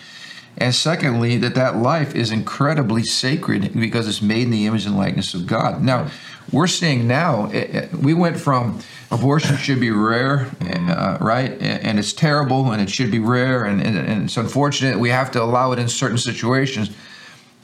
And 0.59 0.75
secondly, 0.75 1.39
that 1.39 1.55
that 1.55 1.77
life 1.77 2.15
is 2.15 2.31
incredibly 2.31 3.05
sacred 3.05 3.73
because 3.73 4.07
it's 4.07 4.21
made 4.21 4.43
in 4.43 4.51
the 4.51 4.67
image 4.67 4.85
and 4.85 4.97
likeness 4.97 5.33
of 5.33 5.47
God. 5.47 5.83
Now, 5.83 6.11
we're 6.53 6.67
seeing 6.67 7.07
now, 7.07 7.51
it, 7.51 7.93
we 7.93 8.13
went 8.13 8.39
from 8.39 8.81
abortion 9.11 9.57
should 9.57 9.81
be 9.81 9.91
rare, 9.91 10.51
eh, 10.61 10.93
uh, 10.93 11.19
right? 11.21 11.53
And 11.61 11.99
it's 11.99 12.13
terrible 12.13 12.73
and 12.73 12.83
it 12.83 12.91
should 12.91 13.11
be 13.11 13.19
rare 13.19 13.65
and, 13.65 13.81
and, 13.81 13.97
and 13.97 14.25
it's 14.25 14.37
unfortunate. 14.37 14.99
We 14.99 15.11
have 15.11 15.31
to 15.33 15.43
allow 15.43 15.73
it 15.73 15.79
in 15.79 15.89
certain 15.89 16.19
situations 16.19 16.91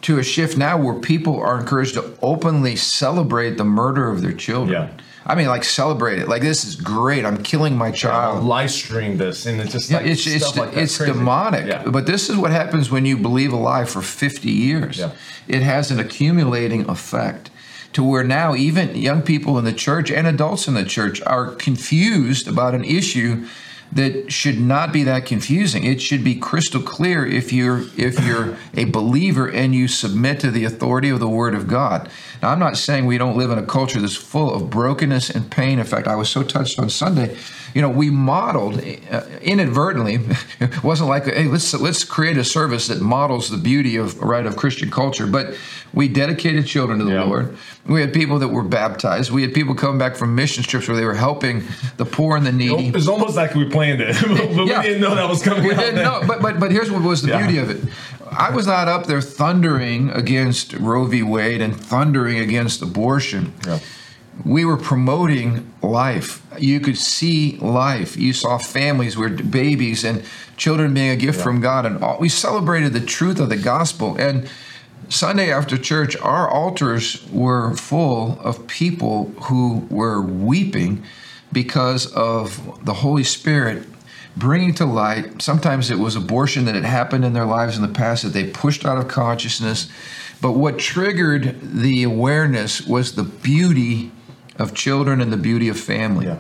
to 0.05 0.19
a 0.19 0.23
shift 0.23 0.57
now 0.57 0.77
where 0.79 0.95
people 0.95 1.41
are 1.41 1.59
encouraged 1.59 1.95
to 1.95 2.17
openly 2.23 2.77
celebrate 2.77 3.57
the 3.57 3.65
murder 3.65 4.11
of 4.11 4.21
their 4.23 4.33
children. 4.33 4.89
Yeah. 4.89 4.91
I 5.27 5.35
mean, 5.35 5.47
like 5.47 5.65
celebrate 5.65 6.19
it. 6.19 6.29
Like 6.29 6.43
this 6.43 6.65
is 6.67 6.77
great. 6.77 7.25
I'm 7.25 7.43
killing 7.43 7.77
my 7.79 7.91
child. 7.91 8.45
live 8.45 8.71
stream 8.71 9.17
this, 9.17 9.47
and 9.47 9.59
it's 9.63 9.73
just 9.73 9.91
Yeah, 9.91 9.99
like 9.99 10.07
it's 10.07 10.27
it's 10.27 10.45
stuff 10.47 10.59
like 10.67 10.77
it's 10.77 10.99
Crazy. 10.99 11.13
demonic. 11.13 11.67
Yeah. 11.67 11.85
But 11.87 12.05
this 12.05 12.29
is 12.29 12.37
what 12.37 12.51
happens 12.51 12.91
when 12.91 13.07
you 13.07 13.17
believe 13.17 13.53
a 13.53 13.57
lie 13.57 13.87
for 13.87 14.03
50 14.03 14.51
years. 14.51 14.99
Yeah. 14.99 15.13
It 15.49 15.63
has 15.63 15.91
an 15.91 15.99
accumulating 15.99 16.89
effect 16.91 17.49
to 17.95 18.03
where 18.05 18.25
now 18.25 18.55
even 18.55 18.95
young 18.95 19.23
people 19.23 19.57
in 19.59 19.65
the 19.65 19.73
church 19.73 20.11
and 20.11 20.27
adults 20.27 20.69
in 20.69 20.75
the 20.75 20.85
church 20.85 21.23
are 21.23 21.53
confused 21.55 22.47
about 22.47 22.75
an 22.75 22.85
issue 22.85 23.47
that 23.95 24.33
should 24.33 24.61
not 24.61 24.93
be 24.93 25.05
that 25.05 25.25
confusing. 25.25 25.85
It 25.85 26.03
should 26.03 26.25
be 26.25 26.35
crystal 26.35 26.83
clear 26.83 27.25
if 27.25 27.53
you're 27.53 27.85
if 27.97 28.25
you're 28.27 28.57
a 28.75 28.85
believer 28.85 29.49
and 29.49 29.75
you 29.75 29.89
submit 29.89 30.41
to 30.41 30.51
the 30.51 30.65
authority 30.65 31.11
of 31.11 31.21
the 31.21 31.29
Word 31.29 31.55
of 31.55 31.69
God. 31.69 32.09
Now, 32.43 32.51
I'm 32.51 32.59
not 32.59 32.77
saying 32.77 33.07
we 33.07 33.19
don't 33.19 33.37
live 33.37 33.51
in 33.51 33.59
a 33.59 33.67
culture 33.67 34.01
that's 34.01 34.17
full 34.17 34.53
of 34.53 34.69
brokenness 34.69 35.31
and 35.31 35.51
pain. 35.51 35.79
In 35.79 35.87
fact, 35.87 36.09
I 36.09 36.17
was 36.17 36.29
so 36.29 36.43
touched 36.43 36.79
on 36.79 36.91
Sunday. 36.91 37.37
You 37.75 37.83
know, 37.83 37.91
we 37.91 38.09
modeled 38.09 38.79
uh, 39.11 39.23
inadvertently. 39.43 40.21
It 40.61 40.83
wasn't 40.85 41.09
like, 41.09 41.25
hey, 41.25 41.47
let's 41.49 41.75
let's 41.75 42.05
create 42.05 42.37
a 42.39 42.45
service 42.45 42.87
that 42.87 43.01
models 43.01 43.51
the 43.51 43.57
beauty 43.57 43.97
of 43.97 44.21
right 44.21 44.47
of 44.47 44.57
Christian 44.57 44.91
culture, 44.93 45.27
but 45.27 45.55
we 45.93 46.07
dedicated 46.09 46.67
children 46.67 46.99
to 47.01 47.05
the 47.05 47.13
Yeah. 47.15 47.25
Lord. 47.25 47.57
We 47.87 48.01
had 48.01 48.13
people 48.15 48.39
that 48.39 48.49
were 48.49 48.63
baptized. 48.63 49.31
We 49.33 49.43
had 49.43 49.53
people 49.53 49.75
coming 49.75 49.99
back 49.99 50.15
from 50.17 50.35
mission 50.35 50.63
trips 50.63 50.87
where 50.89 50.97
they 50.97 51.05
were 51.05 51.15
helping 51.15 51.65
the 51.97 52.05
poor 52.05 52.37
and 52.37 52.47
the 52.47 52.53
needy. 52.53 52.89
It's 52.89 53.09
almost 53.09 53.37
like 53.37 53.55
we 53.55 53.65
planned 53.69 54.01
it, 54.01 54.17
but 54.55 54.67
Yeah. 54.67 54.81
we 54.81 54.87
didn't 54.87 55.01
know 55.01 55.15
that 55.17 55.29
was 55.29 55.43
coming 55.43 55.65
We 55.65 55.75
didn't 55.75 55.97
know, 55.97 56.23
but 56.29 56.41
but 56.43 56.61
but 56.61 56.71
here's 56.71 56.91
what 56.93 57.03
was 57.03 57.23
the 57.23 57.29
Yeah. 57.31 57.39
beauty 57.47 57.59
of 57.59 57.71
it. 57.71 57.83
I 58.31 58.51
was 58.51 58.67
not 58.69 58.87
up 58.89 59.07
there 59.07 59.21
thundering 59.21 60.11
against 60.11 60.73
Roe 60.75 61.05
v. 61.07 61.23
Wade 61.25 61.61
and 61.61 61.75
thundering 61.77 62.39
against 62.39 62.83
abortion. 62.83 63.53
Yeah. 63.67 63.81
We 64.45 64.65
were 64.65 64.77
promoting 64.77 65.73
life. 65.83 66.45
You 66.59 66.81
could 66.81 66.99
see 66.99 67.57
life. 67.59 68.17
You 68.17 68.33
saw 68.33 68.59
families 68.59 69.17
where 69.17 69.29
babies 69.29 70.05
and 70.05 70.25
children 70.57 70.95
being 70.95 71.11
a 71.11 71.17
gift 71.17 71.41
from 71.41 71.61
God, 71.61 71.87
and 71.87 72.03
all, 72.03 72.19
we 72.19 72.29
celebrated 72.29 72.93
the 72.93 73.01
truth 73.01 73.39
of 73.41 73.49
the 73.49 73.57
gospel. 73.57 74.17
And 74.17 74.49
Sunday 75.09 75.53
after 75.53 75.77
church, 75.77 76.17
our 76.17 76.49
altars 76.49 77.27
were 77.31 77.77
full 77.77 78.39
of 78.41 78.67
people 78.67 79.27
who 79.43 79.87
were 79.91 80.21
weeping 80.21 81.05
because 81.53 82.13
of 82.13 82.85
the 82.85 82.95
Holy 82.95 83.25
Spirit 83.25 83.87
bringing 84.37 84.75
to 84.75 84.85
light. 84.85 85.41
Sometimes 85.41 85.91
it 85.91 85.99
was 85.99 86.17
abortion 86.17 86.65
that 86.65 86.75
had 86.75 86.85
happened 86.85 87.25
in 87.25 87.33
their 87.33 87.45
lives 87.45 87.77
in 87.77 87.83
the 87.83 87.89
past 87.89 88.25
that 88.25 88.31
they 88.31 88.51
pushed 88.51 88.85
out 88.85 88.99
of 88.99 89.09
consciousness. 89.09 89.89
But 90.41 90.53
what 90.53 90.79
triggered 90.79 91.59
the 91.63 92.03
awareness 92.03 92.87
was 92.87 93.15
the 93.15 93.23
beauty 93.23 94.11
of 94.59 94.75
children 94.75 95.21
and 95.21 95.33
the 95.33 95.37
beauty 95.37 95.69
of 95.69 95.79
family. 95.79 96.27
Yeah. 96.27 96.39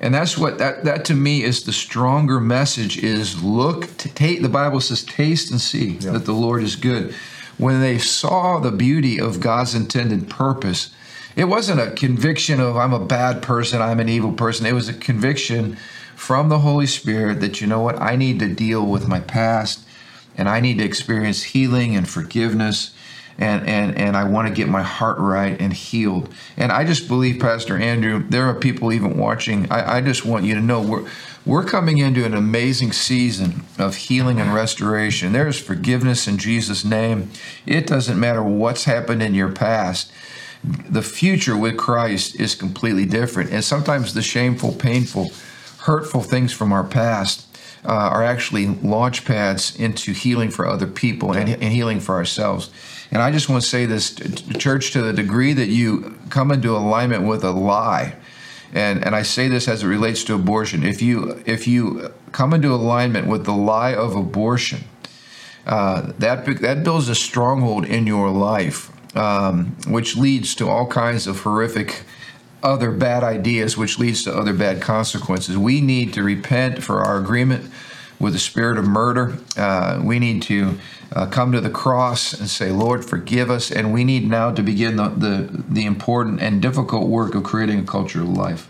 And 0.00 0.12
that's 0.14 0.36
what 0.36 0.58
that 0.58 0.84
that 0.84 1.04
to 1.06 1.14
me 1.14 1.44
is 1.44 1.62
the 1.62 1.72
stronger 1.72 2.40
message 2.40 2.98
is 2.98 3.42
look 3.42 3.96
to 3.98 4.08
take 4.08 4.42
the 4.42 4.48
Bible 4.48 4.80
says 4.80 5.04
taste 5.04 5.50
and 5.50 5.60
see 5.60 5.98
Yeah. 6.00 6.12
that 6.12 6.24
the 6.24 6.32
Lord 6.32 6.62
is 6.62 6.76
good. 6.76 7.14
When 7.58 7.80
they 7.80 7.98
saw 7.98 8.58
the 8.58 8.72
beauty 8.72 9.20
of 9.20 9.38
God's 9.38 9.74
intended 9.74 10.28
purpose, 10.28 10.90
it 11.36 11.44
wasn't 11.44 11.80
a 11.80 11.92
conviction 11.92 12.58
of 12.60 12.76
I'm 12.76 12.92
a 12.92 13.04
bad 13.04 13.42
person, 13.42 13.80
I'm 13.80 14.00
an 14.00 14.08
evil 14.08 14.32
person. 14.32 14.66
It 14.66 14.72
was 14.72 14.88
a 14.88 14.94
conviction 14.94 15.76
from 16.16 16.48
the 16.48 16.60
Holy 16.60 16.86
Spirit 16.86 17.40
that 17.40 17.60
you 17.60 17.66
know 17.66 17.80
what, 17.80 18.00
I 18.00 18.16
need 18.16 18.38
to 18.40 18.48
deal 18.48 18.84
with 18.84 19.06
my 19.08 19.20
past 19.20 19.84
and 20.36 20.48
I 20.48 20.60
need 20.60 20.78
to 20.78 20.84
experience 20.84 21.42
healing 21.42 21.94
and 21.94 22.08
forgiveness 22.08 22.92
and 23.38 23.66
and 23.66 23.96
and 23.96 24.16
I 24.16 24.24
want 24.24 24.48
to 24.48 24.54
get 24.54 24.68
my 24.68 24.82
heart 24.82 25.18
right 25.18 25.58
and 25.60 25.72
healed. 25.72 26.32
And 26.56 26.70
I 26.72 26.84
just 26.84 27.08
believe, 27.08 27.40
Pastor 27.40 27.76
Andrew, 27.76 28.24
there 28.28 28.46
are 28.46 28.54
people 28.54 28.92
even 28.92 29.16
watching. 29.16 29.70
I, 29.70 29.96
I 29.96 30.00
just 30.00 30.24
want 30.24 30.44
you 30.44 30.54
to 30.54 30.60
know 30.60 30.80
we're 30.80 31.08
we're 31.44 31.64
coming 31.64 31.98
into 31.98 32.24
an 32.24 32.34
amazing 32.34 32.92
season 32.92 33.64
of 33.76 33.96
healing 33.96 34.40
and 34.40 34.54
restoration. 34.54 35.32
There 35.32 35.48
is 35.48 35.58
forgiveness 35.58 36.28
in 36.28 36.38
Jesus' 36.38 36.84
name. 36.84 37.30
It 37.66 37.86
doesn't 37.88 38.18
matter 38.18 38.42
what's 38.42 38.84
happened 38.84 39.22
in 39.22 39.34
your 39.34 39.50
past. 39.50 40.12
The 40.62 41.02
future 41.02 41.56
with 41.56 41.76
Christ 41.76 42.38
is 42.38 42.54
completely 42.54 43.06
different. 43.06 43.50
And 43.50 43.64
sometimes 43.64 44.14
the 44.14 44.22
shameful, 44.22 44.72
painful, 44.74 45.32
hurtful 45.80 46.22
things 46.22 46.52
from 46.52 46.72
our 46.72 46.84
past 46.84 47.48
uh, 47.84 47.88
are 47.88 48.22
actually 48.22 48.66
launch 48.66 49.24
pads 49.24 49.74
into 49.74 50.12
healing 50.12 50.50
for 50.50 50.68
other 50.68 50.86
people 50.86 51.32
and, 51.32 51.48
and 51.48 51.72
healing 51.72 51.98
for 51.98 52.14
ourselves. 52.14 52.70
And 53.12 53.20
I 53.20 53.30
just 53.30 53.50
want 53.50 53.62
to 53.62 53.68
say 53.68 53.84
this, 53.84 54.14
church, 54.58 54.92
to 54.92 55.02
the 55.02 55.12
degree 55.12 55.52
that 55.52 55.68
you 55.68 56.18
come 56.30 56.50
into 56.50 56.74
alignment 56.74 57.24
with 57.24 57.44
a 57.44 57.50
lie, 57.50 58.16
and 58.72 59.04
and 59.04 59.14
I 59.14 59.22
say 59.22 59.48
this 59.48 59.68
as 59.68 59.82
it 59.82 59.86
relates 59.86 60.24
to 60.24 60.34
abortion. 60.34 60.82
If 60.82 61.02
you 61.02 61.42
if 61.44 61.68
you 61.68 62.10
come 62.32 62.54
into 62.54 62.72
alignment 62.72 63.26
with 63.26 63.44
the 63.44 63.52
lie 63.52 63.94
of 63.94 64.16
abortion, 64.16 64.84
uh, 65.66 66.12
that 66.18 66.46
that 66.62 66.84
builds 66.84 67.10
a 67.10 67.14
stronghold 67.14 67.84
in 67.84 68.06
your 68.06 68.30
life, 68.30 68.90
um, 69.14 69.76
which 69.86 70.16
leads 70.16 70.54
to 70.54 70.68
all 70.70 70.86
kinds 70.86 71.26
of 71.26 71.40
horrific 71.40 72.04
other 72.62 72.90
bad 72.90 73.22
ideas, 73.22 73.76
which 73.76 73.98
leads 73.98 74.22
to 74.22 74.34
other 74.34 74.54
bad 74.54 74.80
consequences. 74.80 75.58
We 75.58 75.82
need 75.82 76.14
to 76.14 76.22
repent 76.22 76.82
for 76.82 77.02
our 77.02 77.18
agreement 77.18 77.70
with 78.18 78.32
the 78.32 78.38
spirit 78.38 78.78
of 78.78 78.86
murder. 78.86 79.36
Uh, 79.54 80.00
we 80.02 80.18
need 80.18 80.40
to 80.44 80.78
uh, 81.14 81.26
come 81.26 81.52
to 81.52 81.60
the 81.60 81.70
cross 81.70 82.32
and 82.32 82.48
say, 82.48 82.70
Lord, 82.70 83.04
forgive 83.04 83.50
us. 83.50 83.70
And 83.70 83.92
we 83.92 84.02
need 84.04 84.28
now 84.28 84.50
to 84.50 84.62
begin 84.62 84.96
the, 84.96 85.08
the, 85.10 85.64
the 85.68 85.84
important 85.84 86.40
and 86.40 86.62
difficult 86.62 87.08
work 87.08 87.34
of 87.34 87.44
creating 87.44 87.80
a 87.80 87.84
culture 87.84 88.22
of 88.22 88.30
life. 88.30 88.66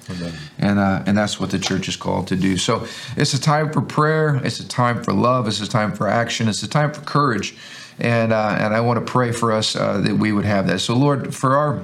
And, 0.58 0.78
uh, 0.78 1.04
and 1.06 1.16
that's 1.16 1.38
what 1.38 1.50
the 1.50 1.58
church 1.58 1.88
is 1.88 1.96
called 1.96 2.26
to 2.28 2.36
do. 2.36 2.56
So 2.56 2.86
it's 3.16 3.32
a 3.34 3.40
time 3.40 3.72
for 3.72 3.80
prayer, 3.80 4.40
it's 4.44 4.60
a 4.60 4.66
time 4.66 5.02
for 5.02 5.12
love, 5.12 5.46
it's 5.46 5.60
a 5.60 5.68
time 5.68 5.92
for 5.92 6.08
action, 6.08 6.48
it's 6.48 6.62
a 6.62 6.68
time 6.68 6.92
for 6.92 7.00
courage. 7.02 7.54
And, 7.98 8.32
uh, 8.32 8.56
and 8.58 8.74
I 8.74 8.80
want 8.80 9.04
to 9.04 9.10
pray 9.10 9.32
for 9.32 9.52
us 9.52 9.76
uh, 9.76 10.00
that 10.00 10.16
we 10.16 10.32
would 10.32 10.44
have 10.44 10.66
that. 10.66 10.80
So, 10.80 10.94
Lord, 10.94 11.34
for 11.34 11.56
our 11.56 11.80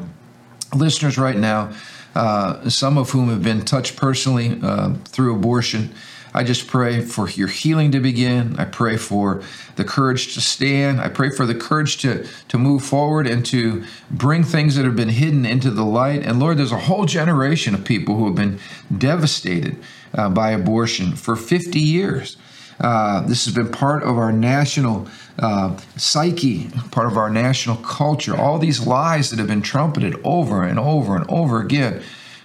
listeners 0.74 1.18
right 1.18 1.36
now, 1.36 1.72
uh, 2.14 2.68
some 2.68 2.98
of 2.98 3.10
whom 3.10 3.28
have 3.28 3.42
been 3.42 3.64
touched 3.64 3.96
personally 3.96 4.58
uh, 4.62 4.94
through 5.04 5.36
abortion. 5.36 5.94
I 6.38 6.44
just 6.44 6.68
pray 6.68 7.00
for 7.00 7.28
your 7.28 7.48
healing 7.48 7.90
to 7.90 7.98
begin. 7.98 8.54
I 8.60 8.64
pray 8.64 8.96
for 8.96 9.42
the 9.74 9.82
courage 9.82 10.34
to 10.34 10.40
stand. 10.40 11.00
I 11.00 11.08
pray 11.08 11.30
for 11.30 11.46
the 11.46 11.54
courage 11.54 11.96
to, 12.02 12.28
to 12.46 12.56
move 12.56 12.84
forward 12.84 13.26
and 13.26 13.44
to 13.46 13.84
bring 14.08 14.44
things 14.44 14.76
that 14.76 14.84
have 14.84 14.94
been 14.94 15.08
hidden 15.08 15.44
into 15.44 15.68
the 15.72 15.84
light. 15.84 16.22
And 16.22 16.38
Lord, 16.38 16.58
there's 16.58 16.70
a 16.70 16.78
whole 16.78 17.06
generation 17.06 17.74
of 17.74 17.84
people 17.84 18.14
who 18.14 18.26
have 18.26 18.36
been 18.36 18.60
devastated 18.96 19.82
uh, 20.14 20.28
by 20.28 20.52
abortion 20.52 21.16
for 21.16 21.34
50 21.34 21.80
years. 21.80 22.36
Uh, 22.78 23.26
this 23.26 23.44
has 23.46 23.52
been 23.52 23.72
part 23.72 24.04
of 24.04 24.16
our 24.16 24.30
national 24.30 25.08
uh, 25.40 25.76
psyche, 25.96 26.68
part 26.92 27.08
of 27.08 27.16
our 27.16 27.30
national 27.30 27.78
culture. 27.78 28.36
All 28.36 28.60
these 28.60 28.86
lies 28.86 29.30
that 29.30 29.40
have 29.40 29.48
been 29.48 29.60
trumpeted 29.60 30.14
over 30.22 30.62
and 30.62 30.78
over 30.78 31.16
and 31.16 31.28
over 31.28 31.60
again 31.60 32.00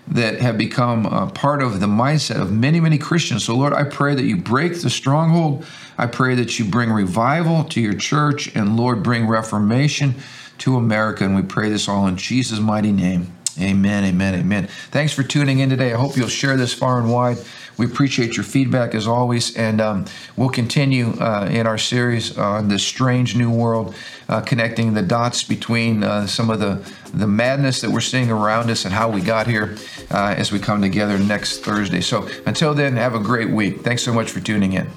that 0.07 0.41
have 0.41 0.57
become 0.57 1.05
uh, 1.05 1.29
part 1.29 1.61
of 1.61 1.79
the 1.79 1.85
mindset 1.85 2.39
of 2.39 2.51
many, 2.51 2.79
many 2.79 2.97
Christians. 2.97 3.45
So, 3.45 3.55
Lord, 3.55 3.73
I 3.73 3.83
pray 3.83 4.15
that 4.15 4.25
you 4.25 4.37
break 4.37 4.81
the 4.81 4.89
stronghold. 4.89 5.65
I 5.97 6.07
pray 6.07 6.35
that 6.35 6.59
you 6.59 6.65
bring 6.65 6.91
revival 6.91 7.63
to 7.65 7.79
your 7.79 7.93
church, 7.93 8.53
and 8.55 8.75
Lord, 8.75 9.01
bring 9.01 9.27
reformation 9.27 10.15
to 10.59 10.75
America. 10.75 11.23
And 11.23 11.35
we 11.35 11.41
pray 11.41 11.69
this 11.69 11.87
all 11.87 12.07
in 12.07 12.17
Jesus' 12.17 12.59
mighty 12.59 12.91
name. 12.91 13.33
Amen, 13.59 14.03
amen, 14.03 14.33
amen. 14.35 14.67
Thanks 14.89 15.13
for 15.13 15.21
tuning 15.21 15.59
in 15.59 15.69
today. 15.69 15.93
I 15.93 15.97
hope 15.97 16.17
you'll 16.17 16.27
share 16.27 16.57
this 16.57 16.73
far 16.73 16.99
and 16.99 17.11
wide. 17.11 17.37
We 17.77 17.85
appreciate 17.85 18.35
your 18.35 18.43
feedback 18.43 18.93
as 18.93 19.07
always, 19.07 19.55
and 19.55 19.81
um, 19.81 20.05
we'll 20.37 20.49
continue 20.49 21.11
uh, 21.19 21.49
in 21.51 21.65
our 21.65 21.77
series 21.77 22.37
on 22.37 22.67
this 22.67 22.83
strange 22.83 23.35
new 23.35 23.51
world, 23.51 23.95
uh, 24.29 24.41
connecting 24.41 24.93
the 24.93 25.01
dots 25.01 25.43
between 25.43 26.03
uh, 26.03 26.27
some 26.27 26.49
of 26.49 26.59
the, 26.59 26.87
the 27.13 27.27
madness 27.27 27.81
that 27.81 27.89
we're 27.89 28.01
seeing 28.01 28.29
around 28.29 28.69
us 28.69 28.85
and 28.85 28.93
how 28.93 29.09
we 29.09 29.21
got 29.21 29.47
here 29.47 29.75
uh, 30.11 30.35
as 30.37 30.51
we 30.51 30.59
come 30.59 30.81
together 30.81 31.17
next 31.17 31.59
Thursday. 31.63 32.01
So 32.01 32.27
until 32.45 32.73
then, 32.73 32.95
have 32.95 33.15
a 33.15 33.19
great 33.19 33.49
week. 33.49 33.81
Thanks 33.81 34.03
so 34.03 34.13
much 34.13 34.31
for 34.31 34.39
tuning 34.39 34.73
in. 34.73 34.89